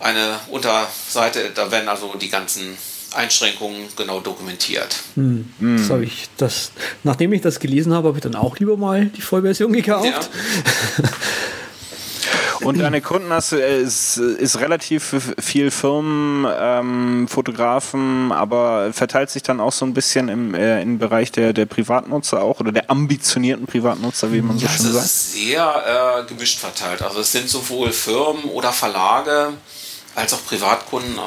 eine 0.01 0.39
Unterseite, 0.49 1.51
da 1.55 1.71
werden 1.71 1.89
also 1.89 2.15
die 2.21 2.29
ganzen 2.29 2.77
Einschränkungen 3.15 3.89
genau 3.97 4.21
dokumentiert. 4.21 4.97
Hm. 5.15 5.53
Das 5.59 5.89
hm. 5.89 6.03
ich 6.03 6.29
das, 6.37 6.73
nachdem 7.05 7.33
ich 7.33 7.41
das 7.41 7.59
gelesen 7.59 7.95
habe, 7.95 8.09
habe 8.09 8.19
ich 8.19 8.23
dann 8.23 8.35
auch 8.35 8.59
lieber 8.59 8.77
mal 8.77 9.07
die 9.07 9.23
Vollversion 9.23 9.73
gekauft. 9.73 10.07
Ja. 10.07 10.21
Und 12.61 12.79
deine 12.79 13.01
Kunden 13.01 13.33
hast 13.33 13.53
du, 13.53 13.57
ist, 13.57 14.17
ist 14.17 14.59
relativ 14.59 15.15
viel 15.39 15.71
Firmen, 15.71 16.47
ähm, 16.59 17.29
Fotografen, 17.29 18.33
aber 18.33 18.93
verteilt 18.93 19.31
sich 19.31 19.43
dann 19.43 19.61
auch 19.61 19.73
so 19.73 19.85
ein 19.85 19.95
bisschen 19.95 20.29
im, 20.29 20.55
äh, 20.55 20.83
im 20.83 20.99
Bereich 20.99 21.33
der, 21.33 21.53
der 21.53 21.67
Privatnutzer 21.67 22.43
auch 22.43 22.61
oder 22.61 22.73
der 22.73 22.91
ambitionierten 22.91 23.67
Privatnutzer, 23.67 24.33
wie 24.33 24.43
man 24.43 24.59
so 24.59 24.67
ja, 24.67 24.73
schön 24.73 24.93
sagt? 24.93 25.05
Es 25.05 25.13
ist 25.13 25.33
sehr 25.35 26.25
äh, 26.25 26.29
gemischt 26.29 26.59
verteilt. 26.59 27.03
Also 27.03 27.21
es 27.21 27.31
sind 27.31 27.49
sowohl 27.49 27.93
Firmen 27.93 28.45
oder 28.45 28.73
Verlage 28.73 29.53
als 30.15 30.33
auch 30.33 30.45
Privatkunden 30.45 31.19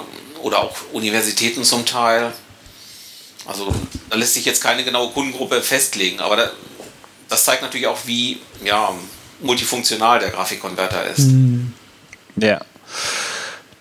oder 0.42 0.60
auch 0.60 0.76
Universitäten 0.92 1.64
zum 1.64 1.86
Teil. 1.86 2.34
Also 3.46 3.74
da 4.10 4.18
lässt 4.18 4.34
sich 4.34 4.46
jetzt 4.46 4.62
keine 4.62 4.84
genaue 4.84 5.12
Kundengruppe 5.12 5.62
festlegen, 5.62 6.20
aber 6.20 6.36
da, 6.36 6.52
das 7.30 7.46
zeigt 7.46 7.62
natürlich 7.62 7.88
auch, 7.88 8.00
wie 8.06 8.40
ja, 8.64 8.94
multifunktional 9.42 10.20
der 10.20 10.30
Grafikkonverter 10.30 11.06
ist. 11.06 11.32
Mhm. 11.32 11.74
Ja. 12.36 12.62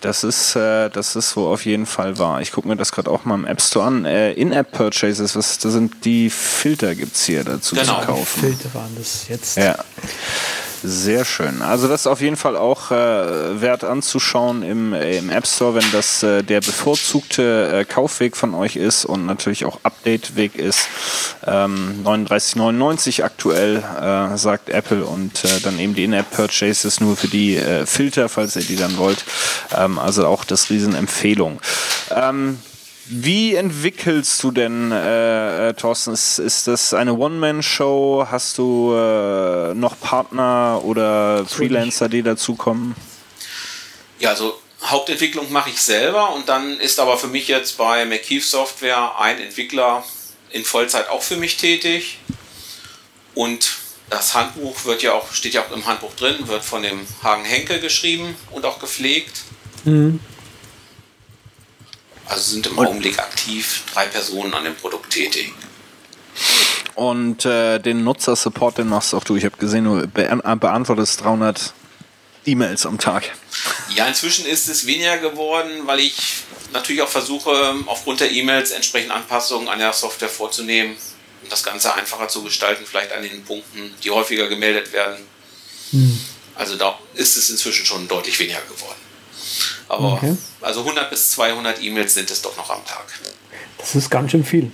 Das 0.01 0.23
ist, 0.23 0.55
äh, 0.55 0.89
das 0.89 1.15
ist 1.15 1.29
so 1.29 1.47
auf 1.47 1.63
jeden 1.65 1.85
Fall 1.85 2.17
wahr. 2.17 2.41
Ich 2.41 2.51
gucke 2.51 2.67
mir 2.67 2.75
das 2.75 2.91
gerade 2.91 3.09
auch 3.11 3.23
mal 3.23 3.35
im 3.35 3.45
App 3.45 3.61
Store 3.61 3.85
an. 3.85 4.05
Äh, 4.05 4.31
In-App-Purchases, 4.33 5.35
was 5.35 5.59
das 5.59 5.73
sind 5.73 6.05
die 6.05 6.31
Filter 6.31 6.95
gibt 6.95 7.15
es 7.15 7.25
hier 7.25 7.43
dazu 7.43 7.75
genau. 7.75 7.99
zu 7.99 8.05
kaufen. 8.07 8.39
Filter 8.41 8.73
waren 8.73 8.95
das 8.97 9.27
jetzt. 9.27 9.57
Ja. 9.57 9.77
Sehr 10.83 11.25
schön. 11.25 11.61
Also 11.61 11.87
das 11.87 12.01
ist 12.01 12.07
auf 12.07 12.21
jeden 12.21 12.37
Fall 12.37 12.57
auch 12.57 12.89
äh, 12.89 13.61
wert 13.61 13.83
anzuschauen 13.83 14.63
im, 14.63 14.93
äh, 14.93 15.17
im 15.17 15.29
App 15.29 15.45
Store, 15.45 15.75
wenn 15.75 15.85
das 15.91 16.23
äh, 16.23 16.43
der 16.43 16.59
bevorzugte 16.59 17.81
äh, 17.81 17.85
Kaufweg 17.85 18.35
von 18.35 18.55
euch 18.55 18.77
ist 18.77 19.05
und 19.05 19.27
natürlich 19.27 19.65
auch 19.65 19.79
Update-Weg 19.83 20.55
ist. 20.55 20.87
Ähm, 21.45 22.01
39,99 22.03 23.23
aktuell, 23.23 23.77
äh, 23.77 24.37
sagt 24.37 24.69
Apple 24.69 25.05
und 25.05 25.45
äh, 25.45 25.59
dann 25.61 25.77
eben 25.77 25.93
die 25.93 26.05
In-App-Purchases 26.05 26.99
nur 26.99 27.15
für 27.15 27.27
die 27.27 27.61
Filter, 27.85 28.27
falls 28.27 28.55
ihr 28.55 28.63
die 28.63 28.75
dann 28.75 28.97
wollt. 28.97 29.23
Ähm, 29.77 29.99
also 29.99 30.25
auch 30.25 30.43
das 30.45 30.71
Riesenempfehlung. 30.71 31.61
Ähm, 32.09 32.57
wie 33.07 33.55
entwickelst 33.55 34.41
du 34.43 34.51
denn, 34.51 34.91
äh, 34.91 35.69
äh, 35.69 35.73
Thorsten? 35.73 36.13
Ist, 36.13 36.39
ist 36.39 36.67
das 36.67 36.93
eine 36.93 37.13
One-Man-Show? 37.13 38.27
Hast 38.29 38.57
du 38.57 38.93
äh, 38.93 39.73
noch 39.73 39.99
Partner 39.99 40.81
oder 40.83 41.45
Freelancer, 41.45 42.09
die 42.09 42.23
dazukommen? 42.23 42.95
Ja, 44.19 44.29
also 44.29 44.59
Hauptentwicklung 44.83 45.51
mache 45.51 45.71
ich 45.71 45.81
selber 45.81 46.33
und 46.33 46.47
dann 46.49 46.79
ist 46.79 46.99
aber 46.99 47.17
für 47.17 47.27
mich 47.27 47.47
jetzt 47.47 47.77
bei 47.77 48.05
McKeef 48.05 48.45
Software 48.45 49.19
ein 49.19 49.39
Entwickler 49.39 50.03
in 50.51 50.63
Vollzeit 50.63 51.09
auch 51.09 51.21
für 51.21 51.37
mich 51.37 51.57
tätig. 51.57 52.19
Und 53.33 53.77
das 54.09 54.33
Handbuch 54.35 54.85
wird 54.85 55.03
ja 55.03 55.13
auch, 55.13 55.31
steht 55.31 55.53
ja 55.53 55.61
auch 55.61 55.71
im 55.71 55.85
Handbuch 55.85 56.13
drin, 56.15 56.47
wird 56.47 56.63
von 56.63 56.83
dem 56.83 56.99
Hagen 57.23 57.45
Henkel 57.45 57.79
geschrieben 57.79 58.35
und 58.51 58.65
auch 58.65 58.79
gepflegt. 58.79 59.43
Mhm. 59.85 60.19
Also 62.31 62.53
sind 62.53 62.67
im 62.67 62.77
und 62.77 62.87
Augenblick 62.87 63.19
aktiv 63.19 63.83
drei 63.93 64.05
Personen 64.05 64.53
an 64.53 64.63
dem 64.63 64.75
Produkt 64.75 65.11
tätig. 65.11 65.53
Und 66.95 67.45
äh, 67.45 67.79
den 67.79 68.05
Nutzer-Support, 68.05 68.77
den 68.77 68.87
machst 68.87 69.13
auch 69.13 69.25
du. 69.25 69.35
Ich 69.35 69.43
habe 69.43 69.57
gesehen, 69.57 69.83
du 69.83 70.07
be 70.07 70.27
äh, 70.27 70.55
beantwortest 70.55 71.21
300 71.21 71.73
E-Mails 72.45 72.85
am 72.85 72.97
Tag. 72.97 73.29
Ja, 73.95 74.07
inzwischen 74.07 74.45
ist 74.45 74.69
es 74.69 74.85
weniger 74.87 75.17
geworden, 75.17 75.71
weil 75.85 75.99
ich 75.99 76.43
natürlich 76.71 77.01
auch 77.01 77.09
versuche, 77.09 77.75
aufgrund 77.85 78.21
der 78.21 78.31
E-Mails 78.31 78.71
entsprechend 78.71 79.11
Anpassungen 79.11 79.67
an 79.67 79.79
der 79.79 79.91
Software 79.91 80.29
vorzunehmen, 80.29 80.95
um 81.43 81.49
das 81.49 81.63
Ganze 81.63 81.93
einfacher 81.93 82.29
zu 82.29 82.43
gestalten, 82.43 82.85
vielleicht 82.89 83.11
an 83.11 83.23
den 83.23 83.43
Punkten, 83.43 83.93
die 84.03 84.09
häufiger 84.09 84.47
gemeldet 84.47 84.93
werden. 84.93 85.17
Hm. 85.91 86.17
Also 86.55 86.77
da 86.77 86.97
ist 87.13 87.35
es 87.35 87.49
inzwischen 87.49 87.85
schon 87.85 88.07
deutlich 88.07 88.39
weniger 88.39 88.61
geworden. 88.61 89.00
Aber 89.91 90.13
okay. 90.13 90.37
also 90.61 90.81
100 90.81 91.09
bis 91.09 91.31
200 91.31 91.83
E-Mails 91.83 92.13
sind 92.13 92.31
es 92.31 92.41
doch 92.41 92.55
noch 92.55 92.69
am 92.69 92.83
Tag. 92.85 93.05
Das 93.77 93.93
ist 93.93 94.09
ganz 94.09 94.31
schön 94.31 94.45
viel. 94.45 94.71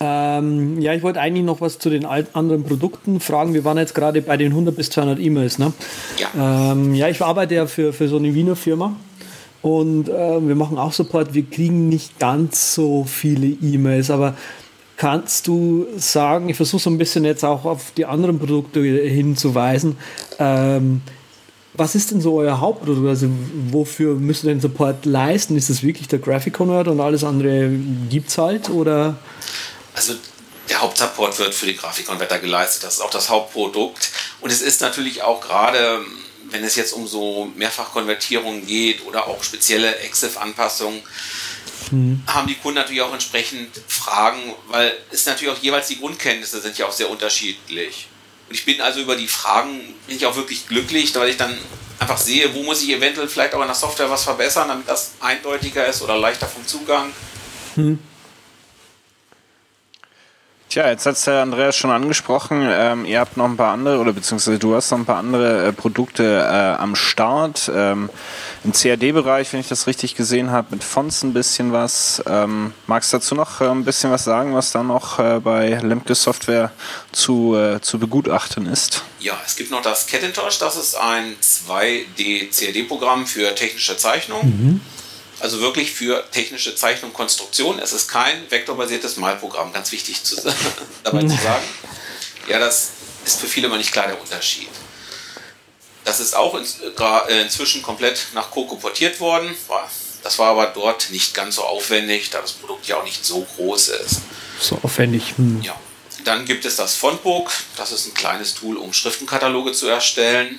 Ähm, 0.00 0.80
ja, 0.80 0.92
ich 0.92 1.02
wollte 1.02 1.20
eigentlich 1.20 1.44
noch 1.44 1.62
was 1.62 1.78
zu 1.78 1.88
den 1.88 2.04
anderen 2.04 2.62
Produkten 2.62 3.20
fragen. 3.20 3.54
Wir 3.54 3.64
waren 3.64 3.78
jetzt 3.78 3.94
gerade 3.94 4.20
bei 4.20 4.36
den 4.36 4.52
100 4.52 4.76
bis 4.76 4.90
200 4.90 5.18
E-Mails. 5.18 5.58
Ne? 5.58 5.72
Ja. 6.18 6.72
Ähm, 6.72 6.94
ja, 6.94 7.08
ich 7.08 7.22
arbeite 7.22 7.54
ja 7.54 7.66
für, 7.66 7.94
für 7.94 8.06
so 8.06 8.16
eine 8.16 8.34
Wiener 8.34 8.54
Firma 8.54 8.96
und 9.62 10.10
äh, 10.10 10.46
wir 10.46 10.54
machen 10.56 10.76
auch 10.76 10.92
Support. 10.92 11.32
Wir 11.32 11.48
kriegen 11.48 11.88
nicht 11.88 12.18
ganz 12.18 12.74
so 12.74 13.04
viele 13.04 13.46
E-Mails, 13.46 14.10
aber 14.10 14.36
kannst 14.98 15.46
du 15.46 15.86
sagen, 15.96 16.50
ich 16.50 16.56
versuche 16.56 16.82
so 16.82 16.90
ein 16.90 16.98
bisschen 16.98 17.24
jetzt 17.24 17.44
auch 17.46 17.64
auf 17.64 17.92
die 17.96 18.04
anderen 18.04 18.38
Produkte 18.38 18.82
hinzuweisen. 18.82 19.96
Ähm, 20.38 21.00
was 21.74 21.94
ist 21.94 22.12
denn 22.12 22.20
so 22.20 22.38
euer 22.38 22.60
Hauptprodukt? 22.60 23.08
Also 23.08 23.28
wofür 23.70 24.14
müsst 24.14 24.44
ihr 24.44 24.50
den 24.50 24.60
Support 24.60 25.04
leisten? 25.06 25.56
Ist 25.56 25.70
das 25.70 25.82
wirklich 25.82 26.06
der 26.08 26.20
Graphic 26.20 26.54
Converter 26.54 26.92
und 26.92 27.00
alles 27.00 27.24
andere 27.24 27.68
gibt 28.08 28.30
es 28.30 28.38
halt? 28.38 28.70
Oder? 28.70 29.16
Also 29.94 30.14
der 30.68 30.80
Hauptsupport 30.80 31.38
wird 31.38 31.54
für 31.54 31.66
die 31.66 31.76
Grafikkonverter 31.76 32.38
geleistet. 32.38 32.84
Das 32.84 32.94
ist 32.94 33.00
auch 33.00 33.10
das 33.10 33.28
Hauptprodukt. 33.28 34.10
Und 34.40 34.50
es 34.50 34.62
ist 34.62 34.80
natürlich 34.80 35.22
auch 35.22 35.40
gerade, 35.40 36.00
wenn 36.50 36.64
es 36.64 36.76
jetzt 36.76 36.92
um 36.92 37.06
so 37.06 37.50
Mehrfachkonvertierungen 37.56 38.66
geht 38.66 39.04
oder 39.04 39.26
auch 39.26 39.42
spezielle 39.42 39.98
EXIF-Anpassungen, 39.98 41.02
hm. 41.90 42.22
haben 42.26 42.46
die 42.46 42.54
Kunden 42.54 42.78
natürlich 42.78 43.02
auch 43.02 43.12
entsprechend 43.12 43.68
Fragen, 43.88 44.54
weil 44.68 44.92
es 45.10 45.26
natürlich 45.26 45.52
auch 45.52 45.62
jeweils 45.62 45.88
die 45.88 45.98
Grundkenntnisse 45.98 46.60
sind 46.60 46.78
ja 46.78 46.86
auch 46.86 46.92
sehr 46.92 47.10
unterschiedlich. 47.10 48.08
Und 48.48 48.54
ich 48.54 48.64
bin 48.64 48.80
also 48.80 49.00
über 49.00 49.16
die 49.16 49.28
Fragen 49.28 49.94
bin 50.06 50.16
ich 50.16 50.26
auch 50.26 50.36
wirklich 50.36 50.66
glücklich, 50.68 51.14
weil 51.14 51.30
ich 51.30 51.36
dann 51.36 51.56
einfach 51.98 52.18
sehe, 52.18 52.54
wo 52.54 52.62
muss 52.62 52.82
ich 52.82 52.90
eventuell 52.90 53.28
vielleicht 53.28 53.54
auch 53.54 53.60
in 53.60 53.66
der 53.66 53.74
Software 53.74 54.10
was 54.10 54.24
verbessern, 54.24 54.68
damit 54.68 54.88
das 54.88 55.12
eindeutiger 55.20 55.86
ist 55.86 56.02
oder 56.02 56.18
leichter 56.18 56.46
vom 56.46 56.66
Zugang. 56.66 57.10
Hm. 57.74 57.98
Tja, 60.74 60.88
jetzt 60.88 61.06
hat 61.06 61.14
es 61.14 61.22
der 61.22 61.40
Andreas 61.40 61.76
schon 61.76 61.92
angesprochen. 61.92 62.66
Ähm, 62.68 63.04
ihr 63.04 63.20
habt 63.20 63.36
noch 63.36 63.44
ein 63.44 63.56
paar 63.56 63.72
andere, 63.72 64.00
oder 64.00 64.12
beziehungsweise 64.12 64.58
du 64.58 64.74
hast 64.74 64.90
noch 64.90 64.98
ein 64.98 65.04
paar 65.04 65.18
andere 65.18 65.68
äh, 65.68 65.72
Produkte 65.72 66.24
äh, 66.24 66.82
am 66.82 66.96
Start. 66.96 67.70
Ähm, 67.72 68.10
Im 68.64 68.72
CAD-Bereich, 68.72 69.52
wenn 69.52 69.60
ich 69.60 69.68
das 69.68 69.86
richtig 69.86 70.16
gesehen 70.16 70.50
habe, 70.50 70.66
mit 70.72 70.82
Fonts 70.82 71.22
ein 71.22 71.32
bisschen 71.32 71.72
was. 71.72 72.20
Ähm, 72.26 72.72
magst 72.88 73.12
du 73.12 73.18
dazu 73.18 73.36
noch 73.36 73.60
äh, 73.60 73.68
ein 73.68 73.84
bisschen 73.84 74.10
was 74.10 74.24
sagen, 74.24 74.52
was 74.56 74.72
da 74.72 74.82
noch 74.82 75.20
äh, 75.20 75.38
bei 75.38 75.78
Lemke 75.80 76.16
Software 76.16 76.72
zu, 77.12 77.54
äh, 77.54 77.80
zu 77.80 78.00
begutachten 78.00 78.66
ist? 78.66 79.04
Ja, 79.20 79.40
es 79.46 79.54
gibt 79.54 79.70
noch 79.70 79.82
das 79.82 80.08
Kettentosh. 80.08 80.58
Das 80.58 80.74
ist 80.74 80.96
ein 80.96 81.36
2D-CAD-Programm 81.40 83.28
für 83.28 83.54
technische 83.54 83.96
Zeichnung. 83.96 84.40
Mhm 84.44 84.80
also 85.44 85.60
wirklich 85.60 85.92
für 85.92 86.24
technische 86.30 86.74
Zeichnung 86.74 87.10
und 87.10 87.16
Konstruktion. 87.16 87.78
Es 87.78 87.92
ist 87.92 88.08
kein 88.08 88.50
vektorbasiertes 88.50 89.18
Malprogramm, 89.18 89.74
ganz 89.74 89.92
wichtig 89.92 90.24
zu, 90.24 90.36
dabei 91.04 91.20
zu 91.20 91.36
sagen. 91.36 91.64
Ja, 92.48 92.58
das 92.58 92.92
ist 93.26 93.40
für 93.40 93.46
viele 93.46 93.68
mal 93.68 93.76
nicht 93.76 93.92
klar 93.92 94.06
der 94.06 94.18
Unterschied. 94.18 94.70
Das 96.04 96.18
ist 96.18 96.34
auch 96.34 96.54
in, 96.54 96.64
äh, 96.64 97.42
inzwischen 97.42 97.82
komplett 97.82 98.28
nach 98.32 98.50
Coco 98.50 98.76
portiert 98.76 99.20
worden. 99.20 99.54
Das 100.22 100.38
war 100.38 100.48
aber 100.48 100.68
dort 100.68 101.10
nicht 101.10 101.34
ganz 101.34 101.56
so 101.56 101.62
aufwendig, 101.62 102.30
da 102.30 102.40
das 102.40 102.52
Produkt 102.52 102.86
ja 102.86 102.96
auch 102.96 103.04
nicht 103.04 103.22
so 103.22 103.46
groß 103.56 103.88
ist. 103.88 104.22
So 104.58 104.78
aufwendig. 104.82 105.34
Hm. 105.36 105.60
Ja. 105.60 105.78
Dann 106.24 106.46
gibt 106.46 106.64
es 106.64 106.76
das 106.76 106.96
Fontbook. 106.96 107.52
Das 107.76 107.92
ist 107.92 108.06
ein 108.06 108.14
kleines 108.14 108.54
Tool, 108.54 108.78
um 108.78 108.94
Schriftenkataloge 108.94 109.72
zu 109.72 109.88
erstellen. 109.88 110.58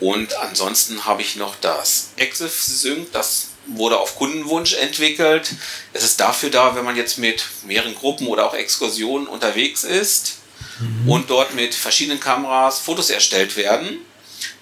Und 0.00 0.34
ansonsten 0.38 1.04
habe 1.04 1.22
ich 1.22 1.36
noch 1.36 1.56
das 1.60 2.10
Exif 2.16 2.62
Sync, 2.62 3.12
das 3.12 3.48
wurde 3.66 3.98
auf 3.98 4.16
Kundenwunsch 4.16 4.74
entwickelt. 4.74 5.54
Es 5.92 6.02
ist 6.02 6.20
dafür 6.20 6.50
da, 6.50 6.74
wenn 6.74 6.84
man 6.84 6.96
jetzt 6.96 7.18
mit 7.18 7.44
mehreren 7.66 7.94
Gruppen 7.94 8.26
oder 8.26 8.46
auch 8.46 8.54
Exkursionen 8.54 9.28
unterwegs 9.28 9.84
ist 9.84 10.38
mhm. 10.80 11.08
und 11.08 11.30
dort 11.30 11.54
mit 11.54 11.74
verschiedenen 11.74 12.18
Kameras 12.18 12.80
Fotos 12.80 13.10
erstellt 13.10 13.56
werden. 13.56 13.98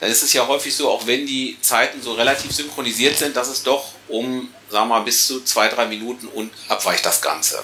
Dann 0.00 0.10
ist 0.10 0.22
es 0.22 0.32
ja 0.32 0.46
häufig 0.46 0.74
so, 0.74 0.90
auch 0.90 1.06
wenn 1.06 1.26
die 1.26 1.56
Zeiten 1.60 2.02
so 2.02 2.14
relativ 2.14 2.52
synchronisiert 2.52 3.16
sind, 3.16 3.36
dass 3.36 3.48
es 3.48 3.62
doch 3.62 3.92
um, 4.08 4.52
sagen 4.70 4.88
wir 4.88 4.96
mal, 4.96 5.04
bis 5.04 5.26
zu 5.26 5.44
zwei, 5.44 5.68
drei 5.68 5.86
Minuten 5.86 6.26
und 6.26 6.50
abweicht 6.68 7.06
das 7.06 7.22
Ganze. 7.22 7.62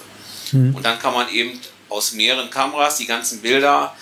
Mhm. 0.53 0.77
Und 0.77 0.85
dann 0.85 0.99
kann 0.99 1.15
man 1.15 1.29
eben 1.29 1.61
aus 1.89 2.13
mehreren 2.13 2.51
Kameras 2.51 2.97
die 2.97 3.07
ganzen 3.07 3.41
Bilder. 3.41 3.97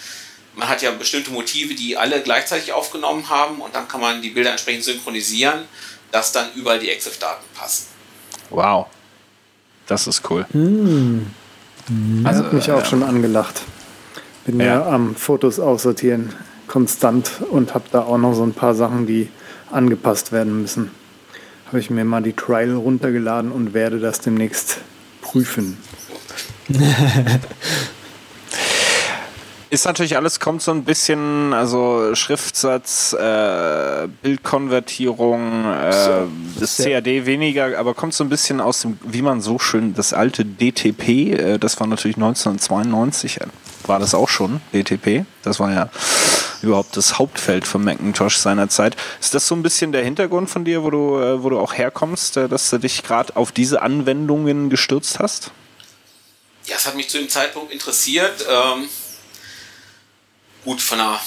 Man 0.55 0.69
hat 0.69 0.83
ja 0.83 0.91
bestimmte 0.91 1.31
Motive, 1.31 1.75
die 1.75 1.97
alle 1.97 2.23
gleichzeitig 2.23 2.73
aufgenommen 2.73 3.29
haben 3.31 3.61
und 3.61 3.75
dann 3.75 3.89
kann 3.89 4.01
man 4.01 4.21
die 4.21 4.31
Bilder 4.31 4.51
entsprechend 4.51 4.85
synchronisieren, 4.85 5.65
dass 6.11 6.33
dann 6.33 6.53
überall 6.55 6.79
die 6.79 6.91
EXIF-Daten 6.91 7.45
passen. 7.55 7.87
Wow. 8.51 8.87
Das 9.87 10.07
ist 10.07 10.23
cool. 10.31 10.47
Also, 12.25 12.45
hat 12.45 12.53
mich 12.53 12.71
auch 12.71 12.83
äh, 12.83 12.85
schon 12.85 13.03
angelacht. 13.03 13.63
Bin 14.45 14.61
ja. 14.61 14.67
Ja. 14.67 14.87
am 14.87 15.17
Fotos 15.17 15.59
aussortieren 15.59 16.35
konstant 16.73 17.43
und 17.51 17.75
habe 17.75 17.85
da 17.93 18.03
auch 18.03 18.17
noch 18.17 18.35
so 18.35 18.43
ein 18.45 18.55
paar 18.55 18.75
Sachen, 18.75 19.07
die 19.07 19.29
angepasst 19.71 20.33
werden 20.33 20.63
müssen. 20.63 20.91
Habe 21.67 21.81
ich 21.81 21.91
mir 21.91 22.05
mal 22.05 22.23
die 22.23 22.33
Trial 22.33 22.75
runtergeladen 22.75 23.53
und 23.53 23.75
werde 23.75 23.99
das 24.01 24.21
demnächst 24.21 24.79
prüfen. 25.21 25.77
Ist 29.73 29.87
natürlich 29.87 30.19
alles, 30.19 30.39
kommt 30.39 30.61
so 30.61 30.71
ein 30.71 30.85
bisschen, 30.85 31.55
also 31.55 32.15
Schriftsatz, 32.15 33.15
äh, 33.15 34.07
Bildkonvertierung, 34.21 35.65
äh, 35.65 36.27
das 36.61 36.77
CAD 36.77 37.25
weniger, 37.25 37.79
aber 37.79 37.95
kommt 37.95 38.13
so 38.13 38.23
ein 38.23 38.29
bisschen 38.29 38.61
aus 38.61 38.83
dem, 38.83 38.99
wie 39.03 39.23
man 39.23 39.41
so 39.41 39.59
schön, 39.59 39.95
das 39.95 40.13
alte 40.13 40.45
DTP, 40.45 41.09
äh, 41.33 41.59
das 41.59 41.81
war 41.81 41.87
natürlich 41.87 42.19
1992, 42.19 43.41
äh, 43.41 43.47
war 43.87 43.99
das 43.99 44.15
auch 44.15 44.29
schon, 44.29 44.61
DTP, 44.75 45.25
das 45.43 45.59
war 45.59 45.73
ja 45.73 45.89
überhaupt 46.61 46.95
das 46.99 47.19
Hauptfeld 47.19 47.67
von 47.67 47.83
Macintosh 47.83 48.37
seinerzeit. 48.37 48.95
Ist 49.23 49.33
das 49.33 49.49
so 49.49 49.55
ein 49.55 49.63
bisschen 49.63 49.91
der 49.91 50.05
Hintergrund 50.05 50.51
von 50.51 50.67
dir, 50.67 50.83
wo 50.83 50.91
du, 50.91 51.19
äh, 51.19 51.43
wo 51.43 51.49
du 51.49 51.59
auch 51.59 51.73
herkommst, 51.73 52.37
äh, 52.37 52.47
dass 52.47 52.69
du 52.69 52.77
dich 52.77 53.03
gerade 53.05 53.37
auf 53.37 53.53
diese 53.53 53.81
Anwendungen 53.81 54.69
gestürzt 54.69 55.19
hast? 55.19 55.51
Ja, 56.67 56.77
es 56.77 56.87
hat 56.87 56.95
mich 56.95 57.09
zu 57.09 57.17
dem 57.17 57.31
Zeitpunkt 57.31 57.73
interessiert. 57.73 58.45
Ähm, 58.49 58.87
gut, 60.65 60.81
von 60.81 60.99
der 60.99 61.21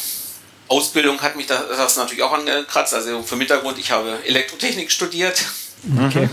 Ausbildung 0.67 1.21
hat 1.21 1.35
mich 1.35 1.47
das, 1.47 1.61
das 1.69 1.97
natürlich 1.97 2.23
auch 2.23 2.33
angekratzt. 2.33 2.93
Also 2.93 3.21
für 3.23 3.37
Hintergrund, 3.37 3.77
ich 3.77 3.91
habe 3.91 4.19
Elektrotechnik 4.25 4.91
studiert. 4.91 5.43
Okay. 6.07 6.29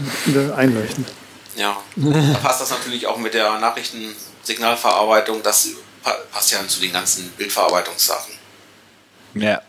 Einleuchtend. 0.56 1.08
Ja, 1.56 1.76
da 1.96 2.38
passt 2.38 2.62
das 2.62 2.70
natürlich 2.70 3.06
auch 3.06 3.18
mit 3.18 3.34
der 3.34 3.58
Nachrichtensignalverarbeitung. 3.58 5.42
Das 5.42 5.68
pa- 6.02 6.16
passt 6.32 6.50
ja 6.50 6.66
zu 6.66 6.80
den 6.80 6.92
ganzen 6.92 7.28
Bildverarbeitungssachen. 7.32 8.32
Ja. 9.34 9.60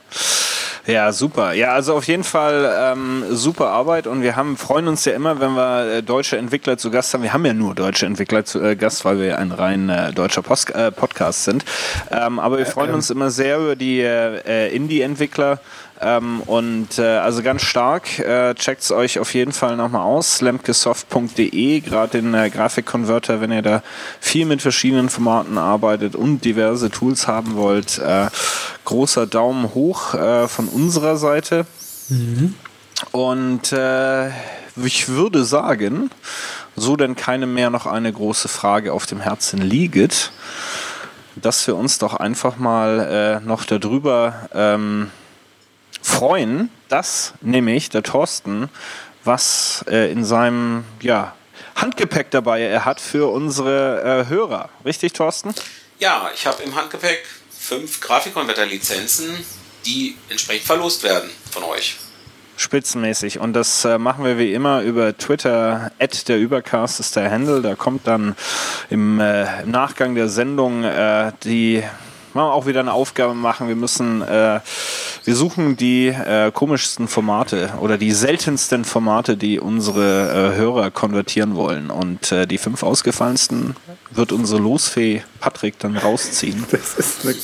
Ja, 0.86 1.14
super. 1.14 1.54
Ja, 1.54 1.72
also 1.72 1.96
auf 1.96 2.08
jeden 2.08 2.26
Fall 2.26 2.70
ähm, 2.78 3.24
super 3.30 3.68
Arbeit 3.68 4.06
und 4.06 4.22
wir 4.22 4.36
haben 4.36 4.58
freuen 4.58 4.90
uns 4.90 5.06
ja 5.06 5.14
immer, 5.14 5.40
wenn 5.40 5.54
wir 5.54 5.98
äh, 5.98 6.04
deutsche 6.04 6.38
Entwickler 6.38 6.78
zu 6.78 6.92
Gast 6.92 7.14
haben. 7.14 7.24
Wir 7.24 7.32
haben 7.32 7.46
ja 7.46 7.54
nur 7.54 7.74
deutsche 7.74 8.06
Entwickler 8.06 8.44
zu 8.44 8.62
äh, 8.62 8.76
Gast, 8.76 9.06
weil 9.06 9.18
wir 9.20 9.40
ein 9.40 9.54
rein 9.54 9.88
äh, 9.88 10.12
deutscher 10.12 10.42
Post 10.42 10.72
äh, 10.72 10.92
Podcast 10.92 11.46
sind. 11.46 11.64
Ähm, 12.12 12.38
aber 12.38 12.58
wir 12.58 12.66
freuen 12.66 12.94
uns 12.94 13.10
immer 13.10 13.32
sehr 13.32 13.60
über 13.60 13.78
die 13.78 14.02
äh, 14.02 14.40
äh, 14.46 14.76
Indie-Entwickler. 14.76 15.60
Ähm, 16.02 16.42
und 16.42 17.00
äh, 17.00 17.04
also 17.04 17.42
ganz 17.44 17.62
stark, 17.62 18.20
äh, 18.20 18.54
checkt 18.56 18.82
es 18.82 18.92
euch 18.92 19.20
auf 19.20 19.34
jeden 19.34 19.54
Fall 19.54 19.78
nochmal 19.78 20.02
aus, 20.02 20.42
lemkesoft.de, 20.42 21.80
gerade 21.80 22.22
den 22.22 22.34
äh, 22.34 22.50
Grafikkonverter, 22.50 23.40
wenn 23.40 23.52
ihr 23.54 23.62
da 23.62 23.84
viel 24.20 24.46
mit 24.46 24.62
verschiedenen 24.62 25.08
Formaten 25.08 25.58
arbeitet 25.58 26.16
und 26.16 26.44
diverse 26.44 26.90
Tools 26.90 27.28
haben 27.28 27.56
wollt. 27.56 28.00
Äh, 28.00 28.28
großer 28.84 29.28
Daumen 29.28 29.74
hoch 29.74 30.03
äh, 30.14 30.48
von 30.48 30.68
unserer 30.68 31.18
Seite. 31.18 31.66
Und 33.12 33.72
äh, 33.72 34.30
ich 34.76 35.08
würde 35.08 35.44
sagen, 35.44 36.10
so 36.76 36.96
denn 36.96 37.16
keine 37.16 37.46
mehr 37.46 37.70
noch 37.70 37.86
eine 37.86 38.12
große 38.12 38.48
Frage 38.48 38.94
auf 38.94 39.06
dem 39.06 39.20
Herzen 39.20 39.62
liegt, 39.62 40.32
dass 41.36 41.66
wir 41.68 41.76
uns 41.76 42.00
doch 42.00 42.16
einfach 42.16 42.58
mal 42.58 43.40
äh, 43.42 43.46
noch 43.46 43.66
darüber 43.66 44.50
ähm, 44.54 45.12
freuen, 46.02 46.70
dass 46.90 47.34
nämlich 47.42 47.90
der 47.90 48.04
Thorsten 48.04 48.70
was 49.24 49.86
äh, 49.88 50.12
in 50.12 50.26
seinem 50.26 50.84
ja, 51.02 51.34
Handgepäck 51.76 52.30
dabei 52.32 52.62
er 52.62 52.86
hat 52.86 53.00
für 53.00 53.32
unsere 53.32 54.26
äh, 54.26 54.30
Hörer. 54.30 54.70
Richtig, 54.86 55.14
Thorsten? 55.14 55.54
Ja, 56.00 56.30
ich 56.34 56.46
habe 56.46 56.62
im 56.64 56.76
Handgepäck 56.76 57.26
fünf 57.58 58.02
Grafikkonverter-Lizenzen, 58.02 59.46
die 59.86 60.16
entsprechend 60.30 60.66
verlost 60.66 61.04
werden 61.04 61.30
von 61.52 61.64
euch. 61.64 61.98
Spitzenmäßig. 62.56 63.40
Und 63.40 63.54
das 63.54 63.84
äh, 63.84 63.98
machen 63.98 64.24
wir 64.24 64.38
wie 64.38 64.54
immer 64.54 64.82
über 64.82 65.18
Twitter. 65.18 65.92
At 66.00 66.28
der 66.28 66.40
Übercast 66.40 67.00
ist 67.00 67.16
der 67.16 67.32
Handle. 67.32 67.62
Da 67.62 67.76
kommt 67.76 68.08
dann 68.08 68.36
im, 68.90 69.20
äh, 69.20 69.64
im 69.64 69.72
Nachgang 69.72 70.16
der 70.16 70.30
Sendung 70.30 70.84
äh, 70.84 71.32
die 71.44 71.84
machen 72.34 72.48
wir 72.48 72.54
auch 72.54 72.66
wieder 72.66 72.80
eine 72.80 72.94
Aufgabe 72.94 73.34
machen. 73.34 73.68
Wir 73.68 73.76
müssen, 73.76 74.22
äh, 74.22 74.60
wir 75.24 75.36
suchen 75.36 75.78
die 75.78 76.08
äh, 76.08 76.52
komischsten 76.52 77.08
Formate 77.08 77.74
oder 77.80 77.98
die 77.98 78.12
seltensten 78.12 78.86
Formate, 78.86 79.38
die 79.38 79.60
unsere 79.60 80.54
äh, 80.54 80.58
Hörer 80.58 80.92
konvertieren 80.92 81.56
wollen. 81.56 81.90
Und 81.90 82.32
äh, 82.32 82.48
die 82.48 82.58
fünf 82.58 82.84
ausgefallensten 82.84 83.76
wird 84.12 84.32
unsere 84.32 84.62
Losfee 84.62 85.24
Patrick 85.40 85.80
dann 85.80 85.98
rausziehen. 85.98 86.66
Das 86.72 86.96
ist 86.96 87.26
eine 87.26 87.36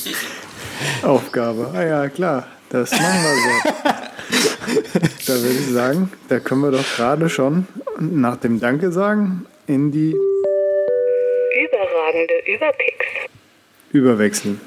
Aufgabe. 1.02 1.70
Ah 1.74 1.82
ja, 1.82 2.08
klar. 2.08 2.46
Das 2.70 2.92
machen 2.92 3.22
wir 3.22 3.34
so. 3.34 3.88
da 5.26 5.42
würde 5.42 5.54
ich 5.58 5.70
sagen, 5.72 6.12
da 6.28 6.38
können 6.38 6.60
wir 6.60 6.70
doch 6.70 6.84
gerade 6.96 7.28
schon 7.28 7.66
nach 7.98 8.36
dem 8.36 8.60
Danke 8.60 8.92
sagen 8.92 9.46
in 9.66 9.90
die 9.90 10.16
Überragende 11.64 12.34
Überpicks. 12.46 13.06
überwechseln. 13.92 14.60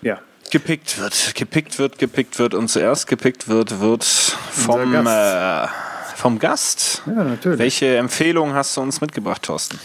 Ja, 0.00 0.20
gepickt 0.50 0.98
wird, 0.98 1.34
gepickt 1.34 1.78
wird, 1.78 1.98
gepickt 1.98 2.38
wird 2.38 2.54
und 2.54 2.68
zuerst 2.68 3.08
gepickt 3.08 3.48
wird, 3.48 3.80
wird 3.80 4.04
vom, 4.04 4.92
Gast. 4.92 5.72
Äh, 5.72 6.16
vom 6.16 6.38
Gast. 6.38 7.02
ja 7.06 7.24
natürlich. 7.24 7.58
Welche 7.58 7.96
Empfehlung 7.96 8.54
hast 8.54 8.76
du 8.76 8.80
uns 8.80 9.00
mitgebracht, 9.00 9.42
Thorsten? 9.42 9.80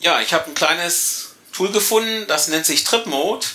Ja, 0.00 0.20
ich 0.20 0.34
habe 0.34 0.46
ein 0.46 0.54
kleines 0.54 1.34
Tool 1.54 1.72
gefunden, 1.72 2.24
das 2.28 2.48
nennt 2.48 2.66
sich 2.66 2.84
Trip 2.84 3.06
Mode. 3.06 3.46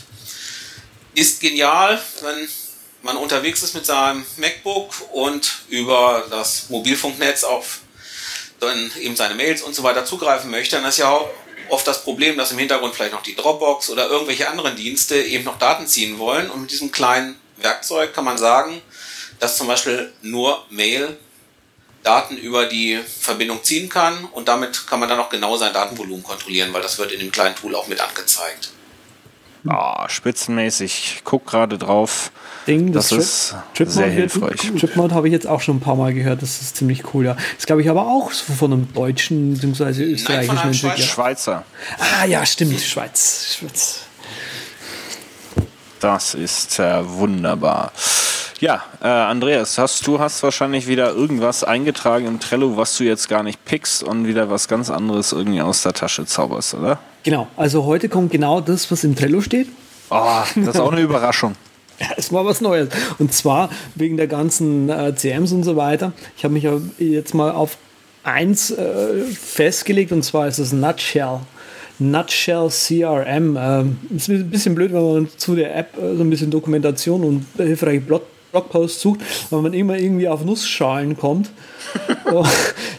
Ist 1.15 1.41
genial, 1.41 2.01
wenn 2.21 2.47
man 3.01 3.17
unterwegs 3.17 3.63
ist 3.63 3.73
mit 3.73 3.85
seinem 3.85 4.25
MacBook 4.37 4.93
und 5.11 5.59
über 5.69 6.25
das 6.29 6.69
Mobilfunknetz 6.69 7.43
auf 7.43 7.79
dann 8.59 8.91
eben 8.99 9.15
seine 9.15 9.35
Mails 9.35 9.61
und 9.61 9.73
so 9.73 9.83
weiter 9.83 10.05
zugreifen 10.05 10.51
möchte. 10.51 10.75
Dann 10.75 10.85
ist 10.85 10.97
ja 10.97 11.09
auch 11.09 11.29
oft 11.69 11.87
das 11.87 12.03
Problem, 12.03 12.37
dass 12.37 12.51
im 12.51 12.57
Hintergrund 12.57 12.95
vielleicht 12.95 13.13
noch 13.13 13.23
die 13.23 13.35
Dropbox 13.35 13.89
oder 13.89 14.07
irgendwelche 14.09 14.49
anderen 14.49 14.75
Dienste 14.75 15.21
eben 15.21 15.45
noch 15.45 15.57
Daten 15.57 15.87
ziehen 15.87 16.19
wollen. 16.19 16.49
Und 16.49 16.61
mit 16.61 16.71
diesem 16.71 16.91
kleinen 16.91 17.39
Werkzeug 17.57 18.13
kann 18.13 18.25
man 18.25 18.37
sagen, 18.37 18.81
dass 19.39 19.57
zum 19.57 19.67
Beispiel 19.67 20.11
nur 20.21 20.65
Mail 20.69 21.17
Daten 22.03 22.37
über 22.37 22.65
die 22.65 22.99
Verbindung 23.19 23.63
ziehen 23.63 23.89
kann 23.89 24.25
und 24.25 24.47
damit 24.47 24.87
kann 24.87 25.01
man 25.01 25.09
dann 25.09 25.19
auch 25.19 25.29
genau 25.29 25.57
sein 25.57 25.73
Datenvolumen 25.73 26.23
kontrollieren, 26.23 26.71
weil 26.73 26.81
das 26.81 26.97
wird 26.97 27.11
in 27.11 27.19
dem 27.19 27.31
kleinen 27.31 27.55
Tool 27.55 27.75
auch 27.75 27.87
mit 27.87 27.99
angezeigt. 27.99 28.71
Ah, 29.67 30.07
spitzenmäßig. 30.07 31.15
Ich 31.17 31.21
guck 31.23 31.45
gerade 31.45 31.77
drauf. 31.77 32.31
Ding, 32.67 32.91
Das 32.93 33.09
das, 33.09 33.17
ist 33.19 33.55
Trip- 33.73 33.89
sehr 33.89 34.09
hilfreich. 34.09 34.71
Tripmode 34.79 35.13
habe 35.15 35.27
ich 35.27 35.33
jetzt 35.33 35.47
auch 35.47 35.59
schon 35.61 35.77
ein 35.77 35.79
paar 35.81 35.95
Mal 35.95 36.13
gehört. 36.13 36.41
Das 36.41 36.61
ist 36.61 36.77
ziemlich 36.77 37.13
cool, 37.13 37.25
ja. 37.25 37.35
Das 37.57 37.65
glaube 37.65 37.81
ich 37.81 37.89
aber 37.89 38.05
auch 38.07 38.31
so 38.31 38.53
von 38.53 38.71
einem 38.71 38.93
deutschen 38.93 39.53
bzw. 39.55 40.03
österreichischen 40.03 40.57
einem 40.57 40.71
Entwickler. 40.71 40.97
Schweizer. 41.03 41.63
Ah 42.21 42.25
ja, 42.25 42.45
stimmt, 42.45 42.79
Schweiz. 42.79 43.55
Schweiz. 43.57 44.01
Das 45.99 46.33
ist 46.33 46.79
äh, 46.79 47.01
wunderbar. 47.07 47.91
Ja, 48.61 48.83
äh, 49.01 49.07
Andreas, 49.07 49.77
hast 49.77 50.05
du 50.07 50.19
hast 50.19 50.43
wahrscheinlich 50.43 50.87
wieder 50.87 51.11
irgendwas 51.13 51.63
eingetragen 51.63 52.25
im 52.27 52.39
Trello, 52.39 52.77
was 52.77 52.95
du 52.97 53.03
jetzt 53.03 53.27
gar 53.29 53.43
nicht 53.43 53.63
pickst 53.65 54.03
und 54.03 54.27
wieder 54.27 54.49
was 54.49 54.67
ganz 54.67 54.89
anderes 54.89 55.31
irgendwie 55.31 55.61
aus 55.61 55.81
der 55.83 55.93
Tasche 55.93 56.25
zauberst, 56.25 56.73
oder? 56.73 56.99
Genau, 57.23 57.47
also 57.57 57.85
heute 57.85 58.09
kommt 58.09 58.31
genau 58.31 58.61
das, 58.61 58.89
was 58.91 59.03
im 59.03 59.15
Trello 59.15 59.41
steht. 59.41 59.67
Oh, 60.09 60.41
das 60.55 60.75
ist 60.75 60.79
auch 60.79 60.91
eine 60.91 61.01
Überraschung. 61.01 61.55
Es 62.15 62.31
war 62.31 62.45
was 62.45 62.61
Neues. 62.61 62.87
Und 63.17 63.33
zwar 63.33 63.69
wegen 63.95 64.15
der 64.15 64.27
ganzen 64.27 64.89
äh, 64.89 65.13
CMs 65.15 65.51
und 65.51 65.63
so 65.63 65.75
weiter. 65.75 66.13
Ich 66.37 66.45
habe 66.45 66.53
mich 66.53 66.63
ja 66.63 66.79
jetzt 66.97 67.33
mal 67.33 67.51
auf 67.51 67.77
eins 68.23 68.71
äh, 68.71 69.25
festgelegt 69.25 70.13
und 70.13 70.23
zwar 70.23 70.47
ist 70.47 70.59
es 70.59 70.71
Nutshell. 70.71 71.41
Nutshell 71.99 72.69
CRM. 72.69 73.57
Ähm, 73.59 73.97
ist 74.15 74.29
ein 74.29 74.49
bisschen 74.49 74.75
blöd, 74.75 74.93
wenn 74.93 75.13
man 75.13 75.29
zu 75.35 75.55
der 75.55 75.75
App 75.75 75.97
äh, 75.97 76.15
so 76.15 76.23
ein 76.23 76.29
bisschen 76.29 76.51
Dokumentation 76.51 77.23
und 77.25 77.45
hilfreiche 77.57 78.01
Blog 78.01 78.23
Blogposts 78.51 79.01
sucht, 79.01 79.19
weil 79.49 79.61
man 79.61 79.73
immer 79.73 79.97
irgendwie 79.97 80.27
auf 80.27 80.43
Nussschalen 80.43 81.17
kommt. 81.17 81.49
Oh, 82.31 82.45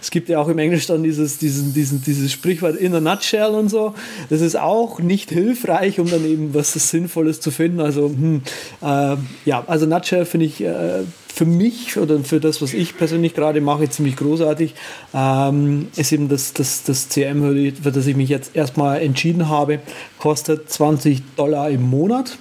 es 0.03 0.11
gibt 0.11 0.29
ja 0.29 0.41
auch 0.41 0.49
im 0.49 0.59
Englisch 0.59 0.87
dann 0.87 1.05
dieses, 1.05 1.39
diesen, 1.39 1.73
diesen, 1.73 2.03
dieses 2.03 2.33
Sprichwort 2.33 2.75
in 2.75 2.93
a 2.97 3.01
nutshell 3.01 3.51
und 3.51 3.69
so. 3.69 3.95
Das 4.29 4.41
ist 4.41 4.59
auch 4.59 4.99
nicht 4.99 5.31
hilfreich, 5.31 6.01
um 6.01 6.11
dann 6.11 6.25
eben 6.25 6.53
was 6.53 6.73
Sinnvolles 6.73 7.41
zu 7.41 7.53
finden. 7.53 7.79
Also, 7.81 8.09
hm, 8.09 8.43
äh, 8.83 9.17
ja, 9.45 9.63
also 9.69 9.87
Nutshell 9.87 10.25
finde 10.25 10.47
ich, 10.47 10.63
äh, 10.63 11.05
für 11.33 11.47
mich 11.47 11.97
oder 11.97 12.19
für 12.21 12.41
das, 12.41 12.61
was 12.61 12.75
ich 12.75 12.97
persönlich 12.97 13.35
gerade 13.35 13.61
mache, 13.61 13.89
ziemlich 13.89 14.17
großartig. 14.17 14.75
Ähm, 15.15 15.89
ist 15.97 16.13
eben 16.13 16.29
das, 16.29 16.53
das, 16.53 16.83
das 16.83 17.09
CM, 17.09 17.75
für 17.83 17.93
das 17.93 18.07
ich 18.07 18.17
mich 18.17 18.29
jetzt 18.29 18.57
erstmal 18.57 19.01
entschieden 19.01 19.49
habe, 19.49 19.79
kostet 20.19 20.71
20 20.71 21.23
Dollar 21.37 21.71
im 21.71 21.83
Monat. 21.89 22.37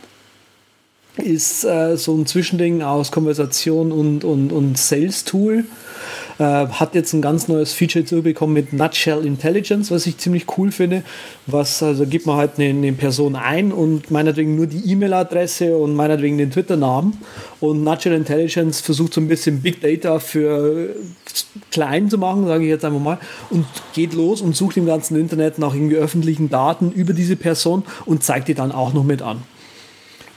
Ist 1.21 1.63
äh, 1.65 1.97
so 1.97 2.15
ein 2.15 2.25
Zwischending 2.25 2.81
aus 2.81 3.11
Konversation 3.11 3.91
und, 3.91 4.23
und, 4.23 4.51
und 4.51 4.77
Sales-Tool. 4.77 5.65
Äh, 6.39 6.67
hat 6.67 6.95
jetzt 6.95 7.11
ein 7.11 7.21
ganz 7.21 7.49
neues 7.49 7.73
Feature 7.73 8.05
zubekommen 8.05 8.53
mit 8.53 8.71
Nutshell 8.71 9.25
Intelligence, 9.25 9.91
was 9.91 10.07
ich 10.07 10.17
ziemlich 10.17 10.45
cool 10.57 10.71
finde. 10.71 11.03
Was, 11.47 11.83
also 11.83 12.05
gibt 12.05 12.25
man 12.25 12.37
halt 12.37 12.51
eine, 12.57 12.69
eine 12.69 12.93
Person 12.93 13.35
ein 13.35 13.73
und 13.73 14.09
meinetwegen 14.09 14.55
nur 14.55 14.67
die 14.67 14.89
E-Mail-Adresse 14.89 15.75
und 15.75 15.95
meinetwegen 15.95 16.37
den 16.37 16.51
Twitter-Namen. 16.51 17.17
Und 17.59 17.83
Nutshell 17.83 18.13
Intelligence 18.13 18.79
versucht 18.79 19.13
so 19.13 19.19
ein 19.19 19.27
bisschen 19.27 19.61
Big 19.61 19.81
Data 19.81 20.19
für 20.19 20.95
klein 21.71 22.09
zu 22.09 22.17
machen, 22.17 22.47
sage 22.47 22.63
ich 22.63 22.69
jetzt 22.69 22.85
einfach 22.85 23.01
mal, 23.01 23.17
und 23.49 23.65
geht 23.93 24.13
los 24.13 24.39
und 24.41 24.55
sucht 24.55 24.77
im 24.77 24.85
ganzen 24.85 25.19
Internet 25.19 25.59
nach 25.59 25.73
irgendwie 25.73 25.97
öffentlichen 25.97 26.49
Daten 26.49 26.93
über 26.93 27.11
diese 27.11 27.35
Person 27.35 27.83
und 28.05 28.23
zeigt 28.23 28.47
die 28.47 28.53
dann 28.53 28.71
auch 28.71 28.93
noch 28.93 29.03
mit 29.03 29.21
an. 29.21 29.43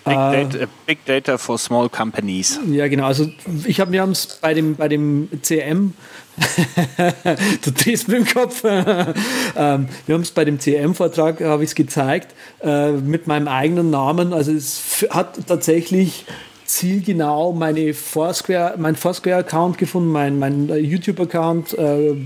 Big 0.04 0.14
Data, 0.14 0.58
äh, 0.58 0.66
Big 0.86 1.04
Data 1.04 1.38
for 1.38 1.58
Small 1.58 1.88
Companies. 1.88 2.58
Ja, 2.70 2.88
genau. 2.88 3.06
Also 3.06 3.30
ich 3.64 3.80
habe, 3.80 3.92
wir 3.92 4.02
haben 4.02 4.12
es 4.12 4.38
bei 4.40 4.54
dem, 4.54 4.74
bei 4.74 4.88
dem 4.88 5.28
CM, 5.42 5.94
du 7.62 7.70
drehst 7.70 8.08
mit 8.08 8.18
dem 8.18 8.26
Kopf, 8.26 8.64
ähm, 8.64 9.88
wir 10.06 10.14
haben 10.14 10.22
es 10.22 10.30
bei 10.30 10.44
dem 10.44 10.58
CM-Vortrag, 10.58 11.40
habe 11.42 11.62
ich 11.62 11.70
es 11.70 11.74
gezeigt, 11.74 12.34
äh, 12.62 12.92
mit 12.92 13.26
meinem 13.26 13.48
eigenen 13.48 13.90
Namen. 13.90 14.32
Also 14.32 14.52
es 14.52 15.06
hat 15.10 15.46
tatsächlich 15.46 16.24
zielgenau 16.72 17.52
meine 17.52 17.92
Foursquare, 17.92 18.74
mein 18.78 18.96
Foursquare-Account 18.96 19.76
gefunden, 19.76 20.10
mein, 20.10 20.38
mein 20.38 20.70
äh, 20.70 20.76
YouTube-Account 20.78 21.74
äh, 21.74 22.16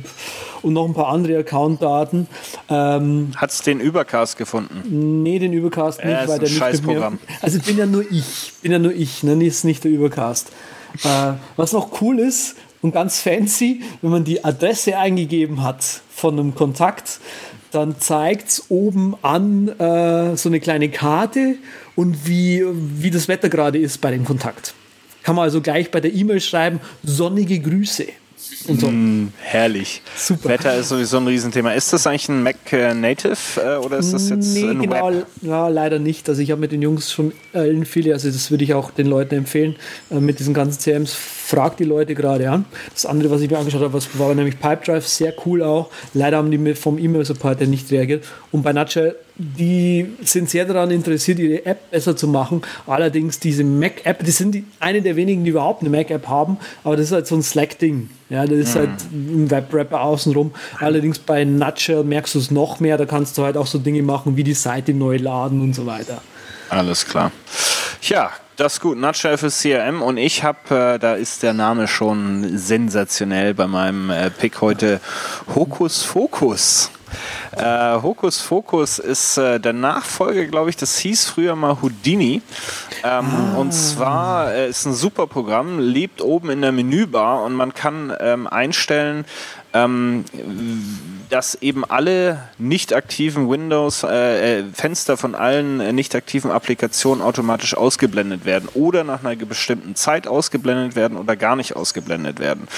und 0.63 0.73
noch 0.73 0.87
ein 0.87 0.95
paar 0.95 1.09
andere 1.09 1.39
Account-Daten. 1.39 2.29
Ähm, 2.69 3.33
Hat 3.37 3.51
es 3.51 3.63
den 3.63 3.81
Übercast 3.81 4.37
gefunden? 4.37 5.23
Nee, 5.23 5.41
den 5.41 5.53
Übercast 5.53 6.05
nicht, 6.05 6.15
äh, 6.15 6.29
weil 6.29 6.39
der 6.39 6.49
nicht 6.49 6.87
mit 6.87 7.03
Also 7.43 7.59
bin 7.59 7.77
ja 7.77 7.87
nur 7.87 8.05
ich, 8.11 8.53
bin 8.63 8.71
ja 8.71 8.79
nur 8.79 8.93
ich, 8.93 9.25
ne, 9.25 9.45
ist 9.45 9.65
nicht 9.65 9.83
der 9.83 9.91
Übercast. 9.91 10.51
Äh, 11.03 11.33
was 11.57 11.73
noch 11.73 12.01
cool 12.01 12.21
ist 12.21 12.55
und 12.83 12.93
ganz 12.93 13.21
fancy, 13.21 13.83
wenn 14.01 14.11
man 14.11 14.25
die 14.25 14.45
Adresse 14.45 14.97
eingegeben 14.97 15.63
hat 15.63 15.85
von 16.15 16.39
einem 16.39 16.55
Kontakt, 16.55 17.21
dann 17.71 17.99
zeigt 18.01 18.49
es 18.49 18.65
oben 18.69 19.15
an 19.23 19.69
äh, 19.69 20.37
so 20.37 20.49
eine 20.49 20.61
kleine 20.61 20.89
Karte 20.89 21.57
und 21.95 22.27
wie, 22.27 22.65
wie 22.67 23.11
das 23.11 23.29
Wetter 23.29 23.49
gerade 23.49 23.79
ist 23.79 24.01
bei 24.01 24.11
dem 24.11 24.25
Kontakt. 24.25 24.75
Kann 25.23 25.37
man 25.37 25.45
also 25.45 25.61
gleich 25.61 25.91
bei 25.91 26.01
der 26.01 26.15
E-Mail 26.15 26.41
schreiben, 26.41 26.81
sonnige 27.03 27.59
Grüße. 27.59 28.07
Und 28.69 28.81
so. 28.81 28.89
Mm, 28.89 29.33
herrlich. 29.41 30.03
Super. 30.17 30.49
Wetter 30.51 30.77
ist 30.77 30.89
sowieso 30.89 31.19
ein 31.19 31.27
Riesenthema. 31.27 31.73
Ist 31.73 31.93
das 31.93 32.07
eigentlich 32.07 32.29
ein 32.29 32.43
Mac 32.43 32.73
äh, 32.73 32.95
Native 32.95 33.37
äh, 33.57 33.77
oder 33.77 33.99
ist 33.99 34.13
das 34.13 34.29
jetzt 34.29 34.55
nee, 34.55 34.69
ein 34.69 34.81
genau, 34.81 35.11
Web? 35.11 35.27
Ja, 35.43 35.69
leider 35.69 35.99
nicht. 35.99 36.29
Also 36.29 36.43
ich 36.43 36.51
habe 36.51 36.61
mit 36.61 36.73
den 36.73 36.83
Jungs 36.83 37.13
schon 37.13 37.33
äh, 37.53 37.85
viele, 37.85 38.13
also 38.13 38.29
das 38.29 38.51
würde 38.51 38.65
ich 38.65 38.75
auch 38.75 38.91
den 38.91 39.07
Leuten 39.07 39.35
empfehlen, 39.37 39.77
äh, 40.11 40.21
mit 40.21 40.39
diesen 40.39 40.55
ganzen 40.55 40.79
CMs, 40.81 41.13
fragt 41.13 41.81
die 41.81 41.85
Leute 41.85 42.15
gerade 42.15 42.51
an. 42.51 42.65
Das 42.93 43.07
andere, 43.07 43.31
was 43.31 43.41
ich 43.41 43.51
mir 43.51 43.59
angeschaut 43.59 43.83
habe, 43.83 43.93
was 43.93 44.19
war 44.19 44.35
nämlich 44.35 44.59
Pipedrive, 44.59 45.07
sehr 45.07 45.35
cool 45.45 45.63
auch. 45.63 45.91
Leider 46.15 46.39
haben 46.39 46.51
die 46.51 46.59
mir 46.59 46.77
vom 46.77 46.99
E-Mail-Support 46.99 47.61
nicht 47.63 47.91
reagiert. 47.91 48.25
Und 48.53 48.63
bei 48.63 48.73
Nutshell 48.73 49.17
die 49.39 50.15
sind 50.23 50.49
sehr 50.49 50.65
daran 50.65 50.91
interessiert, 50.91 51.39
ihre 51.39 51.67
App 51.67 51.91
besser 51.91 52.17
zu 52.17 52.27
machen. 52.27 52.63
Allerdings 52.87 53.39
diese 53.39 53.65
Mac-App, 53.65 54.25
die 54.25 54.31
sind 54.31 54.55
die, 54.55 54.65
eine 54.81 55.03
der 55.03 55.17
wenigen, 55.17 55.45
die 55.45 55.51
überhaupt 55.51 55.83
eine 55.83 55.91
Mac-App 55.91 56.27
haben, 56.29 56.59
aber 56.85 56.97
das 56.97 57.07
ist 57.07 57.13
halt 57.13 57.27
so 57.27 57.35
ein 57.35 57.43
Slack-Ding. 57.43 58.09
Ja, 58.31 58.47
das 58.47 58.59
ist 58.59 58.75
mhm. 58.75 58.79
halt 58.79 58.91
ein 59.13 59.51
Web-Rapper 59.51 60.01
außenrum. 60.01 60.53
Allerdings 60.81 61.19
bei 61.19 61.45
Nutshell 61.45 62.03
merkst 62.05 62.35
du 62.35 62.39
es 62.39 62.51
noch 62.51 62.81
mehr, 62.81 62.97
da 62.97 63.05
kannst 63.05 63.37
du 63.37 63.45
halt 63.45 63.57
auch 63.57 63.67
so 63.67 63.79
Dinge 63.79 64.03
machen 64.03 64.37
wie 64.37 64.45
die 64.45 64.55
Seite 64.55 64.95
neu 64.95 65.17
laden 65.17 65.61
und 65.61 65.75
so 65.75 65.87
weiter. 65.87 66.23
Alles 66.71 67.07
klar. 67.07 67.31
Ja, 68.03 68.31
das 68.57 68.75
ist 68.75 68.81
gut. 68.81 68.99
Nutshell 68.99 69.37
für 69.37 69.51
CRM 69.51 70.01
und 70.01 70.17
ich 70.17 70.43
habe, 70.43 70.95
äh, 70.95 70.99
da 70.99 71.15
ist 71.15 71.43
der 71.43 71.53
Name 71.53 71.87
schon 71.89 72.57
sensationell 72.57 73.53
bei 73.53 73.67
meinem 73.67 74.11
äh, 74.11 74.31
Pick 74.31 74.63
heute, 74.63 75.01
Hokus 75.55 76.03
Focus. 76.03 76.91
Äh, 77.57 78.03
Hokus 78.03 78.41
Focus 78.41 78.99
ist 78.99 79.39
äh, 79.39 79.59
der 79.61 79.73
Nachfolger, 79.73 80.45
glaube 80.47 80.71
ich, 80.71 80.77
das 80.77 80.99
hieß 80.99 81.27
früher 81.27 81.57
mal 81.57 81.81
Houdini. 81.83 82.43
Ähm, 83.05 83.27
ah. 83.55 83.57
Und 83.57 83.73
zwar 83.73 84.53
äh, 84.53 84.69
ist 84.69 84.87
ein 84.87 84.95
super 84.95 85.27
Programm, 85.27 85.79
lebt 85.79 86.21
oben 86.21 86.51
in 86.51 86.63
der 86.63 86.73
Menübar 86.73 87.43
und 87.45 87.55
man 87.55 87.75
kann 87.75 88.13
ähm, 88.21 88.47
einstellen, 88.47 89.25
ähm, 89.73 90.25
dass 91.31 91.57
eben 91.57 91.85
alle 91.85 92.43
nicht 92.59 92.93
aktiven 92.93 93.49
Windows, 93.51 94.03
äh, 94.03 94.61
äh, 94.61 94.65
Fenster 94.73 95.17
von 95.17 95.35
allen 95.35 95.81
äh, 95.81 95.93
nicht 95.93 96.15
aktiven 96.15 96.51
Applikationen 96.51 97.23
automatisch 97.23 97.77
ausgeblendet 97.77 98.45
werden 98.45 98.69
oder 98.75 99.05
nach 99.05 99.25
einer 99.25 99.37
bestimmten 99.37 99.95
Zeit 99.97 100.29
ausgeblendet 100.29 100.95
werden 100.97 101.17
oder 101.17 101.37
gar 101.37 101.57
nicht 101.57 101.75
ausgeblendet 101.75 102.39
werden. 102.39 102.69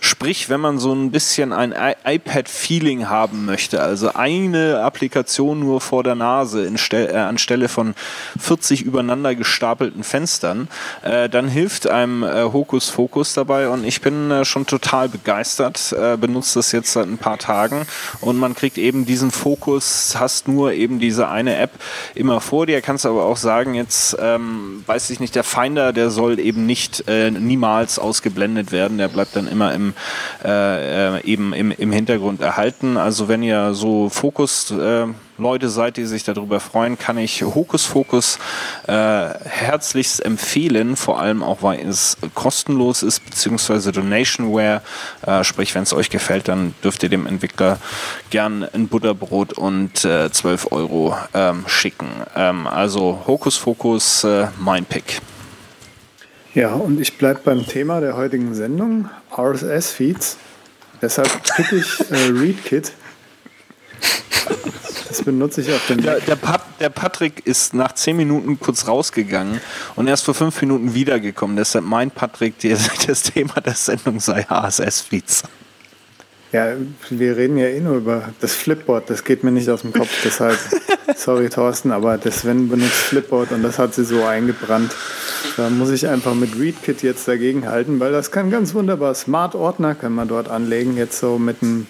Sprich, 0.00 0.48
wenn 0.48 0.60
man 0.60 0.78
so 0.78 0.92
ein 0.92 1.10
bisschen 1.10 1.52
ein 1.52 1.74
iPad-Feeling 2.04 3.08
haben 3.08 3.44
möchte, 3.44 3.82
also 3.82 4.14
eine 4.14 4.80
Applikation 4.82 5.60
nur 5.60 5.80
vor 5.80 6.02
der 6.02 6.14
Nase 6.14 6.70
äh, 6.92 7.16
anstelle 7.16 7.68
von 7.68 7.94
40 8.38 8.82
übereinander 8.82 9.34
gestapelten 9.34 10.02
Fenstern, 10.02 10.68
äh, 11.02 11.28
dann 11.28 11.48
hilft 11.48 11.88
einem 11.88 12.22
äh, 12.22 12.44
Hokus 12.44 12.88
Focus 12.88 13.34
dabei 13.34 13.68
und 13.68 13.84
ich 13.84 14.00
bin 14.00 14.44
schon 14.44 14.66
total 14.66 15.08
begeistert, 15.08 15.94
benutze 16.20 16.58
das 16.58 16.72
jetzt 16.72 16.92
seit 16.92 17.06
ein 17.06 17.18
paar 17.18 17.38
Tagen 17.38 17.86
und 18.20 18.38
man 18.38 18.54
kriegt 18.54 18.78
eben 18.78 19.06
diesen 19.06 19.30
Fokus, 19.30 20.16
hast 20.18 20.48
nur 20.48 20.72
eben 20.72 20.98
diese 20.98 21.28
eine 21.28 21.56
App 21.56 21.70
immer 22.14 22.40
vor 22.40 22.66
dir. 22.66 22.80
Kannst 22.80 23.06
aber 23.06 23.24
auch 23.24 23.36
sagen, 23.36 23.74
jetzt 23.74 24.16
ähm, 24.20 24.82
weiß 24.86 25.10
ich 25.10 25.20
nicht, 25.20 25.34
der 25.34 25.44
Finder, 25.44 25.92
der 25.92 26.10
soll 26.10 26.38
eben 26.38 26.66
nicht 26.66 27.04
äh, 27.08 27.30
niemals 27.30 27.98
ausgeblendet 27.98 28.72
werden. 28.72 28.98
Der 28.98 29.08
bleibt 29.08 29.36
dann 29.36 29.48
immer 29.48 29.74
im, 29.74 29.94
äh, 30.44 31.16
äh 31.16 31.24
eben 31.24 31.52
im, 31.52 31.70
im 31.72 31.92
Hintergrund 31.92 32.40
erhalten. 32.40 32.96
Also 32.96 33.28
wenn 33.28 33.42
ihr 33.42 33.74
so 33.74 34.08
Fokus 34.08 34.70
äh, 34.70 35.06
Leute 35.38 35.68
seid, 35.68 35.96
die 35.96 36.04
sich 36.04 36.24
darüber 36.24 36.60
freuen, 36.60 36.98
kann 36.98 37.16
ich 37.16 37.42
Hokus 37.42 37.84
Focus 37.84 38.38
äh, 38.86 38.92
herzlichst 38.92 40.24
empfehlen, 40.24 40.96
vor 40.96 41.20
allem 41.20 41.42
auch, 41.42 41.62
weil 41.62 41.86
es 41.86 42.16
kostenlos 42.34 43.02
ist, 43.02 43.24
beziehungsweise 43.24 43.92
Donationware. 43.92 44.82
Äh, 45.24 45.44
sprich, 45.44 45.74
wenn 45.74 45.84
es 45.84 45.92
euch 45.92 46.10
gefällt, 46.10 46.48
dann 46.48 46.74
dürft 46.82 47.02
ihr 47.02 47.08
dem 47.08 47.26
Entwickler 47.26 47.78
gern 48.30 48.64
ein 48.64 48.88
Butterbrot 48.88 49.52
und 49.52 50.04
äh, 50.04 50.30
12 50.30 50.72
Euro 50.72 51.16
ähm, 51.34 51.64
schicken. 51.68 52.08
Ähm, 52.34 52.66
also 52.66 53.22
Hokus 53.26 53.56
Focus, 53.56 54.24
äh, 54.24 54.48
mein 54.58 54.84
Pick. 54.84 55.20
Ja, 56.54 56.74
und 56.74 57.00
ich 57.00 57.16
bleibe 57.16 57.40
beim 57.44 57.64
Thema 57.66 58.00
der 58.00 58.16
heutigen 58.16 58.54
Sendung, 58.54 59.08
RSS-Feeds. 59.36 60.38
Deshalb 61.00 61.30
pick 61.54 61.72
ich 61.72 62.10
äh, 62.10 62.32
ReadKit. 62.32 62.92
Das 65.08 65.22
benutze 65.22 65.62
ich 65.62 65.72
auf 65.72 65.86
dem 65.86 66.02
der, 66.02 66.20
der, 66.20 66.36
Pat, 66.36 66.62
der, 66.80 66.90
Patrick 66.90 67.46
ist 67.46 67.72
nach 67.72 67.92
zehn 67.92 68.16
Minuten 68.16 68.60
kurz 68.60 68.86
rausgegangen 68.86 69.60
und 69.96 70.06
erst 70.06 70.26
vor 70.26 70.34
fünf 70.34 70.60
Minuten 70.60 70.92
wiedergekommen. 70.92 71.56
Deshalb 71.56 71.86
meint 71.86 72.14
Patrick, 72.14 72.54
das 73.06 73.22
Thema 73.22 73.54
der 73.60 73.74
Sendung 73.74 74.20
sei 74.20 74.42
HSS-Feeds. 74.42 75.44
Ja, 76.52 76.68
wir 77.10 77.36
reden 77.36 77.58
ja 77.58 77.66
eh 77.66 77.80
nur 77.80 77.96
über 77.96 78.30
das 78.40 78.54
Flipboard, 78.54 79.10
das 79.10 79.24
geht 79.24 79.44
mir 79.44 79.50
nicht 79.50 79.68
aus 79.68 79.82
dem 79.82 79.92
Kopf, 79.92 80.08
deshalb, 80.24 80.58
sorry 81.16 81.50
Thorsten, 81.50 81.90
aber 81.90 82.16
das 82.16 82.40
Sven 82.40 82.68
benutzt 82.68 82.92
Flipboard 82.92 83.52
und 83.52 83.62
das 83.62 83.78
hat 83.78 83.94
sie 83.94 84.04
so 84.04 84.24
eingebrannt. 84.24 84.94
Da 85.58 85.68
muss 85.68 85.90
ich 85.90 86.06
einfach 86.06 86.34
mit 86.34 86.58
ReadKit 86.58 87.02
jetzt 87.02 87.28
dagegen 87.28 87.68
halten, 87.68 88.00
weil 88.00 88.12
das 88.12 88.30
kann 88.30 88.50
ganz 88.50 88.72
wunderbar 88.72 89.14
Smart-Ordner 89.14 89.94
kann 89.94 90.14
man 90.14 90.28
dort 90.28 90.48
anlegen, 90.48 90.96
jetzt 90.96 91.18
so 91.18 91.38
mit 91.38 91.62
einem 91.62 91.86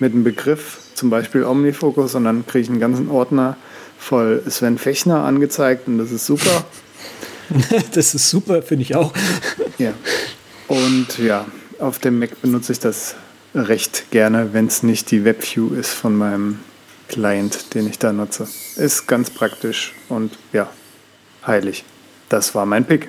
mit 0.00 0.14
einem 0.14 0.24
Begriff, 0.24 0.78
zum 1.00 1.08
Beispiel 1.08 1.44
Omnifocus, 1.44 2.14
und 2.14 2.24
dann 2.24 2.46
kriege 2.46 2.64
ich 2.64 2.68
einen 2.68 2.78
ganzen 2.78 3.10
Ordner 3.10 3.56
voll 3.98 4.42
Sven 4.46 4.76
Fechner 4.76 5.24
angezeigt 5.24 5.88
und 5.88 5.96
das 5.96 6.10
ist 6.10 6.26
super. 6.26 6.66
das 7.94 8.14
ist 8.14 8.28
super, 8.28 8.60
finde 8.62 8.82
ich 8.82 8.94
auch. 8.94 9.14
ja. 9.78 9.94
Und 10.68 11.18
ja, 11.18 11.46
auf 11.78 11.98
dem 12.00 12.18
Mac 12.18 12.40
benutze 12.42 12.72
ich 12.72 12.80
das 12.80 13.14
recht 13.54 14.10
gerne, 14.10 14.52
wenn 14.52 14.66
es 14.66 14.82
nicht 14.82 15.10
die 15.10 15.24
WebView 15.24 15.72
ist 15.74 15.90
von 15.90 16.16
meinem 16.16 16.58
Client, 17.08 17.74
den 17.74 17.88
ich 17.88 17.98
da 17.98 18.12
nutze. 18.12 18.46
Ist 18.76 19.06
ganz 19.06 19.30
praktisch 19.30 19.94
und 20.10 20.36
ja, 20.52 20.68
heilig. 21.46 21.82
Das 22.28 22.54
war 22.54 22.66
mein 22.66 22.84
Pick. 22.84 23.08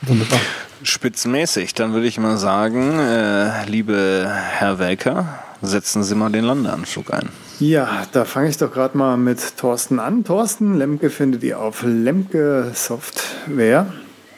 Wunderbar. 0.00 0.40
Spitzenmäßig. 0.82 1.74
Dann 1.74 1.92
würde 1.92 2.06
ich 2.06 2.18
mal 2.18 2.38
sagen, 2.38 2.98
äh, 2.98 3.66
liebe 3.66 4.26
Herr 4.28 4.78
Welker, 4.78 5.45
setzen 5.62 6.02
Sie 6.02 6.14
mal 6.14 6.30
den 6.30 6.44
Landeanflug 6.44 7.12
ein. 7.12 7.28
Ja, 7.58 8.06
da 8.12 8.24
fange 8.24 8.48
ich 8.48 8.58
doch 8.58 8.72
gerade 8.72 8.96
mal 8.96 9.16
mit 9.16 9.56
Thorsten 9.56 9.98
an. 9.98 10.24
Thorsten 10.24 10.76
Lemke 10.76 11.10
findet 11.10 11.42
ihr 11.42 11.60
auf 11.60 11.82
Lemke 11.82 12.72
Software 12.74 13.86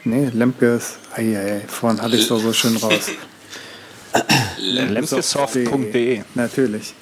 nee, 0.09 0.31
Lemkes, 0.33 0.99
eieiei, 1.15 1.63
vorhin 1.69 2.01
hatte 2.01 2.17
ich 2.17 2.23
es 2.23 2.29
doch 2.29 2.41
so 2.41 2.53
schön 2.53 2.77
raus. 2.77 3.11
Lemkesoft.de. 4.59 6.23
Natürlich. 6.35 6.95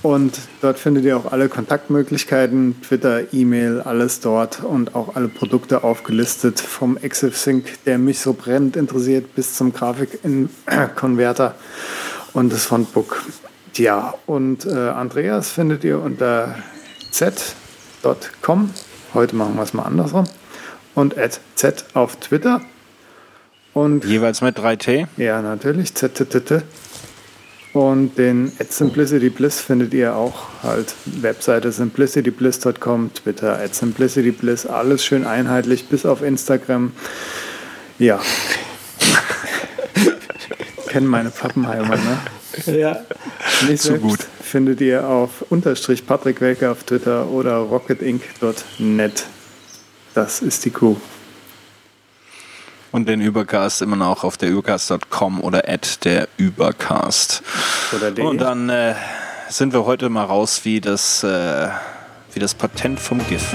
Und 0.00 0.38
dort 0.60 0.78
findet 0.78 1.04
ihr 1.04 1.16
auch 1.16 1.32
alle 1.32 1.48
Kontaktmöglichkeiten, 1.48 2.80
Twitter, 2.82 3.32
E-Mail, 3.32 3.80
alles 3.80 4.20
dort 4.20 4.62
und 4.62 4.94
auch 4.94 5.16
alle 5.16 5.26
Produkte 5.26 5.82
aufgelistet, 5.82 6.60
vom 6.60 6.96
ExifSync, 6.96 7.64
der 7.84 7.98
mich 7.98 8.20
so 8.20 8.32
brennend 8.32 8.76
interessiert, 8.76 9.34
bis 9.34 9.56
zum 9.56 9.72
Grafik-Konverter 9.72 11.56
und 12.38 12.52
das 12.52 12.66
Fontbook. 12.66 13.24
Ja, 13.74 14.14
und 14.26 14.64
äh, 14.64 14.70
Andreas 14.70 15.50
findet 15.50 15.82
ihr 15.82 16.00
unter 16.00 16.54
z.com. 17.10 18.70
Heute 19.12 19.36
machen 19.36 19.56
wir 19.56 19.62
es 19.62 19.74
mal 19.74 19.82
andersrum. 19.82 20.24
Und 20.94 21.18
at 21.18 21.40
z 21.56 21.84
auf 21.94 22.16
Twitter. 22.16 22.60
Und 23.74 24.04
Jeweils 24.04 24.40
mit 24.40 24.58
3T. 24.58 25.06
ja, 25.16 25.42
natürlich. 25.42 25.94
ZTTT. 25.94 26.62
Und 27.72 28.16
den 28.18 28.52
at 28.58 28.72
Simplicity 28.72 29.30
Bliss 29.30 29.60
findet 29.60 29.92
ihr 29.92 30.14
auch 30.14 30.46
halt 30.62 30.94
Webseite 31.04 31.70
simplicitybliss.com, 31.70 33.14
Twitter 33.14 33.58
at 33.58 33.74
simplicitybliss, 33.74 34.66
alles 34.66 35.04
schön 35.04 35.26
einheitlich, 35.26 35.88
bis 35.88 36.06
auf 36.06 36.22
Instagram. 36.22 36.92
Ja. 37.98 38.20
Kennen 40.88 41.06
meine 41.06 41.30
Pappenheimer, 41.30 41.96
ne? 41.96 42.18
Ja. 42.66 43.00
Mich 43.68 43.82
Zu 43.82 43.98
gut. 43.98 44.20
findet 44.42 44.80
ihr 44.80 45.06
auf 45.06 45.44
unterstrich 45.50 46.06
Patrick 46.06 46.40
Welke 46.40 46.70
auf 46.70 46.82
Twitter 46.82 47.26
oder 47.28 47.58
rocketinc.net. 47.58 49.26
Das 50.14 50.40
ist 50.40 50.64
die 50.64 50.70
Kuh. 50.70 50.96
Und 52.90 53.06
den 53.06 53.20
Übercast 53.20 53.82
immer 53.82 53.96
noch 53.96 54.24
auf 54.24 54.38
der 54.38 54.48
übercast.com 54.48 55.42
oder 55.42 55.68
at 55.68 56.04
der 56.04 56.26
Übercast. 56.38 57.42
Oder 57.94 58.10
de. 58.10 58.24
Und 58.24 58.38
dann 58.38 58.70
äh, 58.70 58.94
sind 59.50 59.74
wir 59.74 59.84
heute 59.84 60.08
mal 60.08 60.24
raus 60.24 60.62
wie 60.64 60.80
das, 60.80 61.22
äh, 61.22 61.68
wie 62.32 62.40
das 62.40 62.54
Patent 62.54 62.98
vom 62.98 63.20
GIF. 63.28 63.54